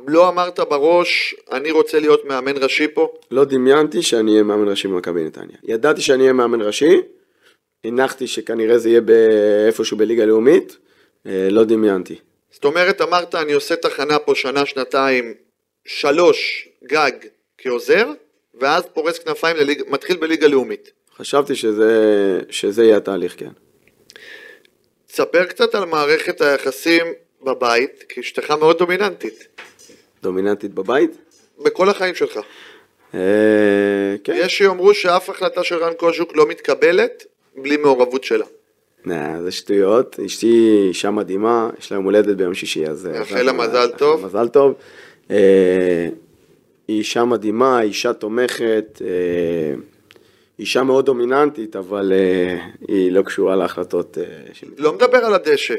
לא 0.07 0.30
אמרת 0.30 0.59
בראש, 0.59 1.36
אני 1.51 1.71
רוצה 1.71 1.99
להיות 1.99 2.25
מאמן 2.25 2.63
ראשי 2.63 2.88
פה? 2.88 3.13
לא 3.32 3.45
דמיינתי 3.45 4.01
שאני 4.01 4.32
אהיה 4.32 4.43
מאמן 4.43 4.67
ראשי 4.67 4.88
במכבי 4.88 5.23
נתניה. 5.23 5.57
ידעתי 5.63 6.01
שאני 6.01 6.21
אהיה 6.21 6.34
מאמן 6.34 6.61
ראשי, 6.61 7.01
הנחתי 7.84 8.28
שכנראה 8.28 8.78
זה 8.78 8.89
יהיה 8.89 9.01
איפשהו 9.67 9.97
בליגה 9.97 10.25
לאומית, 10.25 10.78
אה, 11.25 11.47
לא 11.51 11.63
דמיינתי. 11.63 12.15
זאת 12.51 12.65
אומרת, 12.65 13.01
אמרת, 13.01 13.36
אני 13.36 13.53
עושה 13.53 13.75
תחנה 13.75 14.19
פה 14.19 14.36
שנה, 14.36 14.65
שנתיים, 14.65 15.34
שלוש, 15.86 16.69
גג, 16.84 17.11
כעוזר, 17.57 18.11
ואז 18.60 18.84
פורס 18.93 19.20
כנפיים, 19.20 19.58
לליג... 19.58 19.84
מתחיל 19.88 20.18
בליגה 20.18 20.47
לאומית. 20.47 20.91
חשבתי 21.18 21.55
שזה, 21.55 21.91
שזה 22.49 22.84
יהיה 22.84 22.97
התהליך, 22.97 23.36
כן. 23.38 23.51
תספר 25.08 25.45
קצת 25.45 25.76
על 25.76 25.86
מערכת 25.86 26.41
היחסים 26.41 27.05
בבית, 27.43 28.03
כי 28.10 28.22
אשתך 28.22 28.51
מאוד 28.51 28.78
דומיננטית, 28.78 29.47
דומיננטית 30.24 30.74
בבית? 30.74 31.12
בכל 31.60 31.89
החיים 31.89 32.16
שלך. 32.16 32.39
אה, 33.14 33.20
כן. 34.24 34.34
יש 34.36 34.58
שיאמרו 34.58 34.93
שאף 34.93 35.30
החלטה 35.30 35.64
של 35.64 35.76
רן 35.76 35.93
קוז'וק 35.93 36.36
לא 36.36 36.47
מתקבלת 36.47 37.26
בלי 37.55 37.78
מעורבות 37.78 38.24
שלה. 38.24 38.45
נה, 39.05 39.43
זה 39.43 39.51
שטויות. 39.51 40.20
אשתי 40.26 40.86
אישה 40.88 41.12
מדהימה, 41.12 41.70
יש 41.80 41.91
לה 41.91 41.97
יום 41.97 42.05
הולדת 42.05 42.36
ביום 42.36 42.53
שישי, 42.53 42.88
אז... 42.88 43.08
אה, 43.08 43.20
נאחל 43.20 43.41
לה 43.41 43.53
מזל 43.53 43.91
טוב. 43.97 44.26
מזל 44.26 44.47
טוב. 44.47 44.74
אה, 45.32 46.08
היא 46.88 46.97
אישה 46.97 47.25
מדהימה, 47.25 47.81
אישה 47.81 48.13
תומכת, 48.13 49.01
אה, 49.01 49.81
אישה 50.59 50.83
מאוד 50.83 51.05
דומיננטית, 51.05 51.75
אבל 51.75 52.13
אה, 52.13 52.65
היא 52.88 53.11
לא 53.11 53.21
קשורה 53.21 53.55
להחלטות 53.55 54.17
אה, 54.17 54.23
של... 54.53 54.67
לא 54.77 54.93
מדבר 54.93 55.17
על 55.17 55.33
הדשא, 55.33 55.75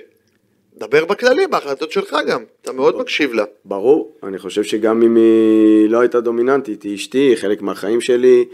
דבר 0.77 1.05
בכללי, 1.05 1.47
בהחלטות 1.47 1.93
שלך 1.93 2.17
גם, 2.29 2.45
אתה 2.63 2.73
מאוד 2.73 2.99
מקשיב 2.99 3.33
לה. 3.33 3.45
ברור, 3.65 4.17
אני 4.23 4.39
חושב 4.39 4.63
שגם 4.63 5.03
אם 5.03 5.17
היא 5.17 5.91
לא 5.91 6.01
הייתה 6.01 6.21
דומיננטית, 6.21 6.83
היא 6.83 6.95
אשתי, 6.95 7.19
היא 7.19 7.37
חלק 7.37 7.63
מהחיים 7.63 8.01
שלי, 8.01 8.45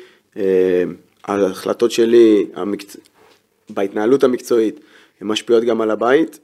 ההחלטות 1.24 1.90
שלי 1.90 2.46
המקצ... 2.54 2.96
בהתנהלות 3.70 4.24
המקצועית, 4.24 4.80
הן 5.20 5.26
משפיעות 5.26 5.64
גם 5.64 5.80
על 5.80 5.90
הבית, 5.90 6.38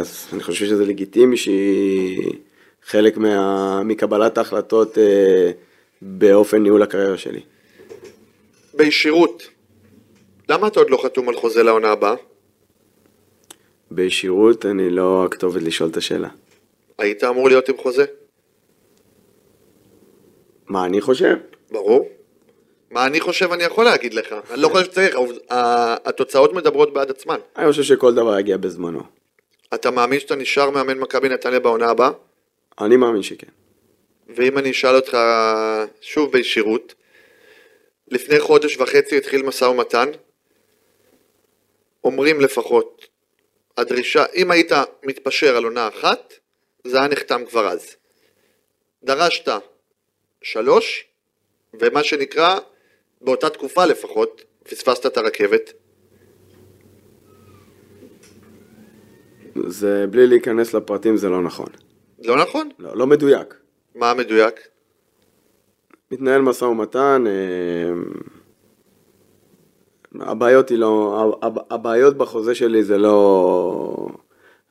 אז 0.00 0.26
אני 0.32 0.42
חושב 0.42 0.66
שזה 0.66 0.86
לגיטימי 0.86 1.36
שהיא 1.36 2.32
חלק 2.86 3.16
מה... 3.16 3.82
מקבלת 3.84 4.38
ההחלטות 4.38 4.98
אה, 4.98 5.50
באופן 6.02 6.62
ניהול 6.62 6.82
הקריירה 6.82 7.18
שלי. 7.18 7.40
בישירות, 8.74 9.42
למה 10.48 10.66
אתה 10.66 10.80
עוד 10.80 10.90
לא 10.90 10.98
חתום 11.04 11.28
על 11.28 11.34
חוזה 11.36 11.62
לעונה 11.62 11.88
הבאה? 11.90 12.14
בישירות 13.90 14.66
אני 14.66 14.90
לא 14.90 15.24
הכתובת 15.24 15.62
לשאול 15.62 15.90
את 15.90 15.96
השאלה. 15.96 16.28
היית 16.98 17.24
אמור 17.24 17.48
להיות 17.48 17.68
עם 17.68 17.76
חוזה? 17.76 18.04
מה 20.66 20.84
אני 20.84 21.00
חושב? 21.00 21.36
ברור. 21.70 22.08
מה 22.90 23.06
אני 23.06 23.20
חושב 23.20 23.52
אני 23.52 23.64
יכול 23.64 23.84
להגיד 23.84 24.14
לך, 24.14 24.34
אני 24.50 24.60
לא 24.62 24.68
חושב 24.68 24.84
שצריך, 24.84 25.14
העובד- 25.14 25.52
ה- 25.52 26.08
התוצאות 26.08 26.52
מדברות 26.52 26.92
בעד 26.92 27.10
עצמן. 27.10 27.36
אני 27.56 27.66
חושב 27.70 27.82
שכל 27.82 28.14
דבר 28.14 28.38
יגיע 28.38 28.56
בזמנו. 28.56 29.00
אתה 29.74 29.90
מאמין 29.90 30.20
שאתה 30.20 30.36
נשאר 30.36 30.70
מאמן 30.70 30.98
מכבי 30.98 31.28
נתניה 31.28 31.60
בעונה 31.60 31.88
הבאה? 31.90 32.10
אני 32.80 32.96
מאמין 32.96 33.22
שכן. 33.22 33.48
ואם 34.36 34.58
אני 34.58 34.70
אשאל 34.70 34.96
אותך 34.96 35.18
שוב 36.00 36.32
בישירות, 36.32 36.94
לפני 38.08 38.40
חודש 38.40 38.76
וחצי 38.76 39.16
התחיל 39.16 39.42
משא 39.42 39.64
ומתן, 39.64 40.08
אומרים 42.04 42.40
לפחות, 42.40 43.06
הדרישה, 43.76 44.24
אם 44.34 44.50
היית 44.50 44.72
מתפשר 45.02 45.56
על 45.56 45.64
עונה 45.64 45.88
אחת, 45.88 46.34
זה 46.84 46.98
היה 46.98 47.08
נחתם 47.08 47.44
כבר 47.50 47.68
אז. 47.68 47.96
דרשת 49.02 49.48
שלוש, 50.42 51.04
ומה 51.74 52.04
שנקרא, 52.04 52.58
באותה 53.20 53.50
תקופה 53.50 53.86
לפחות, 53.86 54.42
פספסת 54.62 55.06
את 55.06 55.16
הרכבת. 55.16 55.72
זה 59.66 60.06
בלי 60.10 60.26
להיכנס 60.26 60.74
לפרטים 60.74 61.16
זה 61.16 61.28
לא 61.28 61.42
נכון. 61.42 61.68
לא 62.22 62.36
נכון? 62.36 62.68
לא, 62.78 62.96
לא 62.96 63.06
מדויק. 63.06 63.54
מה 63.94 64.10
המדויק? 64.10 64.54
מתנהל 66.10 66.42
משא 66.42 66.64
ומתן, 66.64 67.24
אה, 67.26 67.92
הבעיות 70.20 70.68
היא 70.68 70.78
לא, 70.78 71.38
הב- 71.42 71.72
הבעיות 71.72 72.16
בחוזה 72.16 72.54
שלי 72.54 72.84
זה 72.84 72.98
לא, 72.98 74.08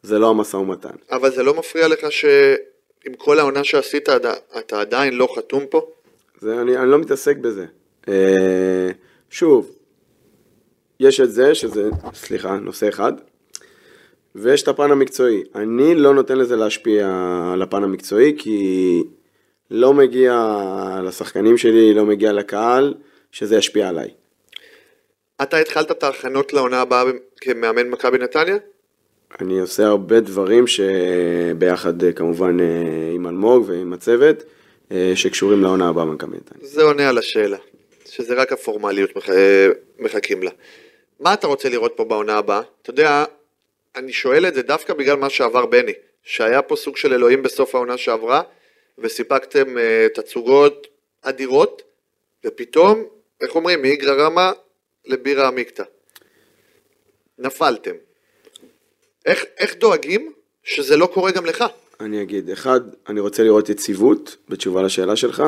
זה 0.04 0.20
לא 0.20 0.30
המשא 0.30 0.58
ומתן. 0.58 0.96
אבל 1.12 1.32
זה 1.32 1.44
לא 1.44 1.54
מפריע 1.54 1.88
לך 1.88 2.12
שעם 2.12 3.14
כל 3.18 3.40
העונה 3.40 3.64
שעשית, 3.64 4.10
אתה- 4.10 4.34
אתה 4.60 4.82
עדיין 4.82 5.14
לא 5.14 5.28
חתום 5.36 5.64
פה? 5.70 5.88
זה, 6.40 6.62
אני, 6.62 6.78
אני 6.78 6.90
לא 6.92 7.00
מתעסק 7.00 7.38
בזה. 7.38 7.66
אה, 8.08 8.90
שוב, 9.30 9.72
יש 11.00 11.20
את 11.20 11.32
זה, 11.32 11.56
שזה, 11.56 11.90
סליחה, 12.14 12.56
נושא 12.58 12.90
אחד, 12.90 13.14
ויש 14.36 14.64
את 14.64 14.68
הפן 14.68 14.92
המקצועי. 14.92 15.44
אני 15.56 15.96
לא 15.96 16.14
נותן 16.14 16.38
לזה 16.38 16.56
להשפיע 16.56 17.08
על 17.54 17.62
הפן 17.62 17.84
המקצועי, 17.84 18.36
כי 18.38 19.04
לא 19.72 19.94
מגיע 19.94 20.60
לשחקנים 21.04 21.58
שלי, 21.58 21.94
לא 21.94 22.06
מגיע 22.06 22.34
לקהל, 22.34 22.94
שזה 23.32 23.58
ישפיע 23.58 23.90
עליי. 23.90 24.10
אתה 25.42 25.58
התחלת 25.58 25.92
את 25.92 26.04
ההכנות 26.04 26.54
לעונה 26.54 26.82
הבאה 26.82 27.04
כמאמן 27.42 27.90
מכבי 27.90 28.18
נתניה? 28.18 28.58
אני 29.42 29.60
עושה 29.60 29.86
הרבה 29.86 30.20
דברים 30.20 30.66
שביחד 30.68 32.04
אה, 32.04 32.12
כמובן 32.12 32.60
אה, 32.60 32.66
עם 33.14 33.28
אלמוג 33.28 33.64
ועם 33.68 33.94
הצוות, 33.94 34.44
אה, 34.92 35.12
שקשורים 35.16 35.62
לעונה 35.62 35.90
הבאה 35.90 36.06
במכבי 36.06 36.38
נתניה. 36.38 36.68
זה 36.68 36.84
עונה 36.84 37.10
על 37.10 37.18
השאלה, 37.18 37.58
שזה 38.06 38.34
רק 38.34 38.52
הפורמליות 38.52 39.16
מח... 39.16 39.30
מחכים 40.00 40.44
לה. 40.44 40.52
מה 41.20 41.34
אתה 41.34 41.48
רוצה 41.48 41.70
לראות 41.70 41.94
פה 41.96 42.04
בעונה 42.04 42.38
הבאה? 42.38 42.62
אתה 42.82 42.90
יודע, 42.90 43.24
אני 43.96 44.14
שואל 44.14 44.48
את 44.48 44.54
זה 44.54 44.62
דווקא 44.62 44.94
בגלל 44.94 45.16
מה 45.16 45.30
שעבר 45.30 45.66
בני, 45.66 45.94
שהיה 46.24 46.62
פה 46.62 46.76
סוג 46.76 46.98
של 46.98 47.14
אלוהים 47.14 47.44
בסוף 47.44 47.76
העונה 47.76 47.98
שעברה, 47.98 48.42
וסיפקתם 48.98 49.78
אה, 49.78 50.08
תצוגות 50.14 50.88
אדירות, 51.22 51.82
ופתאום, 52.46 53.04
איך 53.42 53.56
אומרים, 53.56 53.82
מאיגרא 53.82 54.26
רמא 54.26 54.52
לבירה 55.06 55.48
עמיקתא. 55.48 55.84
נפלתם. 57.38 57.96
איך, 59.26 59.46
איך 59.58 59.76
דואגים 59.76 60.34
שזה 60.64 60.98
לא 60.98 61.06
קורה 61.06 61.32
גם 61.32 61.46
לך? 61.46 61.64
אני 62.00 62.22
אגיד, 62.22 62.50
אחד, 62.50 62.82
אני 63.10 63.20
רוצה 63.20 63.44
לראות 63.44 63.70
יציבות, 63.70 64.38
בתשובה 64.50 64.82
לשאלה 64.82 65.16
שלך. 65.16 65.44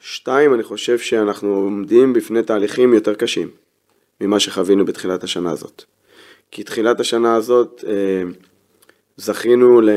שתיים, 0.00 0.54
אני 0.54 0.62
חושב 0.62 0.98
שאנחנו 0.98 1.54
עומדים 1.54 2.12
בפני 2.12 2.42
תהליכים 2.42 2.94
יותר 2.94 3.14
קשים 3.14 3.50
ממה 4.20 4.40
שחווינו 4.40 4.84
בתחילת 4.84 5.24
השנה 5.24 5.50
הזאת. 5.50 5.84
כי 6.54 6.62
תחילת 6.62 7.00
השנה 7.00 7.34
הזאת 7.36 7.84
אה, 7.86 8.22
זכינו 9.16 9.80
ל- 9.80 9.90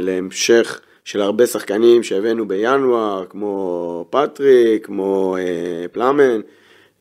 להמשך 0.00 0.80
של 1.04 1.20
הרבה 1.20 1.46
שחקנים 1.46 2.02
שהבאנו 2.02 2.48
בינואר, 2.48 3.24
כמו 3.28 4.06
פטריק, 4.10 4.86
כמו 4.86 5.36
אה, 5.38 5.88
פלאמן, 5.92 6.40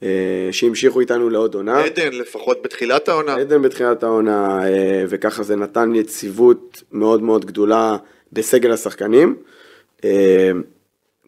אה, 0.03 0.49
שהמשיכו 0.51 0.99
איתנו 0.99 1.29
לעוד 1.29 1.55
עונה. 1.55 1.83
עדן, 1.83 2.13
לפחות 2.13 2.57
בתחילת 2.63 3.09
העונה. 3.09 3.35
עדן 3.35 3.61
בתחילת 3.61 4.03
העונה, 4.03 4.67
אה, 4.67 5.03
וככה 5.09 5.43
זה 5.43 5.55
נתן 5.55 5.95
יציבות 5.95 6.83
מאוד 6.91 7.21
מאוד 7.21 7.45
גדולה 7.45 7.97
בסגל 8.33 8.71
השחקנים. 8.71 9.35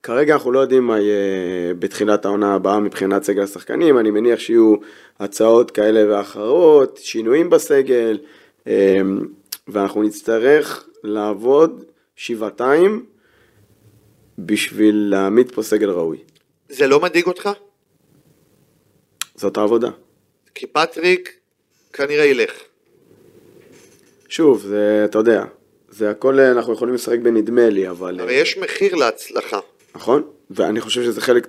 כרגע 0.03 0.33
אנחנו 0.33 0.51
לא 0.51 0.59
יודעים 0.59 0.83
מה 0.83 0.99
יהיה 0.99 1.73
בתחילת 1.73 2.25
העונה 2.25 2.55
הבאה 2.55 2.79
מבחינת 2.79 3.23
סגל 3.23 3.41
השחקנים, 3.41 3.97
אני 3.97 4.11
מניח 4.11 4.39
שיהיו 4.39 4.75
הצעות 5.19 5.71
כאלה 5.71 6.03
ואחרות, 6.09 6.97
שינויים 6.97 7.49
בסגל, 7.49 8.17
אה, 8.67 8.99
ואנחנו 9.67 10.03
נצטרך 10.03 10.87
לעבוד 11.03 11.83
שבעתיים 12.15 13.05
בשביל 14.39 14.95
להעמיד 15.09 15.51
פה 15.51 15.63
סגל 15.63 15.89
ראוי. 15.89 16.17
זה 16.69 16.87
לא 16.87 16.99
מדאיג 16.99 17.25
אותך? 17.27 17.49
זאת 19.35 19.57
העבודה. 19.57 19.89
כי 20.55 20.67
פטריק 20.67 21.33
כנראה 21.93 22.25
ילך. 22.25 22.51
שוב, 24.29 24.61
זה, 24.61 25.01
אתה 25.05 25.17
יודע, 25.17 25.43
זה 25.89 26.09
הכל, 26.09 26.39
אנחנו 26.39 26.73
יכולים 26.73 26.93
לשחק 26.93 27.19
בנדמה 27.19 27.69
לי, 27.69 27.89
אבל... 27.89 28.19
הרי 28.19 28.33
יש 28.33 28.57
מחיר 28.57 28.95
להצלחה. 28.95 29.59
נכון? 29.95 30.23
ואני 30.49 30.81
חושב 30.81 31.03
שזה 31.03 31.21
חלק, 31.21 31.47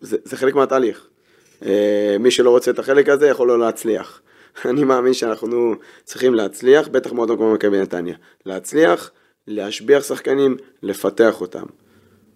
זה, 0.00 0.16
זה 0.24 0.36
חלק 0.36 0.54
מהתהליך. 0.54 1.06
אה, 1.66 2.16
מי 2.20 2.30
שלא 2.30 2.50
רוצה 2.50 2.70
את 2.70 2.78
החלק 2.78 3.08
הזה 3.08 3.28
יכול 3.28 3.48
לא 3.48 3.58
להצליח. 3.58 4.20
אני 4.64 4.84
מאמין 4.84 5.14
שאנחנו 5.14 5.74
צריכים 6.04 6.34
להצליח, 6.34 6.88
בטח 6.88 7.12
מועדון 7.12 7.36
כמו 7.36 7.52
מכבי 7.52 7.80
נתניה. 7.80 8.16
להצליח, 8.46 9.10
להשביח 9.46 10.04
שחקנים, 10.04 10.56
לפתח 10.82 11.40
אותם. 11.40 11.64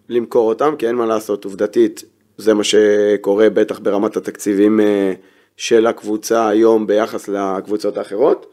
למכור 0.09 0.49
אותם, 0.49 0.75
כי 0.75 0.87
אין 0.87 0.95
מה 0.95 1.05
לעשות, 1.05 1.45
עובדתית, 1.45 2.03
זה 2.37 2.53
מה 2.53 2.63
שקורה 2.63 3.49
בטח 3.49 3.79
ברמת 3.79 4.17
התקציבים 4.17 4.79
אה, 4.79 5.13
של 5.57 5.87
הקבוצה 5.87 6.47
היום 6.47 6.87
ביחס 6.87 7.27
לקבוצות 7.27 7.97
האחרות. 7.97 8.45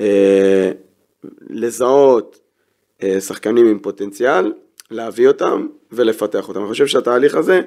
אה, 0.00 0.72
לזהות 1.50 2.38
שחקנים 3.20 3.66
עם 3.66 3.78
פוטנציאל, 3.78 4.52
להביא 4.90 5.28
אותם 5.28 5.66
ולפתח 5.92 6.48
אותם. 6.48 6.60
אני 6.60 6.68
חושב 6.68 6.86
שהתהליך 6.86 7.34
הזה, 7.34 7.60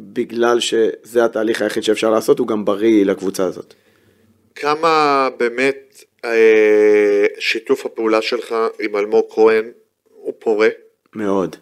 בגלל 0.00 0.60
שזה 0.60 1.24
התהליך 1.24 1.62
היחיד 1.62 1.82
שאפשר 1.82 2.10
לעשות, 2.10 2.38
הוא 2.38 2.46
גם 2.46 2.64
בריא 2.64 3.04
לקבוצה 3.04 3.44
הזאת. 3.44 3.74
כמה 4.54 5.28
באמת 5.36 6.04
אה, 6.24 7.26
שיתוף 7.38 7.86
הפעולה 7.86 8.22
שלך 8.22 8.54
עם 8.80 8.96
אלמוג 8.96 9.24
כהן 9.30 9.70
הוא 10.14 10.32
פורה? 10.38 10.68
מאוד. 11.14 11.56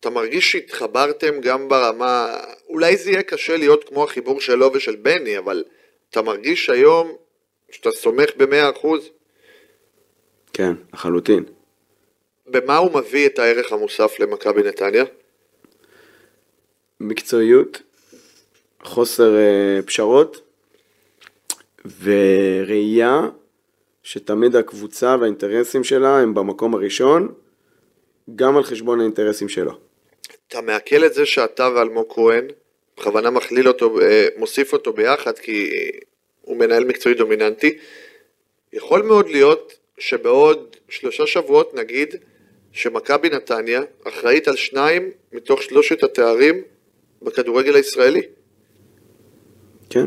אתה 0.00 0.10
מרגיש 0.10 0.52
שהתחברתם 0.52 1.40
גם 1.40 1.68
ברמה, 1.68 2.36
אולי 2.68 2.96
זה 2.96 3.10
יהיה 3.10 3.22
קשה 3.22 3.56
להיות 3.56 3.84
כמו 3.88 4.04
החיבור 4.04 4.40
שלו 4.40 4.70
ושל 4.74 4.96
בני, 4.96 5.38
אבל 5.38 5.64
אתה 6.10 6.22
מרגיש 6.22 6.70
היום 6.70 7.12
שאתה 7.70 7.90
סומך 7.90 8.30
במאה 8.36 8.70
אחוז? 8.70 9.08
כן, 10.52 10.72
לחלוטין. 10.92 11.44
במה 12.46 12.76
הוא 12.76 12.94
מביא 12.94 13.26
את 13.26 13.38
הערך 13.38 13.72
המוסף 13.72 14.20
למכבי 14.20 14.62
נתניה? 14.62 15.04
מקצועיות, 17.00 17.82
חוסר 18.82 19.36
אה, 19.36 19.82
פשרות 19.86 20.40
וראייה 22.02 23.20
שתמיד 24.02 24.56
הקבוצה 24.56 25.16
והאינטרסים 25.20 25.84
שלה 25.84 26.18
הם 26.18 26.34
במקום 26.34 26.74
הראשון, 26.74 27.34
גם 28.36 28.56
על 28.56 28.62
חשבון 28.62 29.00
האינטרסים 29.00 29.48
שלו. 29.48 29.72
אתה 30.48 30.60
מעכל 30.60 31.04
את 31.04 31.14
זה 31.14 31.26
שאתה 31.26 31.68
ואלמוג 31.74 32.06
כהן, 32.14 32.46
בכוונה 32.96 33.30
מכליל 33.30 33.68
אותו, 33.68 34.00
אה, 34.00 34.26
מוסיף 34.36 34.72
אותו 34.72 34.92
ביחד 34.92 35.38
כי 35.38 35.70
הוא 36.40 36.56
מנהל 36.56 36.84
מקצועי 36.84 37.14
דומיננטי. 37.14 37.78
יכול 38.72 39.02
מאוד 39.02 39.28
להיות 39.28 39.72
שבעוד 39.98 40.76
שלושה 40.88 41.26
שבועות 41.26 41.74
נגיד 41.74 42.14
שמכבי 42.72 43.28
נתניה 43.28 43.82
אחראית 44.08 44.48
על 44.48 44.56
שניים 44.56 45.10
מתוך 45.32 45.62
שלושת 45.62 46.02
התארים 46.02 46.62
בכדורגל 47.22 47.74
הישראלי. 47.74 48.22
כן, 49.90 50.06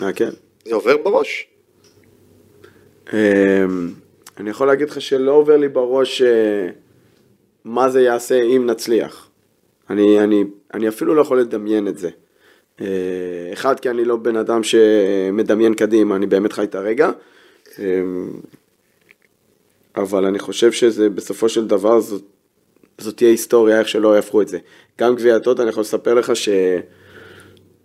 מעכל. 0.00 0.24
זה 0.64 0.74
עובר 0.74 0.96
בראש. 0.96 1.48
אמ, 3.12 3.90
אני 4.36 4.50
יכול 4.50 4.66
להגיד 4.66 4.90
לך 4.90 5.00
שלא 5.00 5.32
עובר 5.32 5.56
לי 5.56 5.68
בראש 5.68 6.22
אה, 6.22 6.68
מה 7.64 7.88
זה 7.88 8.00
יעשה 8.00 8.42
אם 8.42 8.66
נצליח. 8.66 9.30
אני, 9.90 10.20
אני, 10.20 10.44
אני 10.74 10.88
אפילו 10.88 11.14
לא 11.14 11.20
יכול 11.20 11.40
לדמיין 11.40 11.88
את 11.88 11.98
זה. 11.98 12.10
אה, 12.80 12.86
אחד, 13.52 13.80
כי 13.80 13.90
אני 13.90 14.04
לא 14.04 14.16
בן 14.16 14.36
אדם 14.36 14.62
שמדמיין 14.62 15.74
קדימה, 15.74 16.16
אני 16.16 16.26
באמת 16.26 16.52
חי 16.52 16.64
את 16.64 16.74
הרגע. 16.74 17.10
אבל 19.98 20.24
אני 20.24 20.38
חושב 20.38 20.72
שזה 20.72 21.10
בסופו 21.10 21.48
של 21.48 21.66
דבר 21.66 22.00
זאת, 22.00 22.22
זאת 22.98 23.16
תהיה 23.16 23.30
היסטוריה 23.30 23.78
איך 23.78 23.88
שלא 23.88 24.16
יהפכו 24.16 24.42
את 24.42 24.48
זה. 24.48 24.58
גם 24.98 25.14
גביע 25.14 25.36
הטוטו, 25.36 25.62
אני 25.62 25.70
יכול 25.70 25.80
לספר 25.80 26.14
לך 26.14 26.32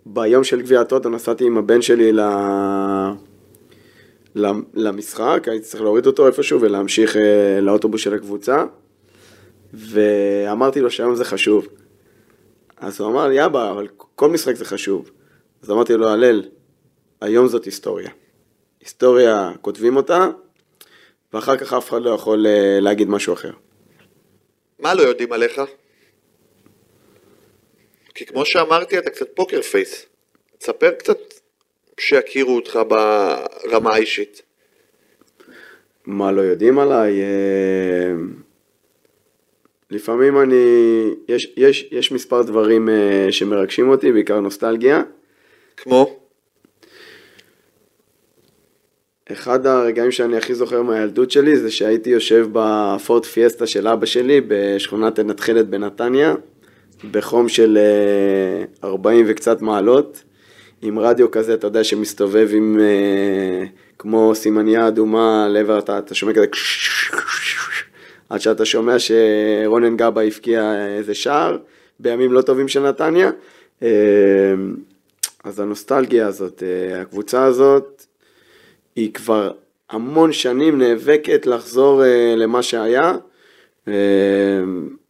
שביום 0.06 0.44
של 0.44 0.62
גביע 0.62 0.80
הטוטו 0.80 1.08
נסעתי 1.08 1.44
עם 1.44 1.58
הבן 1.58 1.82
שלי 1.82 2.12
ל... 2.12 2.20
למשחק, 4.74 5.48
הייתי 5.50 5.64
צריך 5.64 5.82
להוריד 5.82 6.06
אותו 6.06 6.26
איפשהו 6.26 6.60
ולהמשיך 6.60 7.16
אה, 7.16 7.60
לאוטובוס 7.60 8.00
של 8.00 8.14
הקבוצה, 8.14 8.64
ואמרתי 9.74 10.80
לו 10.80 10.90
שהיום 10.90 11.14
זה 11.14 11.24
חשוב. 11.24 11.66
אז 12.76 13.00
הוא 13.00 13.10
אמר 13.10 13.28
לי, 13.28 13.44
אבא, 13.44 13.70
אבל 13.70 13.88
כל 13.96 14.28
משחק 14.30 14.54
זה 14.54 14.64
חשוב. 14.64 15.10
אז 15.62 15.70
אמרתי 15.70 15.94
לו, 15.94 16.08
הלל, 16.08 16.42
היום 17.20 17.48
זאת 17.48 17.64
היסטוריה. 17.64 18.10
היסטוריה, 18.80 19.52
כותבים 19.60 19.96
אותה, 19.96 20.28
ואחר 21.34 21.56
כך 21.56 21.72
אף 21.72 21.88
אחד 21.88 22.02
לא 22.02 22.10
יכול 22.10 22.46
אה, 22.46 22.78
להגיד 22.80 23.08
משהו 23.08 23.34
אחר. 23.34 23.50
מה 24.78 24.94
לא 24.94 25.02
יודעים 25.02 25.32
עליך? 25.32 25.60
כי 28.14 28.26
כמו 28.26 28.44
שאמרתי, 28.44 28.98
אתה 28.98 29.10
קצת 29.10 29.26
פוקר 29.34 29.62
פייס. 29.62 30.06
תספר 30.58 30.90
קצת 30.90 31.18
שיכירו 32.00 32.56
אותך 32.56 32.78
ברמה 32.88 33.94
האישית. 33.94 34.42
מה 36.04 36.32
לא 36.32 36.40
יודעים 36.40 36.78
עליי? 36.78 37.22
אה, 37.22 38.12
לפעמים 39.90 40.40
אני, 40.40 40.64
יש, 41.28 41.52
יש, 41.56 41.88
יש 41.90 42.12
מספר 42.12 42.42
דברים 42.42 42.88
אה, 42.88 43.26
שמרגשים 43.30 43.88
אותי, 43.88 44.12
בעיקר 44.12 44.40
נוסטלגיה. 44.40 45.02
כמו? 45.76 46.23
אחד 49.32 49.66
הרגעים 49.66 50.10
שאני 50.10 50.36
הכי 50.36 50.54
זוכר 50.54 50.82
מהילדות 50.82 51.30
שלי 51.30 51.56
זה 51.56 51.70
שהייתי 51.70 52.10
יושב 52.10 52.46
בפורט 52.52 53.24
פיאסטה 53.24 53.66
של 53.66 53.88
אבא 53.88 54.06
שלי 54.06 54.40
בשכונת 54.48 55.18
התכלת 55.18 55.68
בנתניה, 55.68 56.34
בחום 57.10 57.48
של 57.48 57.78
40 58.84 59.24
וקצת 59.28 59.62
מעלות, 59.62 60.22
עם 60.82 60.98
רדיו 60.98 61.30
כזה, 61.30 61.54
אתה 61.54 61.66
יודע, 61.66 61.84
שמסתובב 61.84 62.48
עם 62.52 62.78
אה, 62.80 63.66
כמו 63.98 64.34
סימניה 64.34 64.88
אדומה 64.88 65.48
לעבר, 65.50 65.78
אתה, 65.78 65.98
אתה 65.98 66.14
שומע 66.14 66.32
כזה 66.32 66.46
עד 68.30 68.40
שאתה 68.40 68.64
שומע 68.64 68.96
שרונן 68.98 69.96
גבה 69.96 70.22
הבקיע 70.22 70.86
איזה 70.96 71.14
שער 71.14 71.58
בימים 72.00 72.32
לא 72.32 72.42
טובים 72.42 72.68
של 72.68 72.88
נתניה. 72.88 73.30
אה, 73.82 73.88
אז 75.44 75.60
הנוסטלגיה 75.60 76.26
הזאת, 76.26 76.62
אה, 76.62 77.00
הקבוצה 77.00 77.44
הזאת, 77.44 77.93
היא 78.96 79.12
כבר 79.12 79.52
המון 79.90 80.32
שנים 80.32 80.78
נאבקת 80.78 81.46
לחזור 81.46 82.02
uh, 82.02 82.36
למה 82.36 82.62
שהיה, 82.62 83.14
uh, 83.86 83.90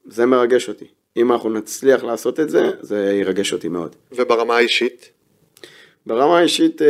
זה 0.07 0.27
מרגש 0.27 0.69
אותי. 0.69 0.85
אם 1.17 1.33
אנחנו 1.33 1.51
נצליח 1.51 2.05
לעשות 2.05 2.41
את 2.41 2.51
זה, 2.51 2.71
זה 2.81 3.13
ירגש 3.21 3.53
אותי 3.53 3.69
מאוד. 3.69 3.97
וברמה 4.13 4.57
האישית? 4.57 5.11
ברמה 6.07 6.39
האישית, 6.39 6.83
uh, 6.83 6.85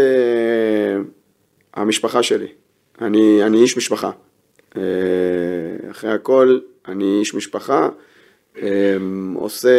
המשפחה 1.74 2.22
שלי. 2.22 2.49
אני, 3.01 3.42
אני 3.42 3.62
איש 3.62 3.76
משפחה. 3.76 4.11
אחרי 5.90 6.11
הכל, 6.11 6.59
אני 6.88 7.18
איש 7.20 7.34
משפחה, 7.34 7.88
עושה 9.34 9.78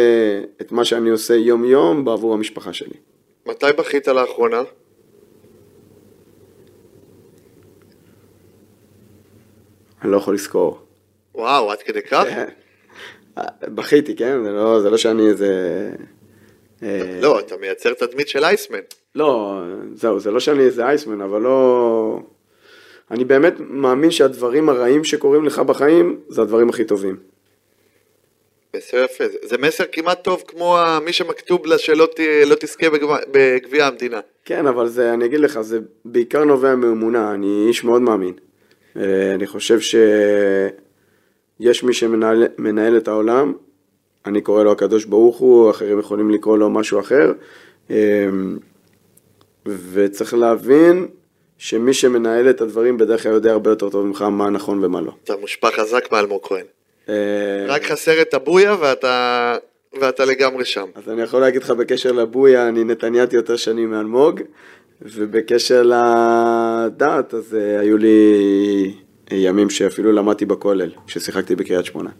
את 0.60 0.72
מה 0.72 0.84
שאני 0.84 1.10
עושה 1.10 1.34
יום 1.34 1.64
יום 1.64 2.04
בעבור 2.04 2.34
המשפחה 2.34 2.72
שלי. 2.72 2.94
מתי 3.46 3.66
בכית 3.78 4.08
לאחרונה? 4.08 4.62
אני 10.06 10.12
לא 10.12 10.16
יכול 10.16 10.34
לזכור. 10.34 10.78
וואו, 11.34 11.72
עד 11.72 11.82
כדי 11.82 12.02
כך? 12.02 12.24
כן. 12.24 12.48
בכיתי, 13.62 14.16
כן? 14.16 14.44
זה 14.44 14.50
לא, 14.50 14.80
זה 14.80 14.90
לא 14.90 14.96
שאני 14.96 15.28
איזה... 15.28 15.50
אה, 16.82 17.18
לא, 17.22 17.40
אתה 17.40 17.56
מייצר 17.56 17.94
תדמית 17.94 18.28
של 18.28 18.44
אייסמן. 18.44 18.78
לא, 19.14 19.60
זהו, 19.94 20.20
זה 20.20 20.30
לא 20.30 20.40
שאני 20.40 20.62
איזה 20.62 20.86
אייסמן, 20.86 21.20
אבל 21.20 21.40
לא... 21.40 22.20
אני 23.10 23.24
באמת 23.24 23.54
מאמין 23.58 24.10
שהדברים 24.10 24.68
הרעים 24.68 25.04
שקורים 25.04 25.44
לך 25.44 25.58
בחיים, 25.58 26.20
זה 26.28 26.42
הדברים 26.42 26.68
הכי 26.68 26.84
טובים. 26.84 27.16
מסר 28.76 28.96
יפה, 28.96 29.24
זה 29.42 29.58
מסר 29.58 29.84
כמעט 29.92 30.24
טוב 30.24 30.42
כמו 30.46 30.78
מי 31.04 31.12
שמכתוב 31.12 31.66
לה 31.66 31.78
שלא 31.78 32.08
ת, 32.16 32.20
לא 32.46 32.54
תזכה 32.60 32.86
בגביע 33.30 33.86
המדינה. 33.86 34.20
כן, 34.44 34.66
אבל 34.66 34.88
זה, 34.88 35.14
אני 35.14 35.24
אגיד 35.24 35.40
לך, 35.40 35.60
זה 35.60 35.78
בעיקר 36.04 36.44
נובע 36.44 36.74
מאמונה, 36.74 37.34
אני 37.34 37.64
איש 37.68 37.84
מאוד 37.84 38.02
מאמין. 38.02 38.34
אני 39.34 39.46
חושב 39.46 39.80
שיש 39.80 41.82
מי 41.82 41.94
שמנהל 41.94 42.96
את 42.96 43.08
העולם, 43.08 43.52
אני 44.26 44.40
קורא 44.40 44.64
לו 44.64 44.72
הקדוש 44.72 45.04
ברוך 45.04 45.36
הוא, 45.36 45.70
אחרים 45.70 46.00
יכולים 46.00 46.30
לקרוא 46.30 46.58
לו 46.58 46.70
משהו 46.70 47.00
אחר, 47.00 47.32
אה, 47.90 48.26
וצריך 49.92 50.34
להבין 50.34 51.06
שמי 51.58 51.94
שמנהל 51.94 52.50
את 52.50 52.60
הדברים 52.60 52.98
בדרך 52.98 53.22
כלל 53.22 53.32
יודע 53.32 53.52
הרבה 53.52 53.70
יותר 53.70 53.90
טוב 53.90 54.06
ממך 54.06 54.22
מה 54.22 54.50
נכון 54.50 54.84
ומה 54.84 55.00
לא. 55.00 55.12
אתה 55.24 55.36
מושפע 55.36 55.70
חזק 55.70 56.12
מאלמוג 56.12 56.40
כהן. 56.42 56.64
אה, 57.08 57.14
רק 57.68 57.84
חסר 57.84 58.22
את 58.22 58.34
הבויה 58.34 58.76
ואתה 58.80 59.56
ואתה 60.00 60.24
לגמרי 60.24 60.64
שם. 60.64 60.86
אז 60.94 61.08
אני 61.08 61.22
יכול 61.22 61.40
להגיד 61.40 61.62
לך 61.62 61.70
בקשר 61.70 62.12
לבויה, 62.12 62.68
אני 62.68 62.84
נתניאתי 62.84 63.36
יותר 63.36 63.56
שנים 63.56 63.90
מאלמוג, 63.90 64.40
ובקשר 65.02 65.82
לדת, 65.82 67.34
אז 67.34 67.52
uh, 67.52 67.80
היו 67.80 67.96
לי 67.96 68.94
ימים 69.30 69.70
שאפילו 69.70 70.12
למדתי 70.12 70.44
בכולל, 70.44 70.90
כששיחקתי 71.06 71.56
בקריית 71.56 71.84
שמונה. 71.84 72.10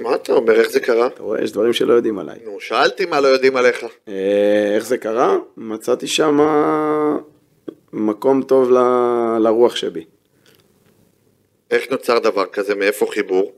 מה 0.00 0.14
אתה 0.14 0.32
אומר, 0.32 0.52
איך 0.52 0.70
זה 0.70 0.80
קרה? 0.80 1.06
אתה 1.06 1.22
רואה, 1.22 1.42
יש 1.42 1.52
דברים 1.52 1.72
שלא 1.72 1.92
יודעים 1.92 2.18
עליי. 2.18 2.38
נו, 2.44 2.60
שאלתי 2.60 3.06
מה 3.06 3.20
לא 3.20 3.28
יודעים 3.28 3.56
עליך. 3.56 3.84
אה, 4.08 4.72
איך 4.74 4.86
זה 4.86 4.98
קרה? 4.98 5.36
מצאתי 5.56 6.06
שם 6.06 6.38
מקום 7.92 8.42
טוב 8.42 8.70
ל... 8.70 8.78
לרוח 9.38 9.76
שבי. 9.76 10.04
איך 11.70 11.90
נוצר 11.90 12.18
דבר 12.18 12.46
כזה, 12.46 12.74
מאיפה 12.74 13.06
חיבור? 13.10 13.52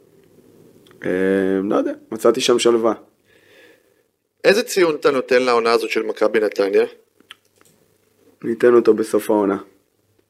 אה, 1.05 1.11
לא 1.65 1.77
יודע, 1.77 1.93
מצאתי 2.13 2.41
שם 2.41 2.59
שלווה. 2.59 2.95
איזה 4.45 4.63
ציון 4.63 4.95
אתה 4.95 5.11
נותן 5.11 5.43
לעונה 5.43 5.73
הזאת 5.73 5.91
של 5.91 6.03
מכבי 6.03 6.41
נתניה? 6.41 6.85
ניתן 8.47 8.75
אותו 8.75 8.95
בסוף 8.95 9.31
העונה. 9.31 9.57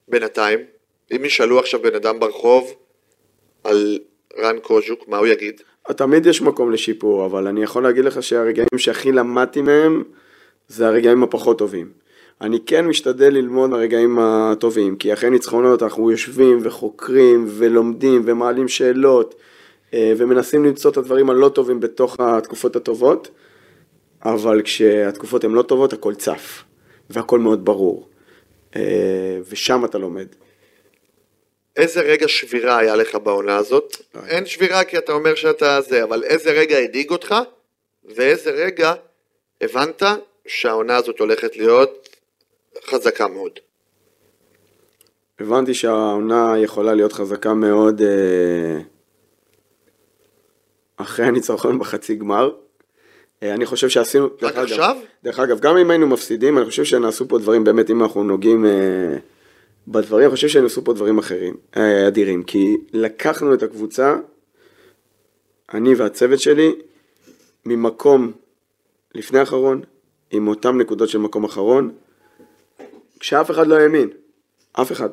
בינתיים, 0.09 0.59
אם 1.17 1.25
ישאלו 1.25 1.59
עכשיו 1.59 1.83
בן 1.83 1.95
אדם 1.95 2.21
ברחוב 2.21 2.75
על 3.65 3.99
רן 4.39 4.59
קוז'וק, 4.59 5.09
מה 5.09 5.19
הוא 5.19 5.27
יגיד? 5.27 5.61
תמיד 5.97 6.27
יש 6.27 6.43
מקום 6.43 6.73
לשיפור, 6.73 7.27
אבל 7.27 7.47
אני 7.47 7.63
יכול 7.63 7.83
להגיד 7.83 8.05
לך 8.05 8.23
שהרגעים 8.23 8.79
שהכי 8.79 9.13
למדתי 9.13 9.63
מהם, 9.63 10.03
זה 10.69 10.87
הרגעים 10.87 11.23
הפחות 11.23 11.59
טובים. 11.59 11.91
אני 12.41 12.59
כן 12.67 12.87
משתדל 12.87 13.35
ללמוד 13.35 13.71
מהרגעים 13.71 14.19
הטובים, 14.19 14.97
כי 14.97 15.13
אחרי 15.13 15.31
ניצחונות 15.31 15.83
אנחנו 15.83 16.11
יושבים 16.11 16.59
וחוקרים 16.63 17.47
ולומדים 17.49 18.23
ומעלים 18.25 18.69
שאלות 18.69 19.35
אה, 19.95 20.13
ומנסים 20.17 20.65
למצוא 20.65 20.91
את 20.91 20.97
הדברים 20.97 21.31
הלא 21.31 21.49
טובים 21.49 21.81
בתוך 21.81 22.21
התקופות 22.21 22.77
הטובות, 22.77 23.29
אבל 24.25 24.63
כשהתקופות 24.63 25.45
הן 25.45 25.53
לא 25.53 25.63
טובות 25.63 25.93
הכל 25.93 26.15
צף, 26.15 26.65
והכל 27.11 27.39
מאוד 27.39 27.65
ברור, 27.65 28.09
אה, 28.77 29.39
ושם 29.49 29.85
אתה 29.85 29.99
לומד. 29.99 30.27
איזה 31.77 32.01
רגע 32.01 32.29
שבירה 32.29 32.79
היה 32.79 32.97
לך 32.97 33.15
בעונה 33.15 33.57
הזאת? 33.57 33.97
אין 34.27 34.47
שבירה 34.47 34.85
כי 34.85 34.99
אתה 34.99 35.13
אומר 35.13 35.35
שאתה 35.35 35.81
זה, 35.81 36.05
אבל 36.05 36.25
איזה 36.25 36.51
רגע 36.51 36.79
הדאיג 36.79 37.11
אותך? 37.11 37.35
ואיזה 38.05 38.51
רגע 38.51 38.95
הבנת 39.61 40.03
שהעונה 40.47 40.97
הזאת 40.97 41.19
הולכת 41.19 41.57
להיות 41.57 42.09
חזקה 42.85 43.29
מאוד? 43.29 43.53
הבנתי 45.41 45.75
שהעונה 45.75 46.55
יכולה 46.59 46.95
להיות 46.95 47.13
חזקה 47.13 47.55
מאוד 47.55 48.01
אה, 48.03 48.79
אחרי 50.97 51.27
הניצחון 51.27 51.79
בחצי 51.79 52.15
גמר. 52.15 52.51
אה, 53.43 53.55
אני 53.55 53.67
חושב 53.67 53.89
שעשינו... 53.89 54.25
רק 54.27 54.41
דרך 54.41 54.53
אגב- 54.53 54.63
עכשיו? 54.63 54.97
דרך 55.25 55.39
אגב, 55.39 55.61
גם 55.61 55.77
אם 55.77 55.91
היינו 55.91 56.07
מפסידים, 56.07 56.59
אני 56.59 56.67
חושב 56.67 56.85
שנעשו 56.85 57.29
פה 57.29 57.39
דברים, 57.39 57.65
באמת, 57.65 57.91
אם 57.91 58.03
אנחנו 58.03 58.25
נוגעים 58.25 58.67
אה, 58.67 59.17
בדברים, 59.89 60.25
אני 60.25 60.31
חושב 60.35 60.49
שנעשו 60.49 60.85
פה 60.85 60.93
דברים 60.93 61.19
אחרים, 61.19 61.55
אה, 61.77 62.09
אדירים. 62.09 62.43
כי 62.43 62.77
לקחנו 62.93 63.55
את 63.55 63.63
הקבוצה, 63.63 64.17
אני 65.75 65.95
והצוות 65.95 66.41
שלי, 66.41 66.73
ממקום 67.67 68.33
לפני 69.15 69.39
האחרון, 69.39 69.81
עם 70.31 70.49
אותם 70.49 70.79
נקודות 70.81 71.09
של 71.09 71.19
מקום 71.19 71.45
אחרון, 71.45 71.91
כשאף 73.21 73.51
אחד 73.51 73.67
לא 73.67 73.75
האמין. 73.77 74.09
אף 74.73 74.93
אחד. 74.93 75.09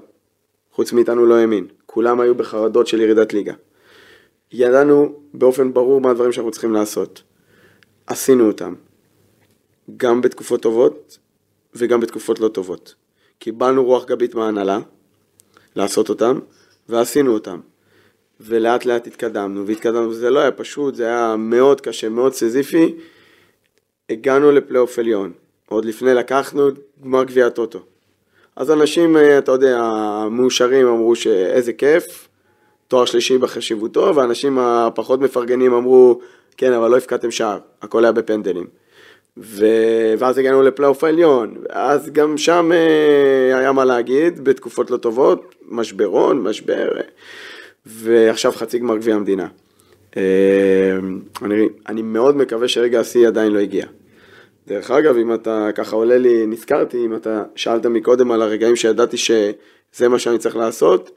חוץ 0.71 0.93
מאיתנו 0.93 1.25
לא 1.25 1.35
האמין. 1.35 1.67
כולם 1.85 2.19
היו 2.19 2.35
בחרדות 2.35 2.87
של 2.87 3.01
ירידת 3.01 3.33
ליגה. 3.33 3.53
ידענו 4.51 5.15
באופן 5.33 5.73
ברור 5.73 6.01
מה 6.01 6.11
הדברים 6.11 6.31
שאנחנו 6.31 6.51
צריכים 6.51 6.73
לעשות. 6.73 7.21
עשינו 8.07 8.47
אותם. 8.47 8.73
גם 9.97 10.21
בתקופות 10.21 10.61
טובות 10.61 11.17
וגם 11.75 11.99
בתקופות 11.99 12.39
לא 12.39 12.47
טובות. 12.47 12.95
קיבלנו 13.39 13.85
רוח 13.85 14.05
גבית 14.05 14.35
מההנהלה 14.35 14.79
לעשות 15.75 16.09
אותם, 16.09 16.39
ועשינו 16.89 17.33
אותם. 17.33 17.59
ולאט 18.39 18.85
לאט 18.85 19.07
התקדמנו, 19.07 19.67
והתקדמנו, 19.67 20.13
זה 20.13 20.29
לא 20.29 20.39
היה 20.39 20.51
פשוט, 20.51 20.95
זה 20.95 21.05
היה 21.05 21.35
מאוד 21.37 21.81
קשה, 21.81 22.09
מאוד 22.09 22.33
סיזיפי. 22.33 22.95
הגענו 24.09 24.51
לפלייאוף 24.51 24.99
עליון, 24.99 25.31
עוד 25.69 25.85
לפני 25.85 26.13
לקחנו 26.13 26.67
גמר 27.03 27.23
גביע 27.23 27.47
הטוטו. 27.47 27.79
אז 28.55 28.71
אנשים, 28.71 29.17
אה, 29.17 29.37
אתה 29.37 29.51
יודע, 29.51 29.79
המאושרים 29.81 30.87
אמרו 30.87 31.15
שאיזה 31.15 31.73
כיף, 31.73 32.27
תואר 32.87 33.05
שלישי 33.05 33.37
בחשיבותו, 33.37 34.15
ואנשים 34.15 34.59
הפחות 34.59 35.19
מפרגנים 35.19 35.73
אמרו, 35.73 36.19
כן, 36.57 36.73
אבל 36.73 36.91
לא 36.91 36.97
הפקעתם 36.97 37.31
שער, 37.31 37.59
הכל 37.81 38.05
היה 38.05 38.11
בפנדלים. 38.11 38.67
ו... 39.37 39.65
ואז 40.17 40.37
הגענו 40.37 40.61
לפלייאוף 40.61 41.03
העליון, 41.03 41.55
ואז 41.69 42.09
גם 42.09 42.37
שם 42.37 42.71
אה, 42.73 43.57
היה 43.59 43.71
מה 43.71 43.85
להגיד, 43.85 44.43
בתקופות 44.43 44.91
לא 44.91 44.97
טובות, 44.97 45.55
משברון, 45.69 46.41
משבר, 46.41 46.97
אה, 46.97 47.01
ועכשיו 47.85 48.51
חצי 48.51 48.79
גמר 48.79 48.97
גביע 48.97 49.15
המדינה. 49.15 49.47
אה, 50.17 50.21
אני, 51.41 51.67
אני 51.89 52.01
מאוד 52.01 52.37
מקווה 52.37 52.67
שרגע 52.67 52.99
השיא 52.99 53.27
עדיין 53.27 53.51
לא 53.51 53.59
הגיע. 53.59 53.85
דרך 54.67 54.91
אגב, 54.91 55.17
אם 55.17 55.33
אתה 55.33 55.69
ככה 55.75 55.95
עולה 55.95 56.17
לי, 56.17 56.45
נזכרתי, 56.45 57.05
אם 57.05 57.15
אתה 57.15 57.43
שאלת 57.55 57.85
מקודם 57.85 58.31
על 58.31 58.41
הרגעים 58.41 58.75
שידעתי 58.75 59.17
שזה 59.17 60.09
מה 60.09 60.19
שאני 60.19 60.37
צריך 60.37 60.55
לעשות, 60.55 61.11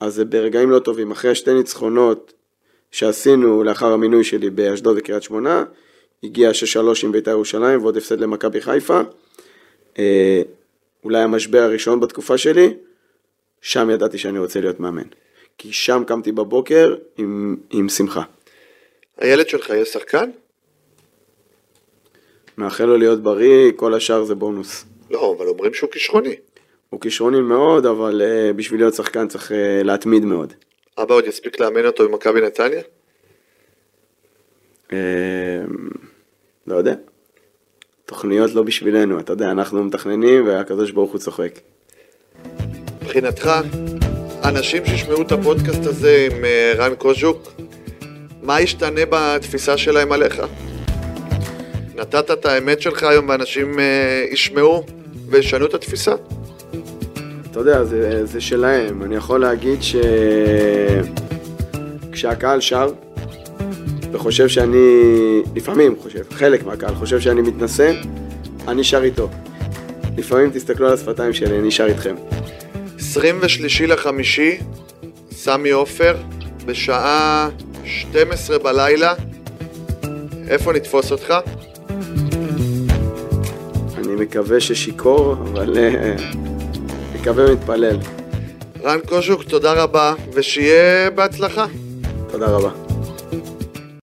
אז 0.00 0.14
זה 0.14 0.24
ברגעים 0.24 0.70
לא 0.70 0.78
טובים. 0.78 1.10
אחרי 1.10 1.34
שתי 1.34 1.54
ניצחונות 1.54 2.32
שעשינו 2.90 3.62
לאחר 3.62 3.92
המינוי 3.92 4.24
שלי 4.24 4.50
באשדוד 4.50 4.96
וקריית 4.98 5.22
שמונה, 5.22 5.64
הגיע 6.22 6.50
6-3 6.50 6.54
עם 7.02 7.12
בית"ר 7.12 7.30
ירושלים 7.30 7.82
ועוד 7.82 7.96
הפסד 7.96 8.20
למכבי 8.20 8.60
חיפה. 8.60 9.00
אה, 9.98 10.42
אולי 11.04 11.22
המשבר 11.22 11.58
הראשון 11.58 12.00
בתקופה 12.00 12.38
שלי, 12.38 12.74
שם 13.60 13.90
ידעתי 13.90 14.18
שאני 14.18 14.38
רוצה 14.38 14.60
להיות 14.60 14.80
מאמן. 14.80 15.02
כי 15.58 15.72
שם 15.72 16.02
קמתי 16.06 16.32
בבוקר 16.32 16.96
עם, 17.16 17.56
עם 17.70 17.88
שמחה. 17.88 18.22
הילד 19.18 19.48
שלך 19.48 19.70
יהיה 19.70 19.84
שחקן? 19.84 20.30
מאחל 22.58 22.84
לו 22.84 22.96
להיות 22.96 23.22
בריא, 23.22 23.72
כל 23.76 23.94
השאר 23.94 24.24
זה 24.24 24.34
בונוס. 24.34 24.84
לא, 25.10 25.34
אבל 25.38 25.48
אומרים 25.48 25.74
שהוא 25.74 25.90
כישרוני. 25.90 26.34
הוא 26.90 27.00
כישרוני 27.00 27.40
מאוד, 27.40 27.86
אבל 27.86 28.22
uh, 28.22 28.52
בשביל 28.52 28.80
להיות 28.80 28.94
שחקן 28.94 29.28
צריך 29.28 29.50
uh, 29.50 29.54
להתמיד 29.84 30.24
מאוד. 30.24 30.52
אבא 31.02 31.14
עוד 31.14 31.26
יספיק 31.26 31.60
לאמן 31.60 31.86
אותו 31.86 32.08
במכבי 32.08 32.40
נתניה? 32.40 32.80
Uh, 34.88 34.92
לא 36.66 36.76
יודע. 36.76 36.94
תוכניות 38.06 38.54
לא 38.54 38.62
בשבילנו, 38.62 39.20
אתה 39.20 39.32
יודע, 39.32 39.50
אנחנו 39.50 39.84
מתכננים 39.84 40.46
והקדוש 40.46 40.90
ברוך 40.90 41.12
הוא 41.12 41.20
צוחק. 41.20 41.50
מבחינתך, 43.02 43.50
אנשים 44.44 44.86
שישמעו 44.86 45.22
את 45.22 45.32
הפודקאסט 45.32 45.86
הזה 45.86 46.28
עם 46.30 46.44
אה, 46.44 46.72
רן 46.76 46.94
קוז'וק, 46.94 47.52
מה 48.42 48.60
ישתנה 48.60 49.00
בתפיסה 49.10 49.76
שלהם 49.76 50.12
עליך? 50.12 50.42
נתת 51.94 52.30
את 52.30 52.46
האמת 52.46 52.82
שלך 52.82 53.02
היום 53.02 53.28
ואנשים 53.28 53.80
אה, 53.80 54.24
ישמעו 54.30 54.86
וישנו 55.28 55.66
את 55.66 55.74
התפיסה? 55.74 56.14
אתה 57.60 57.70
יודע, 57.70 57.84
זה, 57.84 58.26
זה 58.26 58.40
שלהם. 58.40 59.02
אני 59.02 59.16
יכול 59.16 59.40
להגיד 59.40 59.82
ש... 59.82 59.96
כשהקהל 62.12 62.60
שר, 62.60 62.90
וחושב 64.12 64.48
שאני, 64.48 64.76
לפעמים 65.56 65.96
חושב, 66.02 66.22
חלק 66.30 66.64
מהקהל 66.66 66.94
חושב 66.94 67.20
שאני 67.20 67.40
מתנשא, 67.40 67.92
אני 68.68 68.84
שר 68.84 69.02
איתו. 69.02 69.28
לפעמים 70.16 70.50
תסתכלו 70.50 70.86
על 70.88 70.94
השפתיים 70.94 71.32
שלי, 71.32 71.58
אני 71.58 71.70
שר 71.70 71.86
איתכם. 71.86 72.14
23 72.98 73.80
לחמישי, 73.80 74.58
סמי 75.30 75.70
עופר, 75.70 76.16
בשעה 76.66 77.48
12 77.84 78.58
בלילה. 78.58 79.14
איפה 80.48 80.72
נתפוס 80.72 81.12
אותך? 81.12 81.34
אני 83.98 84.14
מקווה 84.18 84.60
ששיכור, 84.60 85.32
אבל 85.32 85.78
אה, 85.78 86.47
מקווה 87.28 87.52
ומתפלל. 87.52 87.98
רן 88.84 88.98
קוז'וק, 89.08 89.42
תודה 89.42 89.72
רבה, 89.72 90.14
ושיהיה 90.34 91.10
בהצלחה. 91.10 91.66
תודה 92.30 92.46
רבה. 92.46 92.87